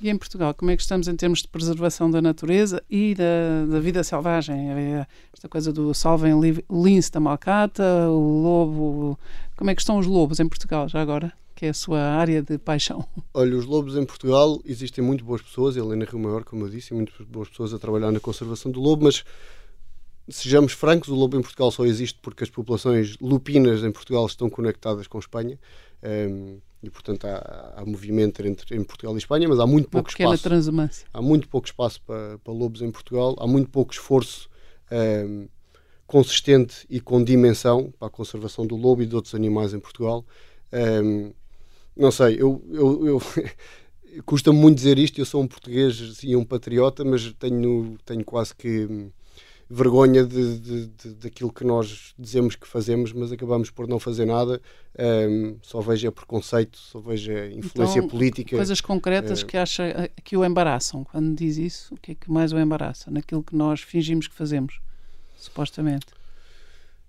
E 0.02 0.10
em 0.10 0.18
Portugal, 0.18 0.54
como 0.54 0.72
é 0.72 0.76
que 0.76 0.82
estamos 0.82 1.08
em 1.08 1.16
termos 1.16 1.42
de 1.42 1.48
preservação 1.48 2.12
da 2.12 2.22
natureza 2.22 2.84
e 2.90 3.16
da, 3.16 3.66
da 3.70 3.80
vida 3.80 4.04
selvagem? 4.04 4.70
É 4.72 5.08
esta 5.34 5.48
coisa 5.48 5.72
do 5.72 5.94
salvem 5.94 6.34
lince 6.70 7.12
da 7.12 7.20
malcata, 7.20 8.10
o 8.10 8.42
lobo. 8.42 9.20
Como 9.56 9.70
é 9.70 9.76
que 9.76 9.82
estão 9.82 9.98
os 9.98 10.06
lobos 10.06 10.40
em 10.40 10.50
Portugal, 10.50 10.90
já 10.90 11.02
agora? 11.02 11.32
Que 11.56 11.68
é 11.68 11.70
a 11.70 11.74
sua 11.74 12.02
área 12.02 12.42
de 12.42 12.58
paixão. 12.58 13.06
Olha, 13.34 13.56
os 13.56 13.66
lobos 13.66 13.96
em 13.96 14.06
Portugal 14.06 14.60
existem 14.66 15.02
muito 15.02 15.24
boas 15.24 15.42
pessoas, 15.42 15.78
Helena 15.78 16.04
Rio 16.04 16.20
Maior, 16.20 16.44
como 16.44 16.66
eu 16.66 16.70
disse, 16.70 16.94
muito 16.94 17.26
boas 17.26 17.48
pessoas 17.48 17.74
a 17.74 17.80
trabalhar 17.80 18.12
na 18.12 18.20
conservação 18.20 18.70
do 18.70 18.82
lobo, 18.82 19.06
mas 19.06 19.24
sejamos 20.28 20.74
francos, 20.74 21.08
o 21.10 21.16
lobo 21.16 21.38
em 21.38 21.42
Portugal 21.42 21.72
só 21.72 21.86
existe 21.86 22.20
porque 22.22 22.44
as 22.44 22.50
populações 22.50 23.18
lupinas 23.22 23.84
em 23.84 23.92
Portugal 23.92 24.26
estão 24.26 24.50
conectadas 24.50 25.08
com 25.08 25.20
Espanha. 25.20 25.58
Um, 26.04 26.60
e 26.88 26.90
portanto 26.90 27.26
há, 27.26 27.74
há 27.78 27.86
movimento 27.86 28.46
entre, 28.46 28.76
entre, 28.76 28.86
Portugal 28.86 29.16
e 29.16 29.18
Espanha, 29.18 29.48
mas 29.48 29.60
há 29.60 29.66
muito 29.66 29.90
pouco 29.90 30.10
espaço. 30.10 30.44
Transumância. 30.44 31.08
Há 31.14 31.22
muito 31.22 31.48
pouco 31.50 31.68
espaço 31.68 32.02
para, 32.02 32.38
para 32.40 32.54
lobos 32.54 32.82
em 32.82 32.92
Portugal, 32.92 33.36
há 33.40 33.48
muito 33.48 33.70
pouco 33.70 33.94
esforço 33.94 34.50
um, 34.92 35.48
consistente 36.06 36.86
e 36.90 37.00
com 37.00 37.24
dimensão 37.24 37.92
para 37.98 38.08
a 38.08 38.12
conservação 38.12 38.66
do 38.66 38.76
lobo 38.76 39.02
e 39.02 39.06
de 39.06 39.16
outros 39.16 39.34
animais 39.34 39.74
em 39.74 39.80
Portugal. 39.80 40.26
Um, 40.72 41.34
não 41.96 42.12
sei, 42.12 42.36
eu, 42.40 42.62
eu, 42.70 43.08
eu 43.08 43.22
custa-me 44.26 44.58
muito 44.58 44.78
dizer 44.78 44.98
isto, 45.00 45.20
eu 45.20 45.26
sou 45.26 45.42
um 45.42 45.48
português 45.48 46.20
e 46.24 46.36
um 46.36 46.44
patriota, 46.44 47.04
mas 47.04 47.34
tenho, 47.34 47.98
tenho 48.06 48.24
quase 48.24 48.54
que 48.56 49.10
vergonha 49.70 50.24
de, 50.24 50.60
de, 50.60 50.88
de, 50.88 51.14
daquilo 51.16 51.52
que 51.52 51.64
nós 51.64 52.14
dizemos 52.18 52.56
que 52.56 52.68
fazemos, 52.68 53.12
mas 53.12 53.32
acabamos 53.32 53.70
por 53.70 53.88
não 53.88 54.00
fazer 54.00 54.26
nada. 54.26 54.62
Um, 54.98 55.58
só 55.62 55.82
vejo 55.82 56.12
preconceito, 56.12 56.78
só 56.78 57.00
vejo 57.00 57.32
influência 57.32 58.00
então, 58.00 58.10
política. 58.10 58.56
Coisas 58.56 58.80
concretas 58.80 59.42
uh, 59.42 59.46
que 59.46 59.58
acha 59.58 59.84
eh, 59.84 60.12
que 60.24 60.38
o 60.38 60.46
embaraçam. 60.46 61.04
Quando 61.04 61.36
diz 61.36 61.58
isso, 61.58 61.96
o 61.96 61.98
que 61.98 62.12
é 62.12 62.16
que 62.16 62.32
mais 62.32 62.54
o 62.54 62.60
embaraça? 62.60 63.10
Naquilo 63.10 63.44
que 63.44 63.56
nós 63.56 63.82
fingimos 63.82 64.28
que 64.28 64.36
fazemos, 64.36 64.80
supostamente. 65.36 66.08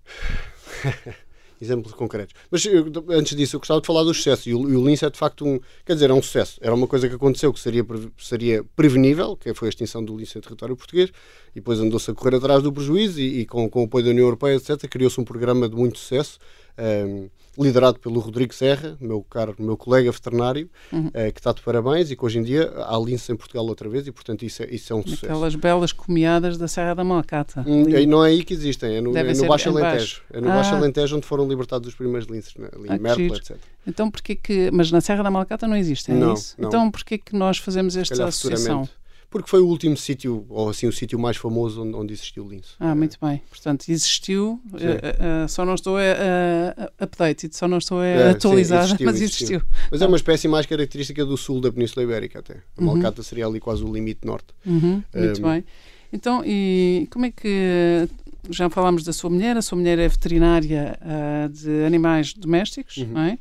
exemplos 1.61 1.93
concretos. 1.93 2.33
Mas 2.49 2.65
eu, 2.65 2.85
antes 3.09 3.35
disso, 3.35 3.55
eu 3.55 3.59
gostava 3.59 3.81
de 3.81 3.87
falar 3.87 4.03
do 4.03 4.13
sucesso. 4.13 4.49
E 4.49 4.53
o, 4.53 4.69
e 4.69 4.75
o 4.75 4.85
lince 4.85 5.05
é 5.05 5.09
de 5.09 5.17
facto 5.17 5.45
um. 5.45 5.59
Quer 5.85 5.93
dizer, 5.93 6.09
é 6.09 6.13
um 6.13 6.21
sucesso. 6.21 6.59
Era 6.61 6.73
uma 6.73 6.87
coisa 6.87 7.07
que 7.07 7.15
aconteceu 7.15 7.53
que 7.53 7.59
seria, 7.59 7.85
seria 8.17 8.63
prevenível, 8.75 9.35
que 9.35 9.53
foi 9.53 9.67
a 9.67 9.69
extinção 9.69 10.03
do 10.03 10.17
lince 10.17 10.37
em 10.37 10.41
território 10.41 10.75
português, 10.75 11.09
e 11.51 11.55
depois 11.55 11.79
andou-se 11.79 12.09
a 12.09 12.13
correr 12.13 12.35
atrás 12.35 12.61
do 12.63 12.71
prejuízo 12.71 13.19
e, 13.19 13.41
e 13.41 13.45
com, 13.45 13.69
com 13.69 13.81
o 13.81 13.85
apoio 13.85 14.05
da 14.05 14.11
União 14.11 14.25
Europeia, 14.25 14.55
etc., 14.55 14.87
criou-se 14.89 15.19
um 15.19 15.25
programa 15.25 15.67
de 15.67 15.75
muito 15.75 15.97
sucesso. 15.97 16.39
Um, 16.77 17.29
liderado 17.57 17.99
pelo 17.99 18.19
Rodrigo 18.19 18.53
Serra, 18.53 18.97
meu 19.01 19.23
caro, 19.23 19.55
meu 19.57 19.75
colega 19.75 20.11
veterinário, 20.11 20.69
uhum. 20.91 21.07
uh, 21.07 21.33
que 21.33 21.39
está 21.39 21.51
de 21.51 21.61
parabéns 21.61 22.11
e 22.11 22.15
que 22.15 22.23
hoje 22.23 22.39
em 22.39 22.43
dia 22.43 22.71
há 22.75 22.97
lince 22.97 23.31
em 23.31 23.35
Portugal 23.35 23.65
outra 23.65 23.89
vez 23.89 24.07
e, 24.07 24.11
portanto, 24.11 24.43
isso 24.43 24.63
é, 24.63 24.67
isso 24.73 24.93
é 24.93 24.95
um 24.95 24.99
Aquelas 24.99 25.19
sucesso. 25.19 25.33
Aquelas 25.33 25.55
belas 25.55 25.91
comiadas 25.91 26.57
da 26.57 26.67
Serra 26.67 26.93
da 26.93 27.03
Malcata. 27.03 27.65
Hum, 27.67 27.85
não 28.07 28.23
é 28.23 28.29
aí 28.29 28.43
que 28.43 28.53
existem, 28.53 28.97
é 28.97 29.01
no, 29.01 29.17
é 29.17 29.33
no 29.33 29.47
Baixo 29.47 29.69
Alentejo. 29.69 30.21
É 30.31 30.39
no 30.39 30.49
ah. 30.49 30.55
Baixo 30.55 30.75
Alentejo 30.75 31.17
onde 31.17 31.25
foram 31.25 31.47
libertados 31.47 31.87
os 31.87 31.95
primeiros 31.95 32.27
linces, 32.27 32.55
né? 32.55 32.69
ali 32.73 32.89
ah, 32.89 32.97
Merkel, 32.97 33.35
etc. 33.35 33.57
Então, 33.85 34.11
porquê 34.11 34.35
que... 34.35 34.69
Mas 34.71 34.91
na 34.91 35.01
Serra 35.01 35.23
da 35.23 35.31
Malcata 35.31 35.67
não 35.67 35.75
existem, 35.75 36.15
é 36.15 36.19
não, 36.19 36.33
isso? 36.33 36.55
Não. 36.57 36.67
Então, 36.67 36.91
porquê 36.91 37.17
que 37.17 37.35
nós 37.35 37.57
fazemos 37.57 37.95
esta 37.95 38.25
associação? 38.25 38.87
Porque 39.29 39.49
foi 39.49 39.59
o 39.59 39.67
último 39.67 39.97
sítio, 39.97 40.45
ou 40.49 40.69
assim, 40.69 40.87
o 40.87 40.91
sítio 40.91 41.19
mais 41.19 41.35
famoso 41.35 41.83
onde, 41.83 41.95
onde 41.95 42.13
existiu 42.13 42.45
o 42.45 42.49
lince. 42.49 42.69
Ah, 42.79 42.95
muito 42.95 43.17
bem. 43.21 43.41
Portanto, 43.49 43.89
existiu, 43.89 44.61
uh, 44.71 45.45
uh, 45.45 45.49
só 45.49 45.65
não 45.65 45.75
estou 45.75 45.97
uh, 45.97 47.03
updated, 47.03 47.55
só 47.55 47.67
não 47.67 47.77
estou 47.77 48.01
é, 48.01 48.29
atualizada, 48.29 48.87
sim, 48.87 48.93
existiu, 48.93 49.05
mas 49.05 49.15
existiu. 49.21 49.45
existiu. 49.57 49.61
Mas 49.91 50.01
é 50.01 50.07
uma 50.07 50.17
espécie 50.17 50.47
mais 50.47 50.65
característica 50.65 51.25
do 51.25 51.35
sul 51.35 51.59
da 51.59 51.71
Península 51.71 52.03
Ibérica 52.03 52.39
até. 52.39 52.53
A 52.53 52.81
uhum. 52.81 52.87
Malcata 52.87 53.21
seria 53.21 53.45
ali 53.45 53.59
quase 53.59 53.83
o 53.83 53.93
limite 53.93 54.25
norte. 54.25 54.47
Uhum, 54.65 55.03
muito 55.13 55.41
bem. 55.41 55.63
Então, 56.11 56.41
e 56.45 57.07
como 57.11 57.25
é 57.25 57.31
que 57.31 58.07
já 58.49 58.69
falámos 58.69 59.03
da 59.03 59.11
sua 59.11 59.29
mulher, 59.29 59.57
a 59.57 59.61
sua 59.61 59.77
mulher 59.77 59.99
é 59.99 60.07
veterinária 60.07 60.97
uh, 61.01 61.49
de 61.49 61.85
animais 61.85 62.33
domésticos, 62.33 62.97
uhum. 62.97 63.07
não 63.07 63.21
é? 63.21 63.37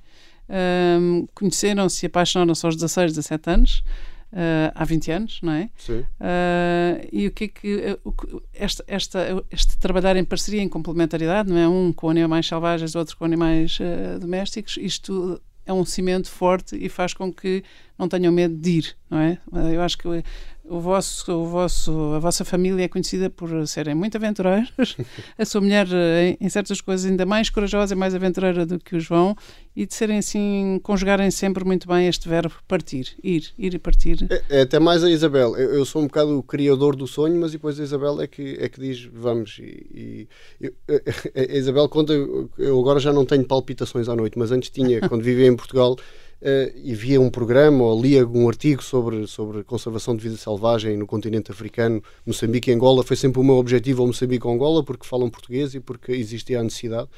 Um, 0.49 1.27
Conheceram-se 1.35 2.05
e 2.05 2.09
apaixonaram-se 2.09 2.65
aos 2.65 2.77
16, 2.77 3.13
17 3.15 3.51
anos, 3.51 3.85
uh, 4.37 4.73
há 4.75 4.85
20 4.85 5.11
anos, 5.11 5.41
não 5.43 5.53
é? 5.53 5.71
Sim. 5.77 6.01
Uh, 6.01 7.09
e 7.11 7.27
o 7.27 7.31
que 7.33 7.45
é 7.45 7.49
que. 7.49 7.99
esta, 8.53 8.85
esta, 8.87 9.45
este 9.51 9.79
trabalhar 9.79 10.17
em 10.17 10.25
parceria, 10.25 10.63
em 10.63 10.69
complementaridade, 10.69 11.51
não 11.51 11.59
é? 11.59 11.67
Um 11.67 11.93
com 11.93 12.11
animais 12.11 12.47
selvagens, 12.47 12.95
outro 12.95 13.17
com 13.17 13.25
animais 13.25 13.79
domésticos, 14.21 14.77
isto 14.81 15.41
é 15.65 15.73
um 15.73 15.85
cimento 15.85 16.31
forte 16.31 16.77
e 16.77 16.89
faz 16.89 17.13
com 17.13 17.33
que 17.33 17.65
não 17.99 18.09
tenham 18.09 18.33
medo 18.33 18.55
de 18.55 18.71
ir, 18.71 18.97
não 19.11 19.19
é? 19.19 19.39
Eu 19.75 19.83
acho 19.83 19.99
que 19.99 20.23
o 20.69 20.81
vosso, 20.81 21.33
o 21.33 21.47
vosso, 21.47 21.93
a 22.15 22.19
vossa 22.19 22.45
família 22.45 22.85
é 22.85 22.89
conhecida 22.89 23.31
por 23.31 23.67
serem 23.67 23.95
muito 23.95 24.17
aventureiros. 24.17 24.97
a 25.39 25.45
sua 25.45 25.61
mulher, 25.61 25.87
eh, 25.93 26.37
em 26.41 26.49
certas 26.49 26.81
coisas, 26.81 27.09
ainda 27.09 27.25
mais 27.25 27.51
corajosa 27.51 27.95
e 27.95 27.97
mais 27.97 28.15
aventureira 28.15 28.67
do 28.67 28.79
que 28.79 28.97
o 28.97 29.01
João, 29.01 29.37
e 29.75 29.87
de 29.87 29.95
serem 29.95 30.19
assim, 30.19 30.81
conjugarem 30.83 31.31
sempre 31.31 31.65
muito 31.65 31.87
bem 31.87 32.09
este 32.09 32.29
verbo 32.29 32.55
partir, 32.67 33.15
ir, 33.23 33.53
ir 33.59 33.75
e 33.75 33.79
partir. 33.79 34.27
É, 34.31 34.59
é 34.59 34.61
até 34.63 34.79
mais 34.79 35.05
a 35.05 35.11
Isabel. 35.11 35.57
Eu, 35.57 35.75
eu, 35.75 35.85
sou 35.85 36.03
um 36.03 36.07
bocado 36.07 36.39
o 36.39 36.43
criador 36.43 36.97
do 36.97 37.07
sonho, 37.07 37.39
mas 37.39 37.53
depois 37.53 37.79
a 37.79 37.83
Isabel 37.83 38.21
é 38.21 38.27
que, 38.27 38.57
é 38.59 38.69
que 38.69 38.81
diz 38.81 39.05
vamos. 39.13 39.59
E, 39.61 40.29
e 40.61 40.73
a 41.53 41.57
Isabel 41.57 41.89
conta, 41.89 42.13
eu 42.13 42.81
agora 42.81 42.99
já 42.99 43.13
não 43.13 43.25
tenho 43.25 43.45
palpitações 43.45 44.09
à 44.09 44.17
noite, 44.17 44.39
mas 44.39 44.51
antes 44.51 44.71
tinha, 44.71 45.01
quando 45.09 45.23
vivia 45.23 45.47
em 45.47 45.57
Portugal. 45.57 45.97
Uh, 46.41 46.71
e 46.85 46.95
via 46.95 47.19
um 47.19 47.31
programa 47.31 47.83
ou 47.83 48.01
lia 48.01 48.27
um 48.27 48.47
artigo 48.47 48.83
sobre, 48.83 49.27
sobre 49.27 49.65
conservação 49.65 50.15
de 50.15 50.23
vida 50.23 50.37
selvagem 50.37 50.95
no 50.95 51.07
continente 51.07 51.51
africano, 51.51 52.03
Moçambique 52.27 52.71
e 52.71 52.75
Angola, 52.75 53.03
foi 53.03 53.17
sempre 53.17 53.41
o 53.41 53.45
meu 53.45 53.57
objetivo 53.57 54.03
ao 54.03 54.07
Moçambique 54.09 54.47
e 54.47 54.51
Angola, 54.51 54.85
porque 54.85 55.07
falam 55.07 55.31
português 55.31 55.75
e 55.75 55.81
porque 55.81 56.13
existia 56.13 56.61
a 56.61 56.63
necessidade. 56.63 57.09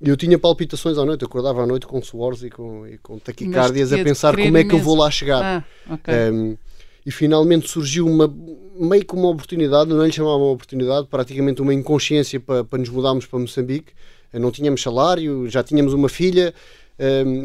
E 0.00 0.08
eu 0.08 0.16
tinha 0.16 0.36
palpitações 0.38 0.98
à 0.98 1.04
noite, 1.04 1.24
acordava 1.24 1.62
à 1.62 1.66
noite 1.66 1.86
com 1.86 2.02
suores 2.02 2.42
e 2.42 2.50
com, 2.50 2.86
e 2.86 2.98
com 2.98 3.18
taquicardias 3.18 3.92
a 3.92 3.98
pensar 3.98 4.36
como 4.36 4.56
é 4.56 4.64
que 4.64 4.74
eu 4.74 4.78
vou 4.80 4.96
lá 4.96 5.10
chegar. 5.10 5.64
Ah, 5.88 5.94
okay. 5.94 6.30
um, 6.32 6.56
e 7.06 7.10
finalmente 7.10 7.68
surgiu 7.68 8.06
uma 8.06 8.32
meio 8.78 9.04
que 9.04 9.14
uma 9.14 9.28
oportunidade, 9.28 9.90
não 9.90 10.04
lhe 10.04 10.12
chamava 10.12 10.36
uma 10.36 10.52
oportunidade, 10.52 11.06
praticamente 11.08 11.60
uma 11.60 11.74
inconsciência 11.74 12.38
para, 12.38 12.62
para 12.62 12.78
nos 12.78 12.88
mudarmos 12.88 13.26
para 13.26 13.38
Moçambique. 13.38 13.92
Não 14.32 14.50
tínhamos 14.50 14.82
salário, 14.82 15.48
já 15.48 15.62
tínhamos 15.62 15.94
uma 15.94 16.08
filha, 16.08 16.54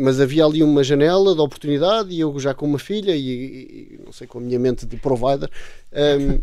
mas 0.04 0.20
havia 0.20 0.46
ali 0.46 0.64
uma 0.64 0.84
janela 0.84 1.36
de 1.36 1.42
oportunidade 1.42 2.12
e 2.12 2.20
eu 2.20 2.40
já 2.40 2.54
com 2.54 2.66
uma 2.66 2.80
filha 2.80 3.16
e, 3.16 3.22
e 3.22 4.00
não 4.04 4.12
sei, 4.12 4.26
com 4.26 4.40
a 4.40 4.42
minha 4.42 4.58
mente 4.58 4.86
de 4.86 4.98
provider, 4.98 5.50
um, 5.94 6.40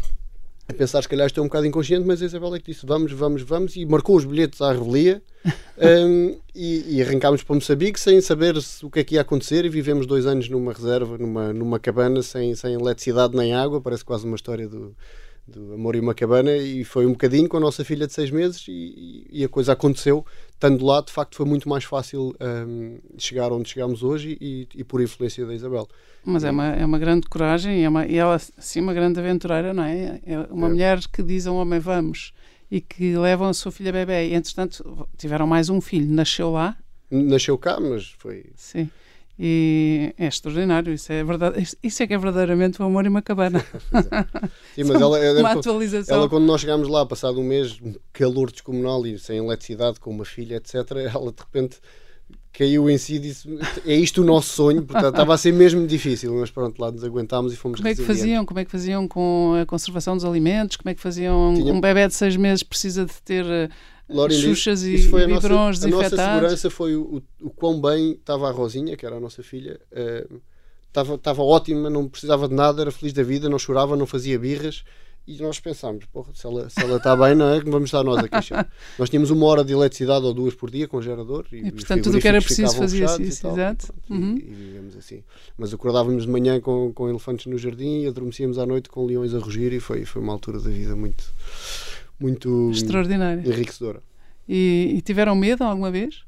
a 0.70 0.72
pensar, 0.72 1.02
se 1.02 1.08
calhar 1.08 1.26
estou 1.26 1.42
um 1.42 1.48
bocado 1.48 1.66
inconsciente, 1.66 2.06
mas 2.06 2.22
a 2.22 2.24
Isabela 2.24 2.56
é 2.56 2.60
que 2.60 2.70
disse 2.70 2.86
vamos, 2.86 3.12
vamos, 3.12 3.42
vamos, 3.42 3.76
e 3.76 3.84
marcou 3.84 4.16
os 4.16 4.24
bilhetes 4.24 4.60
à 4.60 4.72
revelia 4.72 5.20
um, 6.06 6.36
e, 6.54 6.96
e, 6.96 7.02
arrancámos 7.02 7.42
para 7.42 7.54
Moçambique 7.54 7.98
sem 7.98 8.20
saber 8.20 8.54
o 8.82 8.90
que 8.90 9.00
é 9.00 9.04
que 9.04 9.14
ia 9.16 9.22
acontecer. 9.22 9.64
E 9.64 9.68
vivemos 9.68 10.06
dois 10.06 10.26
anos 10.26 10.48
numa 10.48 10.72
reserva, 10.72 11.18
numa, 11.18 11.52
numa 11.52 11.78
cabana, 11.78 12.22
sem, 12.22 12.54
sem 12.54 12.74
eletricidade 12.74 13.36
nem 13.36 13.52
água, 13.52 13.80
parece 13.80 14.04
quase 14.04 14.24
uma 14.24 14.36
história 14.36 14.68
do, 14.68 14.94
do 15.50 15.74
Amor 15.74 15.96
e 15.96 16.00
uma 16.00 16.14
Cabana 16.14 16.56
e 16.56 16.84
foi 16.84 17.06
um 17.06 17.12
bocadinho 17.12 17.48
com 17.48 17.56
a 17.56 17.60
nossa 17.60 17.84
filha 17.84 18.06
de 18.06 18.12
seis 18.12 18.30
meses 18.30 18.64
e, 18.68 19.26
e 19.30 19.44
a 19.44 19.48
coisa 19.48 19.72
aconteceu. 19.72 20.24
Estando 20.54 20.84
lá, 20.84 21.00
de 21.00 21.12
facto, 21.12 21.36
foi 21.36 21.46
muito 21.46 21.68
mais 21.68 21.84
fácil 21.84 22.34
um, 22.40 22.98
chegar 23.18 23.52
onde 23.52 23.68
chegámos 23.68 24.02
hoje 24.02 24.36
e, 24.40 24.68
e, 24.74 24.84
por 24.84 25.00
influência 25.00 25.44
da 25.44 25.54
Isabel. 25.54 25.88
Mas 26.24 26.44
é 26.44 26.50
uma, 26.50 26.66
é 26.68 26.84
uma 26.84 26.98
grande 26.98 27.26
coragem 27.28 27.80
e, 27.80 27.84
é 27.84 27.88
uma, 27.88 28.06
e 28.06 28.16
ela, 28.16 28.38
sim, 28.38 28.80
uma 28.80 28.94
grande 28.94 29.18
aventureira, 29.18 29.74
não 29.74 29.82
é? 29.82 30.20
É 30.24 30.38
uma 30.50 30.68
é. 30.68 30.70
mulher 30.70 31.00
que 31.12 31.22
diz 31.22 31.46
a 31.46 31.52
um 31.52 31.56
homem 31.56 31.80
vamos 31.80 32.32
e 32.70 32.80
que 32.80 33.16
levam 33.16 33.48
a 33.48 33.54
sua 33.54 33.72
filha 33.72 33.92
bebê. 33.92 34.28
E, 34.28 34.34
entretanto, 34.34 35.08
tiveram 35.16 35.46
mais 35.46 35.68
um 35.68 35.80
filho. 35.80 36.10
Nasceu 36.12 36.52
lá? 36.52 36.76
Nasceu 37.10 37.58
cá, 37.58 37.80
mas 37.80 38.14
foi... 38.18 38.46
Sim. 38.54 38.88
E 39.42 40.12
é 40.18 40.26
extraordinário, 40.26 40.92
isso 40.92 41.10
é, 41.10 41.24
verdade, 41.24 41.66
isso 41.82 42.02
é 42.02 42.06
que 42.06 42.12
é 42.12 42.18
verdadeiramente 42.18 42.82
o 42.82 42.84
amor 42.84 43.06
e 43.06 43.08
uma 43.08 43.22
cabana. 43.22 43.64
Sim, 44.76 44.84
mas 44.84 45.00
ela, 45.00 45.18
ela, 45.18 45.40
uma 45.40 45.52
atualização. 45.52 46.14
ela, 46.14 46.28
quando 46.28 46.44
nós 46.44 46.60
chegámos 46.60 46.86
lá, 46.88 47.06
passado 47.06 47.40
um 47.40 47.42
mês, 47.42 47.80
um 47.80 47.94
calor 48.12 48.50
descomunal 48.50 49.06
e 49.06 49.18
sem 49.18 49.38
eletricidade, 49.38 49.98
com 49.98 50.10
uma 50.10 50.26
filha, 50.26 50.56
etc., 50.56 50.74
ela 51.10 51.32
de 51.32 51.40
repente 51.40 51.78
caiu 52.52 52.90
em 52.90 52.98
si 52.98 53.14
e 53.14 53.18
disse: 53.18 53.48
É 53.86 53.94
isto 53.94 54.20
o 54.20 54.24
nosso 54.26 54.50
sonho. 54.50 54.82
Portanto, 54.82 55.14
estava 55.14 55.32
a 55.32 55.38
ser 55.38 55.54
mesmo 55.54 55.86
difícil, 55.86 56.34
mas 56.34 56.50
pronto, 56.50 56.78
lá 56.78 56.92
nos 56.92 57.02
aguentámos 57.02 57.54
e 57.54 57.56
fomos 57.56 57.80
Como 57.80 57.88
é 57.88 57.94
que 57.94 58.02
faziam? 58.02 58.44
Como 58.44 58.60
é 58.60 58.64
que 58.66 58.70
faziam 58.70 59.08
com 59.08 59.54
a 59.58 59.64
conservação 59.64 60.16
dos 60.16 60.24
alimentos? 60.26 60.76
Como 60.76 60.90
é 60.90 60.94
que 60.94 61.00
faziam? 61.00 61.54
Tinha... 61.54 61.72
Um 61.72 61.80
bebê 61.80 62.06
de 62.06 62.14
seis 62.14 62.36
meses 62.36 62.62
precisa 62.62 63.06
de 63.06 63.14
ter 63.22 63.70
eh, 64.10 64.14
Lauren 64.16 64.34
Xuxas 64.34 64.82
e 64.82 64.98
foi 65.08 65.24
a 65.24 65.28
nossa, 65.28 65.46
a 65.46 65.88
nossa 65.88 66.16
segurança 66.16 66.70
foi 66.70 66.96
o, 66.96 67.22
o, 67.40 67.46
o, 67.46 67.50
quão 67.50 67.80
bem 67.80 68.12
estava 68.12 68.48
a 68.48 68.52
Rosinha, 68.52 68.96
que 68.96 69.06
era 69.06 69.16
a 69.16 69.20
nossa 69.20 69.42
filha. 69.42 69.80
Uh, 69.92 70.40
estava, 70.88 71.14
estava 71.14 71.42
ótima, 71.42 71.88
não 71.88 72.08
precisava 72.08 72.48
de 72.48 72.54
nada, 72.54 72.82
era 72.82 72.90
feliz 72.90 73.12
da 73.12 73.22
vida, 73.22 73.48
não 73.48 73.58
chorava, 73.58 73.96
não 73.96 74.06
fazia 74.06 74.38
birras. 74.38 74.84
E 75.26 75.40
nós 75.40 75.60
pensámos, 75.60 76.06
porra, 76.06 76.32
se 76.34 76.44
ela, 76.44 76.68
se 76.68 76.80
ela 76.82 76.96
está 76.96 77.14
bem, 77.14 77.36
não 77.36 77.50
é? 77.50 77.60
Vamos 77.60 77.84
estar 77.84 78.02
nós 78.02 78.18
aqui. 78.24 78.48
nós 78.98 79.08
tínhamos 79.08 79.30
uma 79.30 79.46
hora 79.46 79.62
de 79.62 79.72
eletricidade 79.72 80.24
ou 80.24 80.34
duas 80.34 80.54
por 80.54 80.70
dia 80.70 80.88
com 80.88 81.00
gerador. 81.00 81.46
E, 81.52 81.68
e 81.68 81.72
portanto, 81.72 82.04
tudo 82.04 82.18
o 82.18 82.20
que 82.20 82.26
era 82.26 82.40
preciso 82.40 82.74
fazia-se 82.74 83.22
isso, 83.22 83.46
exato. 83.46 83.94
Uhum. 84.08 84.36
E, 84.36 84.40
e 84.40 84.54
vivemos 84.54 84.96
assim. 84.96 85.22
Mas 85.56 85.72
acordávamos 85.72 86.24
de 86.24 86.28
manhã 86.28 86.58
com, 86.60 86.92
com 86.92 87.08
elefantes 87.08 87.46
no 87.46 87.56
jardim 87.58 88.02
e 88.02 88.06
adormecíamos 88.08 88.58
à 88.58 88.66
noite 88.66 88.88
com 88.88 89.06
leões 89.06 89.34
a 89.34 89.38
rugir 89.38 89.72
e 89.72 89.78
foi, 89.78 90.04
foi 90.04 90.20
uma 90.20 90.32
altura 90.32 90.58
da 90.58 90.70
vida 90.70 90.96
muito 90.96 91.22
muito 92.20 92.70
extraordinária, 92.70 93.42
enriquecedora. 93.46 94.02
E, 94.48 94.94
e, 94.96 95.00
tiveram 95.00 95.34
medo 95.34 95.64
alguma 95.64 95.90
vez? 95.90 96.24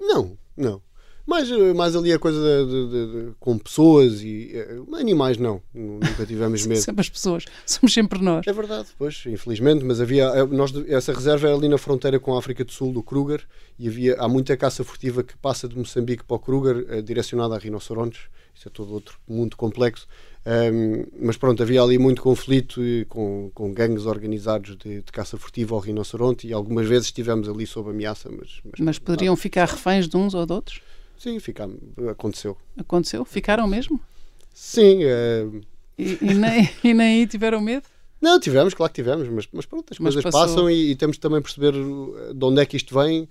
Não, 0.00 0.36
não. 0.56 0.82
Mais, 1.26 1.48
mais 1.76 1.94
ali 1.94 2.12
a 2.12 2.18
coisa 2.18 2.40
de, 2.40 2.88
de, 2.88 3.06
de, 3.12 3.32
com 3.38 3.56
pessoas 3.56 4.22
e 4.22 4.52
uh, 4.56 4.96
animais, 4.96 5.36
não. 5.36 5.62
Nunca 5.72 6.26
tivemos 6.26 6.64
medo. 6.66 6.80
sempre 6.80 7.02
as 7.02 7.08
pessoas, 7.08 7.44
somos 7.64 7.92
sempre 7.92 8.20
nós. 8.20 8.44
É 8.46 8.52
verdade, 8.52 8.88
pois, 8.98 9.22
infelizmente, 9.26 9.84
mas 9.84 10.00
havia. 10.00 10.24
Eh, 10.24 10.46
nós, 10.46 10.72
essa 10.88 11.12
reserva 11.12 11.46
era 11.46 11.56
ali 11.56 11.68
na 11.68 11.78
fronteira 11.78 12.18
com 12.18 12.34
a 12.34 12.38
África 12.38 12.64
do 12.64 12.72
Sul, 12.72 12.92
do 12.92 13.02
Kruger, 13.02 13.46
e 13.78 13.86
havia, 13.86 14.16
há 14.18 14.28
muita 14.28 14.56
caça 14.56 14.82
furtiva 14.82 15.22
que 15.22 15.36
passa 15.36 15.68
de 15.68 15.76
Moçambique 15.76 16.24
para 16.24 16.36
o 16.36 16.40
Kruger, 16.40 17.02
direcionada 17.02 17.54
a 17.54 17.58
rinocerontes. 17.58 18.22
Isso 18.52 18.68
é 18.68 18.70
todo 18.70 18.92
outro 18.92 19.18
mundo 19.28 19.56
complexo. 19.56 20.08
Um, 20.46 21.04
mas 21.20 21.36
pronto, 21.36 21.62
havia 21.62 21.82
ali 21.82 21.98
muito 21.98 22.22
conflito 22.22 22.80
com, 23.08 23.50
com 23.52 23.72
gangues 23.74 24.06
organizados 24.06 24.76
de, 24.76 25.02
de, 25.02 25.12
caça 25.12 25.36
furtiva 25.36 25.74
ao 25.74 25.80
rinoceronte 25.80 26.46
e 26.46 26.52
algumas 26.52 26.88
vezes 26.88 27.06
estivemos 27.06 27.48
ali 27.48 27.66
sob 27.66 27.90
ameaça. 27.90 28.30
Mas, 28.30 28.60
mas, 28.64 28.80
mas 28.80 28.98
poderiam 28.98 29.36
ficar 29.36 29.68
reféns 29.68 30.08
de 30.08 30.16
uns 30.16 30.32
ou 30.32 30.46
de 30.46 30.52
outros? 30.52 30.80
Sim, 31.18 31.38
ficamos, 31.38 31.78
aconteceu. 32.10 32.56
Aconteceu? 32.78 33.24
Ficaram 33.26 33.66
mesmo? 33.66 34.00
Sim. 34.54 35.04
Uh... 35.04 35.60
E, 35.98 36.18
e, 36.22 36.34
nem, 36.34 36.70
e 36.82 36.94
nem 36.94 37.20
aí 37.20 37.26
tiveram 37.26 37.60
medo? 37.60 37.84
Não, 38.18 38.40
tivemos, 38.40 38.72
claro 38.72 38.92
que 38.92 39.02
tivemos, 39.02 39.28
mas, 39.28 39.48
mas 39.52 39.66
pronto, 39.66 39.92
as 39.92 39.98
mas 39.98 40.14
coisas 40.14 40.22
passou... 40.22 40.40
passam 40.40 40.70
e, 40.70 40.90
e, 40.90 40.96
temos 40.96 41.16
de 41.16 41.20
também 41.20 41.40
perceber 41.40 41.72
de 41.72 42.44
onde 42.44 42.60
é 42.60 42.66
que 42.66 42.76
isto 42.76 42.94
vem 42.94 43.28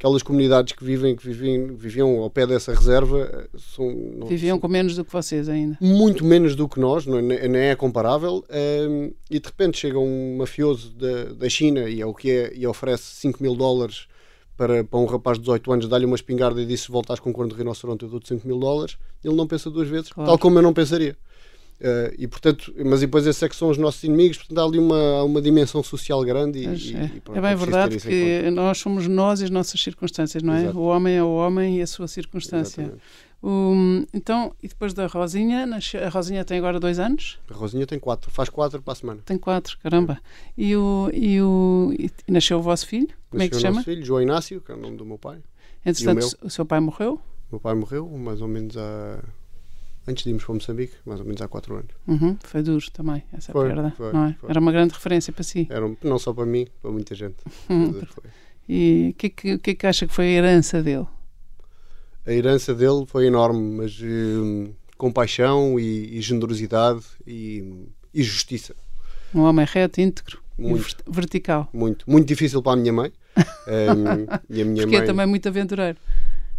aquelas 0.00 0.22
comunidades 0.22 0.72
que 0.72 0.82
vivem 0.82 1.14
que 1.14 1.22
viviam, 1.22 1.76
viviam 1.76 2.18
ao 2.20 2.30
pé 2.30 2.46
dessa 2.46 2.72
reserva 2.72 3.18
eh, 3.20 3.58
são, 3.58 3.92
não, 4.16 4.26
viviam 4.26 4.58
com 4.58 4.66
menos 4.66 4.96
do 4.96 5.04
que 5.04 5.12
vocês 5.12 5.46
ainda. 5.46 5.76
muito 5.78 6.24
menos 6.24 6.56
do 6.56 6.66
que 6.66 6.80
nós 6.80 7.04
não, 7.04 7.18
é, 7.18 7.46
nem 7.46 7.62
é 7.64 7.76
comparável 7.76 8.42
um, 8.48 9.04
ehm, 9.04 9.10
e 9.30 9.38
de 9.38 9.46
repente 9.46 9.76
chega 9.76 9.98
um 9.98 10.38
mafioso 10.38 10.90
da, 10.94 11.34
da 11.34 11.48
China 11.50 11.86
e 11.86 12.00
é 12.00 12.06
o 12.06 12.14
que 12.14 12.30
é 12.30 12.52
e 12.56 12.66
oferece 12.66 13.02
5 13.16 13.42
mil 13.42 13.54
dólares 13.54 14.06
para, 14.56 14.82
para 14.82 14.98
um 14.98 15.04
rapaz 15.04 15.36
de 15.36 15.42
18 15.42 15.70
anos 15.70 15.88
dá-lhe 15.88 16.06
uma 16.06 16.16
espingarda 16.16 16.62
e 16.62 16.64
diz 16.64 16.80
se 16.80 16.90
voltares 16.90 17.20
com 17.20 17.28
um 17.28 17.32
corno 17.34 17.52
de 17.52 17.58
rinoceronte 17.58 18.02
eu 18.02 18.08
dou-te 18.10 18.28
5 18.28 18.46
mil 18.46 18.58
dólares. 18.58 18.96
Ele 19.22 19.34
não 19.34 19.46
pensa 19.46 19.70
duas 19.70 19.88
vezes 19.88 20.10
claro. 20.10 20.30
tal 20.30 20.38
como 20.38 20.58
eu 20.58 20.62
não 20.62 20.72
pensaria 20.72 21.14
Uh, 21.80 22.12
e 22.18 22.28
portanto, 22.28 22.74
mas 22.84 23.00
depois 23.00 23.26
esses 23.26 23.42
é 23.42 23.48
que 23.48 23.56
são 23.56 23.70
os 23.70 23.78
nossos 23.78 24.04
inimigos, 24.04 24.36
portanto 24.36 24.58
há 24.58 24.64
ali 24.64 24.78
uma, 24.78 25.22
uma 25.22 25.40
dimensão 25.40 25.82
social 25.82 26.22
grande 26.22 26.58
e, 26.58 26.64
e, 26.64 26.94
é. 26.94 27.04
e 27.16 27.20
pronto, 27.20 27.38
é 27.38 27.40
bem 27.40 27.56
verdade 27.56 27.98
que 27.98 28.50
nós 28.50 28.76
somos 28.76 29.08
nós 29.08 29.40
e 29.40 29.44
as 29.44 29.50
nossas 29.50 29.82
circunstâncias, 29.82 30.42
não 30.42 30.52
é? 30.52 30.64
Exato. 30.64 30.78
O 30.78 30.82
homem 30.82 31.16
é 31.16 31.22
o 31.22 31.32
homem 31.32 31.78
e 31.78 31.82
a 31.82 31.86
sua 31.86 32.06
circunstância. 32.06 32.92
Um, 33.42 34.04
então, 34.12 34.54
e 34.62 34.68
depois 34.68 34.92
da 34.92 35.06
Rosinha, 35.06 35.66
a 36.04 36.08
Rosinha 36.10 36.44
tem 36.44 36.58
agora 36.58 36.78
dois 36.78 36.98
anos? 36.98 37.38
A 37.50 37.54
Rosinha 37.54 37.86
tem 37.86 37.98
quatro, 37.98 38.30
faz 38.30 38.50
quatro 38.50 38.82
para 38.82 38.92
a 38.92 38.96
semana. 38.96 39.22
Tem 39.24 39.38
quatro, 39.38 39.78
caramba. 39.82 40.20
E, 40.58 40.76
o, 40.76 41.10
e, 41.14 41.40
o, 41.40 41.94
e 41.98 42.10
nasceu 42.30 42.58
o 42.58 42.62
vosso 42.62 42.86
filho? 42.86 43.08
Como 43.30 43.42
nasceu 43.42 43.46
é 43.46 43.48
que 43.48 43.54
se 43.54 43.62
chama? 43.62 43.72
o 43.72 43.76
nosso 43.76 43.86
filho, 43.86 44.04
João 44.04 44.20
Inácio, 44.20 44.60
que 44.60 44.70
é 44.70 44.74
o 44.74 44.78
nome 44.78 44.98
do 44.98 45.06
meu 45.06 45.16
pai. 45.16 45.38
Entretanto, 45.84 46.36
o, 46.42 46.48
o 46.48 46.50
seu 46.50 46.66
pai 46.66 46.78
morreu? 46.78 47.14
O 47.48 47.52
meu 47.52 47.60
pai 47.60 47.74
morreu 47.74 48.06
mais 48.06 48.42
ou 48.42 48.48
menos 48.48 48.76
há 48.76 49.24
antes 50.10 50.24
de 50.24 50.30
irmos 50.30 50.44
para 50.44 50.54
Moçambique, 50.54 50.94
mais 51.06 51.20
ou 51.20 51.26
menos 51.26 51.40
há 51.40 51.48
4 51.48 51.74
anos. 51.74 51.90
Uhum, 52.06 52.36
foi 52.42 52.62
duro 52.62 52.84
também, 52.92 53.22
essa 53.32 53.52
Foi, 53.52 53.68
perda. 53.68 53.92
foi, 53.96 54.12
não 54.12 54.24
é? 54.26 54.34
foi. 54.40 54.50
Era 54.50 54.60
uma 54.60 54.72
grande 54.72 54.92
referência 54.94 55.32
para 55.32 55.42
si. 55.44 55.66
Era 55.70 55.86
um- 55.86 55.96
não 56.02 56.18
só 56.18 56.32
para 56.32 56.44
mim, 56.46 56.66
para 56.82 56.90
muita 56.90 57.14
gente. 57.14 57.36
E 58.68 59.10
o 59.10 59.14
que, 59.18 59.26
é 59.26 59.30
que, 59.30 59.58
que 59.58 59.70
é 59.70 59.74
que 59.74 59.86
acha 59.86 60.06
que 60.06 60.14
foi 60.14 60.26
a 60.26 60.30
herança 60.30 60.80
dele? 60.80 61.06
A 62.24 62.32
herança 62.32 62.72
dele 62.74 63.04
foi 63.06 63.26
enorme, 63.26 63.76
mas 63.78 63.98
hum, 64.00 64.72
compaixão 64.96 65.80
e, 65.80 66.16
e 66.18 66.20
generosidade 66.20 67.02
e, 67.26 67.64
e 68.14 68.22
justiça. 68.22 68.76
Um 69.34 69.40
homem 69.40 69.66
reto, 69.68 70.00
íntegro 70.00 70.40
Muito. 70.56 70.82
vert- 70.82 71.02
vertical. 71.08 71.68
Muito, 71.72 72.08
muito 72.08 72.28
difícil 72.28 72.62
para 72.62 72.72
a 72.72 72.76
minha 72.76 72.92
mãe. 72.92 73.12
Hum, 73.66 74.26
e 74.48 74.62
a 74.62 74.64
minha 74.64 74.82
Porque 74.82 74.96
é 74.96 74.98
mãe. 74.98 75.06
também 75.06 75.26
muito 75.26 75.48
aventureiro. 75.48 75.96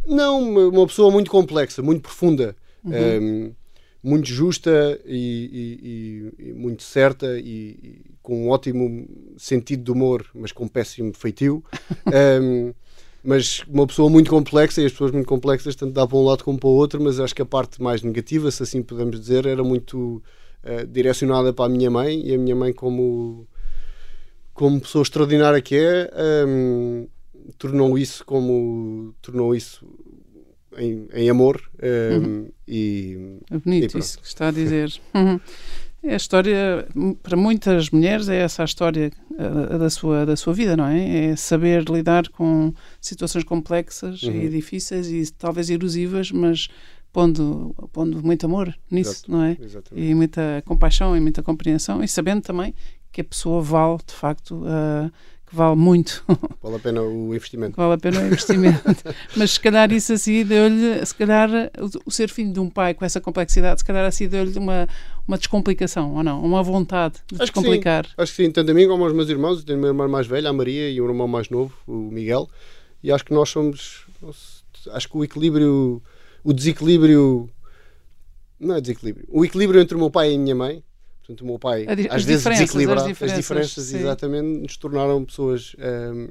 Não, 0.07 0.41
uma 0.69 0.87
pessoa 0.87 1.11
muito 1.11 1.29
complexa, 1.29 1.81
muito 1.81 2.01
profunda, 2.01 2.55
Uhum. 2.85 2.93
hum, 3.21 3.51
muito 4.03 4.27
justa 4.27 4.99
e, 5.05 6.31
e- 6.39 6.49
e- 6.49 6.53
muito 6.53 6.83
certa 6.83 7.37
e, 7.39 7.77
e 7.83 8.01
com 8.21 8.45
um 8.45 8.49
ótimo 8.49 9.07
sentido 9.37 9.83
de 9.83 9.91
humor, 9.91 10.25
mas 10.33 10.51
com 10.51 10.67
péssimo 10.67 11.13
feitio. 11.13 11.63
Hum, 12.41 12.73
mas 13.23 13.63
uma 13.67 13.85
pessoa 13.87 14.09
muito 14.09 14.29
complexa 14.31 14.81
e 14.81 14.85
as 14.85 14.91
pessoas 14.91 15.11
muito 15.11 15.27
complexas 15.27 15.75
tanto 15.75 15.93
dá 15.93 16.07
para 16.07 16.17
um 16.17 16.25
lado 16.25 16.43
como 16.43 16.59
para 16.59 16.67
o 16.69 16.73
outro, 16.73 17.01
mas 17.01 17.19
acho 17.19 17.35
que 17.35 17.41
a 17.41 17.45
parte 17.45 17.81
mais 17.81 18.01
negativa, 18.01 18.49
se 18.49 18.63
assim 18.63 18.81
podemos 18.81 19.19
dizer, 19.19 19.45
era 19.45 19.63
muito 19.63 20.21
eh, 20.63 20.85
direcionada 20.85 21.53
para 21.53 21.65
a 21.65 21.69
minha 21.69 21.89
mãe 21.91 22.19
e 22.25 22.33
a 22.33 22.37
minha 22.37 22.55
mãe 22.55 22.73
como 22.73 23.47
como 24.53 24.79
pessoa 24.81 25.01
extraordinária 25.03 25.61
que 25.61 25.75
é, 25.75 26.09
hum, 26.45 27.07
tornou 27.57 27.97
isso 27.97 28.25
como 28.25 29.13
tornou 29.21 29.55
isso 29.55 29.85
em, 30.77 31.07
em 31.13 31.29
amor 31.29 31.61
hum, 32.21 32.47
e 32.67 33.39
É 33.51 33.55
E 33.55 33.59
bonito 33.59 33.91
pronto. 33.91 34.03
isso 34.03 34.19
que 34.19 34.27
está 34.27 34.47
a 34.47 34.51
dizer. 34.51 34.91
Uhum. 35.13 35.39
É 36.03 36.13
a 36.13 36.17
história, 36.17 36.87
para 37.21 37.37
muitas 37.37 37.91
mulheres, 37.91 38.27
é 38.27 38.37
essa 38.37 38.63
a 38.63 38.65
história 38.65 39.11
eh, 39.37 39.77
da, 39.77 39.87
sua, 39.87 40.25
da 40.25 40.35
sua 40.35 40.51
vida, 40.51 40.75
não 40.75 40.87
é? 40.87 41.25
É 41.27 41.35
saber 41.35 41.83
lidar 41.87 42.27
com 42.29 42.73
situações 42.99 43.43
complexas 43.43 44.23
Uhum. 44.23 44.33
e 44.41 44.49
difíceis 44.49 45.11
e 45.11 45.31
talvez 45.31 45.69
erosivas, 45.69 46.31
mas 46.31 46.69
pondo, 47.13 47.75
pondo 47.93 48.23
muito 48.23 48.47
amor 48.47 48.75
nisso, 48.89 49.11
Exato. 49.11 49.31
não 49.31 49.43
é? 49.43 49.57
exatamente. 49.61 50.07
E 50.09 50.15
muita 50.15 50.63
compaixão 50.65 51.15
e 51.15 51.19
muita 51.19 51.43
compreensão 51.43 52.03
e 52.03 52.07
sabendo 52.07 52.41
também 52.41 52.73
que 53.11 53.21
a 53.21 53.23
pessoa 53.23 53.61
vale, 53.61 53.99
de 54.03 54.13
facto, 54.15 54.63
eh, 54.65 55.11
que 55.51 55.55
vale 55.57 55.75
muito, 55.75 56.23
vale 56.63 56.77
a 56.77 56.79
pena 56.79 57.01
o 57.01 57.35
investimento. 57.35 57.73
que 57.73 57.77
vale 57.77 57.93
a 57.93 57.97
pena 57.97 58.21
o 58.21 58.25
investimento. 58.25 58.81
Mas 59.35 59.51
se 59.51 59.59
calhar 59.59 59.91
isso 59.91 60.13
assim 60.13 60.45
deu-lhe, 60.45 61.05
se 61.05 61.13
calhar 61.13 61.49
o, 61.77 62.07
o 62.07 62.11
ser 62.11 62.29
filho 62.29 62.53
de 62.53 62.59
um 62.59 62.69
pai 62.69 62.93
com 62.93 63.03
essa 63.03 63.19
complexidade, 63.19 63.81
se 63.81 63.85
calhar 63.85 64.05
assim 64.05 64.29
deu-lhe 64.29 64.57
uma, 64.57 64.87
uma 65.27 65.37
descomplicação, 65.37 66.15
ou 66.15 66.23
não? 66.23 66.41
Uma 66.41 66.63
vontade 66.63 67.15
de 67.27 67.35
Acho 67.35 67.51
que 67.51 67.59
descomplicar. 67.59 68.07
Acho 68.17 68.31
que 68.33 68.43
sim, 68.43 68.49
tanto 68.49 68.71
a 68.71 68.73
mim 68.73 68.87
como 68.87 69.03
aos 69.03 69.13
meus 69.13 69.27
irmãos. 69.27 69.59
Eu 69.59 69.65
tenho 69.65 69.79
uma 69.79 69.89
irmã 69.89 70.07
mais 70.07 70.25
velha, 70.25 70.49
a 70.49 70.53
Maria, 70.53 70.89
e 70.89 71.01
um 71.01 71.07
irmão 71.07 71.27
mais 71.27 71.49
novo, 71.49 71.73
o 71.85 72.09
Miguel. 72.09 72.49
E 73.03 73.11
acho 73.11 73.25
que 73.25 73.33
nós 73.33 73.49
somos. 73.49 74.05
Acho 74.91 75.09
que 75.09 75.17
o 75.17 75.23
equilíbrio. 75.23 76.01
O 76.45 76.53
desequilíbrio. 76.53 77.49
Não 78.57 78.75
é 78.75 78.81
desequilíbrio. 78.81 79.27
O 79.29 79.43
equilíbrio 79.43 79.81
entre 79.81 79.95
o 79.95 79.99
meu 79.99 80.09
pai 80.09 80.31
e 80.31 80.35
a 80.35 80.39
minha 80.39 80.55
mãe. 80.55 80.81
Portanto, 81.31 81.41
o 81.41 81.45
meu 81.45 81.59
pai, 81.59 81.85
A 81.87 81.95
di- 81.95 82.07
às 82.07 82.15
as 82.17 82.23
vezes 82.23 82.39
diferenças, 82.41 82.65
desequilibrado, 82.65 83.01
as 83.01 83.07
diferenças, 83.07 83.37
diferenças 83.39 83.83
sim. 83.85 83.97
exatamente, 83.97 84.61
nos 84.61 84.77
tornaram 84.77 85.23
pessoas. 85.25 85.75
hum, 85.79 86.27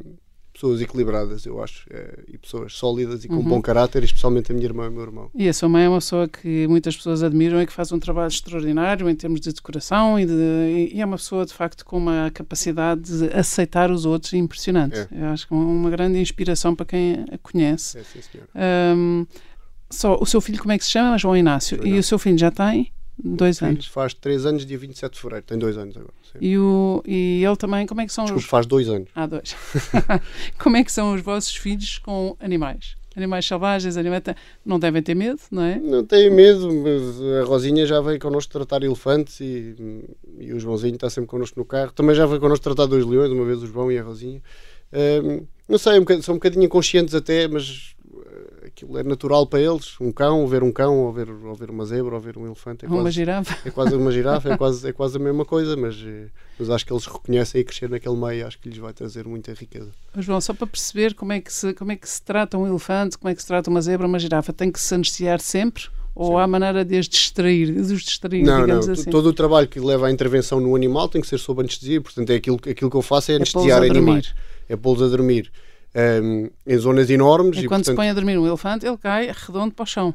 pessoas 0.53 0.83
equilibradas, 0.83 1.47
eu 1.47 1.63
acho, 1.63 1.87
eh, 1.91 2.19
e 2.29 2.37
pessoas 2.37 2.75
sólidas 2.75 3.25
e 3.25 3.29
com 3.29 3.37
Uhum. 3.37 3.45
bom 3.45 3.63
caráter, 3.63 4.03
especialmente 4.05 4.51
a 4.51 4.55
minha 4.55 4.67
irmã 4.67 4.87
e 4.87 4.89
o 4.89 4.93
meu 4.93 5.03
irmão. 5.03 5.31
E 5.35 5.49
a 5.49 5.55
sua 5.55 5.69
mãe 5.71 5.85
é 5.85 5.89
uma 5.89 6.01
pessoa 6.01 6.29
que 6.29 6.67
muitas 6.67 6.95
pessoas 6.97 7.23
admiram 7.23 7.63
e 7.63 7.67
que 7.67 7.73
faz 7.73 7.93
um 7.93 7.99
trabalho 8.01 8.29
extraordinário 8.29 9.09
em 9.09 9.15
termos 9.15 9.41
de 9.41 9.53
decoração 9.55 10.19
e, 10.21 10.27
de- 10.27 10.91
e 10.93 11.01
é 11.01 11.07
uma 11.07 11.17
pessoa, 11.17 11.47
de 11.47 11.55
facto, 11.55 11.83
com 11.85 11.97
uma 11.97 12.31
capacidade 12.35 13.01
de 13.03 13.33
aceitar 13.33 13.91
os 13.91 14.05
outros 14.05 14.35
impressionante. 14.35 14.99
É. 14.99 15.09
Eu 15.13 15.27
acho 15.29 15.47
que 15.49 15.55
é 15.55 15.57
uma 15.57 15.89
grande 15.89 16.19
inspiração 16.19 16.75
para 16.75 16.85
quem 16.85 17.25
a 17.33 17.39
conhece. 17.39 17.99
É, 17.99 18.03
sim, 18.03 18.21
senhor. 18.21 18.47
Ahm, 18.55 19.25
só, 19.89 20.19
o 20.21 20.27
seu 20.27 20.41
filho, 20.43 20.59
como 20.59 20.73
é 20.73 20.79
que 20.79 20.85
se 20.85 20.91
chama? 20.91 21.17
João 21.17 21.37
Inácio. 21.37 21.77
João 21.79 21.87
E 21.87 21.93
o 21.93 21.95
Inácio. 21.95 22.09
seu 22.09 22.19
filho 22.19 22.37
já 22.37 22.51
tem 22.51 22.93
dois 23.25 23.59
Filho 23.59 23.71
anos. 23.71 23.87
Faz 23.87 24.15
3 24.15 24.47
anos, 24.47 24.67
dia 24.67 24.79
27 24.79 25.13
de 25.13 25.19
fevereiro. 25.21 25.47
Tem 25.47 25.59
2 25.59 25.77
anos 25.79 25.97
agora. 25.97 26.13
sim. 26.33 26.39
E, 26.41 26.59
o, 26.59 27.03
e 27.07 27.43
ele 27.45 27.57
também, 27.57 27.87
como 27.87 28.01
é 28.01 28.07
que 28.07 28.13
são 28.13 28.25
Desculpe, 28.25 28.45
os. 28.45 28.51
faz 28.51 28.67
2 28.67 28.89
anos. 28.89 29.09
Ah, 29.15 29.27
dois. 29.27 29.55
como 30.59 30.77
é 30.77 30.85
que 30.85 30.93
são 30.93 31.15
os 31.15 31.21
vossos 31.21 31.55
filhos 31.55 31.99
com 31.99 32.37
animais? 32.41 32.97
Animais 33.17 33.45
selvagens, 33.45 33.97
animais. 33.97 34.23
Não 34.65 34.79
devem 34.79 35.03
ter 35.03 35.15
medo, 35.17 35.41
não 35.51 35.63
é? 35.63 35.79
Não 35.79 36.05
tenho 36.05 36.33
medo, 36.33 36.73
mas 36.73 37.21
a 37.43 37.45
Rosinha 37.45 37.85
já 37.85 38.01
veio 38.01 38.21
connosco 38.21 38.53
tratar 38.53 38.83
elefantes 38.85 39.41
e, 39.41 39.75
e 40.39 40.53
o 40.53 40.61
Joãozinho 40.61 40.95
está 40.95 41.11
sempre 41.11 41.29
connosco 41.29 41.59
no 41.59 41.65
carro. 41.65 41.93
Também 41.93 42.15
já 42.15 42.25
veio 42.25 42.41
connosco 42.41 42.63
tratar 42.63 42.87
dois 42.87 43.05
leões, 43.05 43.31
uma 43.33 43.45
vez 43.45 43.63
o 43.63 43.67
João 43.67 43.91
e 43.91 43.99
a 43.99 44.03
Rosinha. 44.03 44.41
Ahm, 44.93 45.43
não 45.69 45.79
sei, 45.79 45.99
um 45.99 46.23
são 46.23 46.35
um 46.35 46.39
bocadinho 46.39 46.65
inconscientes 46.65 47.15
até, 47.15 47.47
mas 47.49 47.95
aquilo 48.85 48.99
é 48.99 49.03
natural 49.03 49.47
para 49.47 49.61
eles. 49.61 50.01
Um 50.01 50.11
cão, 50.11 50.41
ou 50.41 50.49
ver 50.49 50.63
um 50.63 50.73
cão, 50.73 50.99
ou 50.99 51.13
ver, 51.13 51.29
ou 51.31 51.55
ver 51.55 51.71
uma 51.71 51.85
zebra, 51.85 52.15
ou 52.15 52.21
ver 52.21 52.39
um 52.39 52.47
elefante. 52.47 52.85
É 52.85 52.89
Uma 52.89 53.03
quase, 53.03 53.15
girafa. 53.15 53.69
é 53.69 53.71
quase 53.71 53.95
uma 53.95 54.11
girafa, 54.11 54.53
é 54.53 54.57
quase, 54.57 54.89
é 54.89 54.93
quase 54.93 55.17
a 55.17 55.21
mesma 55.21 55.45
coisa, 55.45 55.77
mas, 55.77 55.97
eh, 56.05 56.29
mas 56.59 56.71
acho 56.71 56.87
que 56.87 56.93
eles 56.93 57.05
reconhecem 57.07 57.61
e 57.61 57.65
crescer 57.65 57.91
naquele 57.91 58.17
meio, 58.17 58.47
acho 58.47 58.59
que 58.59 58.69
lhes 58.69 58.79
vai 58.79 58.93
trazer 58.93 59.27
muita 59.27 59.53
riqueza. 59.53 59.91
Mas, 60.15 60.25
João, 60.25 60.41
só 60.41 60.55
para 60.55 60.67
perceber 60.67 61.15
como 61.15 61.33
é, 61.33 61.41
que 61.41 61.53
se, 61.53 61.75
como 61.75 61.93
é 61.93 61.97
que 61.97 62.09
se 62.09 62.23
trata 62.23 62.57
um 62.57 62.67
elefante, 62.67 63.19
como 63.19 63.31
é 63.31 63.35
que 63.35 63.41
se 63.43 63.47
trata 63.49 63.69
uma 63.71 63.81
zebra, 63.83 64.07
uma 64.07 64.19
girafa, 64.19 64.53
tem 64.53 64.73
que 64.73 64.81
se 64.81 64.95
anestesiar 64.95 65.41
sempre? 65.41 65.85
Ou 66.15 66.37
Sim. 66.37 66.43
há 66.43 66.47
maneira 66.47 66.85
de 66.85 66.97
as 66.99 67.09
distrair, 67.09 67.73
de 67.73 67.81
os 67.81 68.03
distrair, 68.03 68.43
Não, 68.45 68.61
não, 68.67 68.67
digamos 68.67 68.87
t- 68.87 68.93
assim? 68.93 69.11
todo 69.11 69.27
o 69.27 69.33
trabalho 69.33 69.69
que 69.69 69.79
leva 69.79 70.09
à 70.09 70.11
intervenção 70.11 70.61
no 70.61 70.75
animal 70.75 71.09
tem 71.09 71.21
que 71.21 71.27
ser 71.29 71.39
sob 71.39 71.61
anestesia, 71.61 72.01
portanto 72.01 72.31
é 72.31 72.35
aquilo, 72.35 72.57
aquilo 72.69 72.91
que 72.91 72.97
eu 72.97 73.03
faço 73.03 73.31
é 73.31 73.35
É 73.35 73.37
anestesiar 73.37 73.79
a 73.83 73.87
dormir. 73.87 73.97
animais, 73.97 74.35
é 74.69 74.77
pô-los 74.77 75.03
a 75.03 75.09
dormir 75.09 75.51
um, 75.95 76.51
em 76.67 76.77
zonas 76.79 77.11
enormes 77.11 77.59
É 77.59 77.63
e 77.63 77.67
quando 77.69 77.81
se 77.85 77.91
portanto, 77.91 77.97
põe 77.97 78.11
a 78.11 78.15
dormir 78.15 78.39
um 78.39 78.47
elefante, 78.47 78.87
ele 78.87 78.97
cai 78.97 79.31
redondo 79.33 79.75
para 79.75 79.83
o 79.83 79.87
chão. 79.87 80.15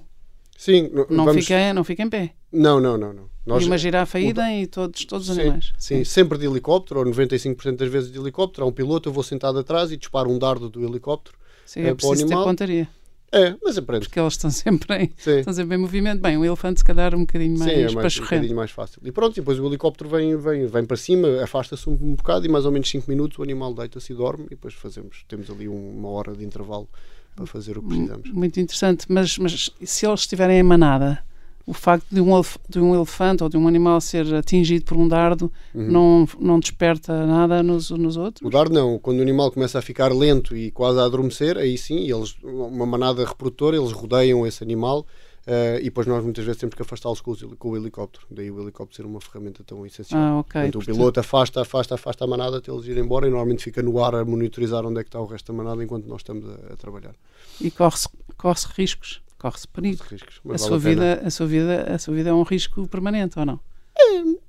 sim, 0.57 0.89
Não, 1.09 1.25
vamos, 1.25 1.43
fica, 1.45 1.73
não 1.73 1.83
fica 1.83 2.03
em 2.03 2.09
pé. 2.09 2.33
não, 2.51 2.79
não, 2.79 2.97
não, 2.97 3.13
não. 3.13 3.35
Nós, 3.45 3.63
e 3.63 3.67
uma 3.67 3.77
girafa 3.77 4.19
idem 4.19 4.63
e 4.63 4.67
todos, 4.67 5.05
todos 5.05 5.29
os 5.29 5.35
sim, 5.35 5.41
animais. 5.41 5.71
sim, 5.77 6.03
sempre 6.03 6.37
de 6.39 6.47
helicóptero, 6.47 6.99
ou 7.01 7.05
95% 7.05 7.75
das 7.75 7.89
vezes 7.89 8.11
de 8.11 8.17
helicóptero, 8.17 8.65
há 8.65 8.69
um 8.69 8.71
piloto, 8.71 9.07
eu 9.07 9.13
vou 9.13 9.21
sentado 9.23 9.59
atrás 9.59 9.91
e 9.91 9.97
disparo 9.97 10.31
um 10.31 10.39
dardo 10.39 10.67
do 10.67 10.83
helicóptero. 10.83 11.37
Sim, 11.63 11.81
É 11.81 11.89
é, 11.89 11.91
o 11.91 11.95
preciso 11.95 12.27
ter 12.27 12.33
pontaria, 12.33 12.87
É, 13.35 13.55
mas 13.63 13.77
aprende. 13.77 14.05
porque 14.05 14.19
eles 14.19 14.33
estão 14.33 14.49
sempre 14.49 14.95
em, 14.95 15.11
Sim, 15.17 15.39
estão 15.39 15.53
sempre 15.53 15.75
em 15.75 15.79
movimento. 15.79 16.21
Bem, 16.21 16.37
um 16.37 16.45
elefante, 16.45 16.79
se 16.79 16.85
calhar, 16.85 17.13
um 17.13 17.19
bocadinho 17.21 17.57
mais, 17.59 17.71
sim, 17.71 17.77
é 17.79 17.91
mais, 17.91 18.17
um 18.17 18.21
bocadinho 18.23 18.55
mais 18.55 18.71
fácil. 18.71 19.01
E 19.03 19.11
pronto, 19.11 19.33
e 19.33 19.41
depois 19.41 19.59
o 19.59 19.67
helicóptero 19.67 20.09
vem, 20.09 20.37
vem, 20.37 20.65
vem 20.67 20.85
para 20.85 20.95
cima, 20.97 21.43
afasta-se 21.43 21.89
um, 21.89 22.15
bocado 22.15 22.45
e 22.45 22.49
mais 22.49 22.65
ou 22.65 22.71
menos 22.71 22.89
5 22.89 23.09
minutos 23.09 23.37
o 23.37 23.43
animal 23.43 23.73
deita-se 23.73 24.13
e 24.13 24.15
dorme 24.15 24.45
e 24.45 24.49
depois 24.51 24.73
fazemos, 24.73 25.25
temos 25.27 25.49
ali 25.49 25.67
um- 25.67 25.97
uma 25.97 26.09
hora 26.09 26.33
de 26.33 26.45
intervalo 26.45 26.87
para 27.35 27.45
fazer 27.45 27.77
o 27.77 27.81
que 27.81 27.89
precisamos. 27.89 28.31
Muito 28.31 28.59
interessante. 28.59 29.05
Mas, 29.09 29.37
mas 29.37 29.69
se 29.83 30.05
eles 30.07 30.21
estiverem 30.21 30.57
em 30.57 30.63
manada, 30.63 31.19
o 31.67 31.73
facto 31.73 32.05
de 32.11 32.21
um, 32.21 32.41
de 32.69 32.79
um 32.79 32.93
elefante 32.95 33.43
ou 33.43 33.49
de 33.49 33.57
um 33.57 33.67
animal 33.67 33.99
ser 33.99 34.33
atingido 34.35 34.85
por 34.85 34.97
um 34.97 35.07
dardo 35.07 35.51
Uhum. 35.73 35.91
não, 35.91 36.27
não 36.39 36.59
desperta 36.59 37.25
nada 37.25 37.61
nos, 37.61 37.89
nos 37.89 38.17
outros? 38.17 38.45
O 38.45 38.49
dar 38.49 38.69
não, 38.69 38.97
quando 38.99 39.19
o 39.19 39.21
animal 39.21 39.51
começa 39.51 39.79
a 39.79 39.81
ficar 39.81 40.13
lento 40.13 40.55
e 40.55 40.71
quase 40.71 40.99
a 40.99 41.03
adormecer, 41.03 41.57
aí 41.57 41.77
sim, 41.77 42.09
eles, 42.09 42.35
uma 42.43 42.85
manada 42.85 43.25
reprodutora, 43.25 43.75
eles 43.75 43.91
rodeiam 43.91 44.45
esse 44.47 44.63
animal 44.63 45.05
eh, 45.47 45.79
e 45.81 45.85
depois 45.85 46.07
nós 46.07 46.23
muitas 46.23 46.43
vezes 46.45 46.59
temos 46.59 46.75
que 46.75 46.81
afastá-los 46.81 47.21
com, 47.21 47.35
com 47.35 47.69
o 47.69 47.77
helicóptero. 47.77 48.25
Daí 48.31 48.49
o 48.49 48.61
helicóptero 48.61 48.95
ser 48.95 49.05
uma 49.05 49.21
ferramenta 49.21 49.63
tão 49.63 49.85
essencial. 49.85 50.19
Ah, 50.19 50.39
ok. 50.39 50.51
Portanto, 50.53 50.73
Portanto, 50.73 50.93
o 50.93 50.97
piloto 50.97 51.19
afasta, 51.19 51.61
afasta, 51.61 51.95
afasta 51.95 52.23
a 52.23 52.27
manada 52.27 52.57
até 52.57 52.71
eles 52.71 52.85
irem 52.85 53.03
embora 53.03 53.27
e 53.27 53.29
normalmente 53.29 53.63
fica 53.63 53.81
no 53.83 54.03
ar 54.03 54.15
a 54.15 54.25
monitorizar 54.25 54.85
onde 54.85 54.99
é 54.99 55.03
que 55.03 55.09
está 55.09 55.19
o 55.19 55.25
resto 55.25 55.51
da 55.51 55.57
manada 55.57 55.83
enquanto 55.83 56.05
nós 56.07 56.21
estamos 56.21 56.45
a, 56.49 56.73
a 56.73 56.77
trabalhar. 56.77 57.13
E 57.61 57.69
corre-se 57.69 58.09
corre 58.37 58.59
riscos, 58.75 59.21
corre-se 59.45 59.67
perigo. 59.67 60.03
A 60.51 60.57
sua, 60.57 60.79
vida, 60.79 61.21
a, 61.23 61.29
sua 61.29 61.45
vida, 61.45 61.93
a 61.93 61.97
sua 61.99 62.13
vida 62.15 62.29
é 62.29 62.33
um 62.33 62.41
risco 62.43 62.87
permanente, 62.87 63.37
ou 63.37 63.45
não? 63.45 63.59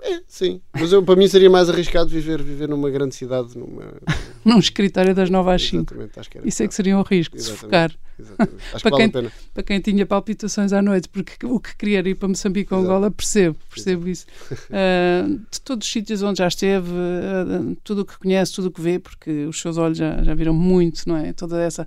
É, 0.03 0.21
sim. 0.27 0.61
Mas 0.73 0.93
eu, 0.93 1.03
para 1.03 1.15
mim 1.17 1.29
seria 1.29 1.49
mais 1.51 1.69
arriscado 1.71 2.09
viver, 2.09 2.43
viver 2.43 2.69
numa 2.69 2.91
grande 2.91 3.15
cidade, 3.15 3.57
numa. 3.57 3.93
Num 4.45 4.59
escritório 4.61 5.13
das 5.13 5.29
9 5.29 5.51
às 5.51 5.63
5. 5.63 5.77
Exatamente, 5.93 6.21
acho 6.21 6.31
que 6.31 6.39
era 6.39 6.47
Isso 6.49 6.63
é 6.63 6.69
que 6.69 6.75
seria 6.75 6.97
um 6.97 7.03
risco, 7.03 7.35
de 7.37 7.43
Exatamente. 7.43 7.61
sufocar. 7.61 7.93
Exatamente. 8.19 8.63
Acho 8.73 8.77
que 8.77 8.83
Para 8.83 8.91
vale 8.91 9.03
quem- 9.03 9.07
a 9.09 9.13
pena. 9.23 9.33
Para 9.55 9.63
quem 9.65 9.81
tinha 9.81 10.07
palpitações 10.07 10.73
à 10.73 10.81
noite, 10.81 11.09
porque 11.09 11.45
o 11.47 11.59
que 11.59 11.77
queria 11.77 11.99
era 11.99 12.09
ir 12.09 12.15
para 12.15 12.29
Moçambique 12.29 12.73
ou 12.73 12.79
Exato. 12.81 12.93
Angola, 12.93 13.11
percebo, 13.11 13.57
percebo 13.69 14.09
isso. 14.09 14.25
Ah, 14.71 15.27
de 15.51 15.61
todos 15.63 15.87
os 15.87 15.93
sítios 15.93 16.23
onde 16.23 16.39
já 16.39 16.47
esteve, 16.49 16.91
ah, 16.93 17.75
tudo 17.83 18.03
o 18.03 18.05
que 18.05 18.17
conhece, 18.19 18.53
tudo 18.53 18.69
o 18.69 18.71
que 18.71 18.81
vê, 18.81 18.99
porque 19.01 19.47
os 19.47 19.61
seus 19.61 19.77
olhos 19.79 19.99
já, 19.99 20.23
já 20.23 20.35
viram 20.35 20.55
muito, 20.55 21.09
não 21.09 21.17
é? 21.17 21.33
Toda 21.33 21.61
essa. 21.61 21.85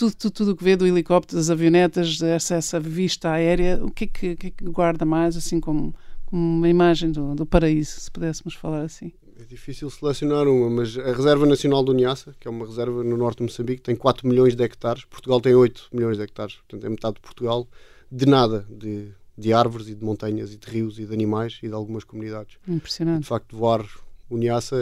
Tudo, 0.00 0.14
tudo, 0.14 0.32
tudo 0.32 0.50
o 0.52 0.56
que 0.56 0.64
vê 0.64 0.76
do 0.76 0.86
helicóptero, 0.86 1.36
das 1.36 1.50
avionetas, 1.50 2.22
essa, 2.22 2.54
essa 2.54 2.80
vista 2.80 3.30
aérea, 3.30 3.78
o 3.84 3.90
que 3.90 4.04
é 4.04 4.06
que, 4.06 4.30
o 4.32 4.36
que, 4.36 4.46
é 4.46 4.50
que 4.50 4.64
guarda 4.64 5.04
mais, 5.04 5.36
assim, 5.36 5.60
como, 5.60 5.94
como 6.24 6.42
uma 6.42 6.68
imagem 6.70 7.12
do, 7.12 7.34
do 7.34 7.44
paraíso, 7.44 8.00
se 8.00 8.10
pudéssemos 8.10 8.54
falar 8.54 8.80
assim? 8.80 9.12
É 9.38 9.44
difícil 9.44 9.90
selecionar 9.90 10.48
uma, 10.48 10.70
mas 10.70 10.96
a 10.96 11.12
Reserva 11.12 11.44
Nacional 11.44 11.82
do 11.82 11.92
Niassa, 11.92 12.34
que 12.40 12.48
é 12.48 12.50
uma 12.50 12.64
reserva 12.64 13.04
no 13.04 13.14
norte 13.14 13.38
de 13.38 13.42
Moçambique, 13.42 13.82
tem 13.82 13.94
4 13.94 14.26
milhões 14.26 14.56
de 14.56 14.62
hectares. 14.62 15.04
Portugal 15.04 15.38
tem 15.38 15.54
8 15.54 15.88
milhões 15.92 16.16
de 16.16 16.22
hectares, 16.22 16.54
portanto 16.56 16.86
é 16.86 16.88
metade 16.88 17.16
de 17.16 17.20
Portugal. 17.20 17.68
De 18.10 18.24
nada, 18.24 18.66
de 18.70 19.12
de 19.40 19.54
árvores 19.54 19.88
e 19.88 19.94
de 19.94 20.04
montanhas 20.04 20.52
e 20.52 20.58
de 20.58 20.70
rios 20.70 20.98
e 20.98 21.06
de 21.06 21.14
animais 21.14 21.58
e 21.62 21.68
de 21.68 21.72
algumas 21.72 22.04
comunidades. 22.04 22.58
Impressionante. 22.68 23.22
De 23.22 23.26
facto, 23.26 23.56
voar 23.56 23.84
Unhaça 24.30 24.76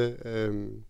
um, 0.53 0.81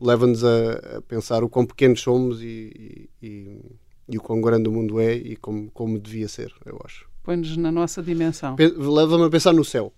leva-nos 0.00 0.44
a, 0.44 0.96
a, 0.96 1.02
pensar 1.02 1.42
o 1.44 1.48
quão 1.48 1.64
pequenos 1.64 2.00
somos 2.00 2.42
e, 2.42 3.08
e, 3.22 3.60
e, 4.08 4.18
o 4.18 4.20
quão 4.20 4.40
grande 4.40 4.68
o 4.68 4.72
mundo 4.72 5.00
é 5.00 5.14
e 5.14 5.36
como, 5.36 5.70
como 5.70 5.98
devia 5.98 6.28
ser, 6.28 6.52
eu 6.64 6.80
acho. 6.84 7.08
Põe-nos 7.22 7.56
na 7.56 7.72
nossa 7.72 8.02
dimensão. 8.02 8.56
Leva-me 8.58 9.24
a 9.24 9.30
pensar 9.30 9.52
no 9.52 9.64
céu. 9.64 9.92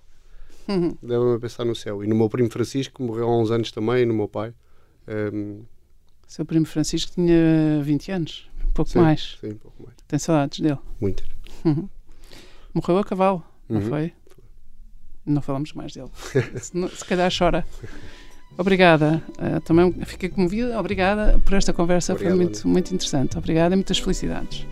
Uhum. 0.69 0.97
Leva-me 1.03 1.37
a 1.37 1.41
pensar 1.41 1.65
no 1.65 1.75
céu. 1.75 2.05
E 2.05 2.07
no 2.07 2.15
meu 2.15 2.29
primo 2.29 2.51
Francisco, 2.51 2.97
que 2.97 3.03
morreu 3.03 3.29
há 3.29 3.39
uns 3.41 3.51
anos 3.51 3.71
também, 3.73 4.03
e 4.03 4.07
no 4.07 4.15
meu 4.15 4.29
pai. 4.29 4.53
Um... 5.09 5.63
Seu 6.27 6.45
primo 6.45 6.67
Francisco 6.67 7.13
tinha 7.13 7.81
20 7.83 8.11
anos, 8.13 8.51
um 8.65 8.71
pouco 8.73 8.91
sim, 8.91 8.99
mais. 8.99 9.39
Sim, 9.41 9.51
um 9.51 9.59
pouco 9.59 9.83
mais. 9.83 9.97
Tem 10.09 10.19
saudades 10.19 10.61
dele? 10.61 10.79
Muitas. 11.01 11.27
Uhum. 11.65 11.89
Morreu 12.75 12.99
a 12.99 13.05
cavalo, 13.05 13.43
não 13.69 13.81
Uhum. 13.81 13.89
foi? 13.89 14.13
Não 15.25 15.43
falamos 15.43 15.73
mais 15.73 15.93
dele. 15.93 16.11
se, 16.61 16.89
se 16.97 17.05
calhar 17.05 17.33
chora. 17.37 17.65
Obrigada. 18.59 19.23
Uh, 19.39 19.61
também 19.61 19.93
fiquei 20.05 20.29
comovida. 20.29 20.79
Obrigada 20.79 21.41
por 21.45 21.55
esta 21.55 21.73
conversa. 21.73 22.13
Obrigado, 22.13 22.37
Foi 22.37 22.45
muito, 22.45 22.69
muito 22.69 22.95
interessante. 22.95 23.37
Obrigada 23.37 23.75
e 23.75 23.77
muitas 23.77 23.99
felicidades. 23.99 24.67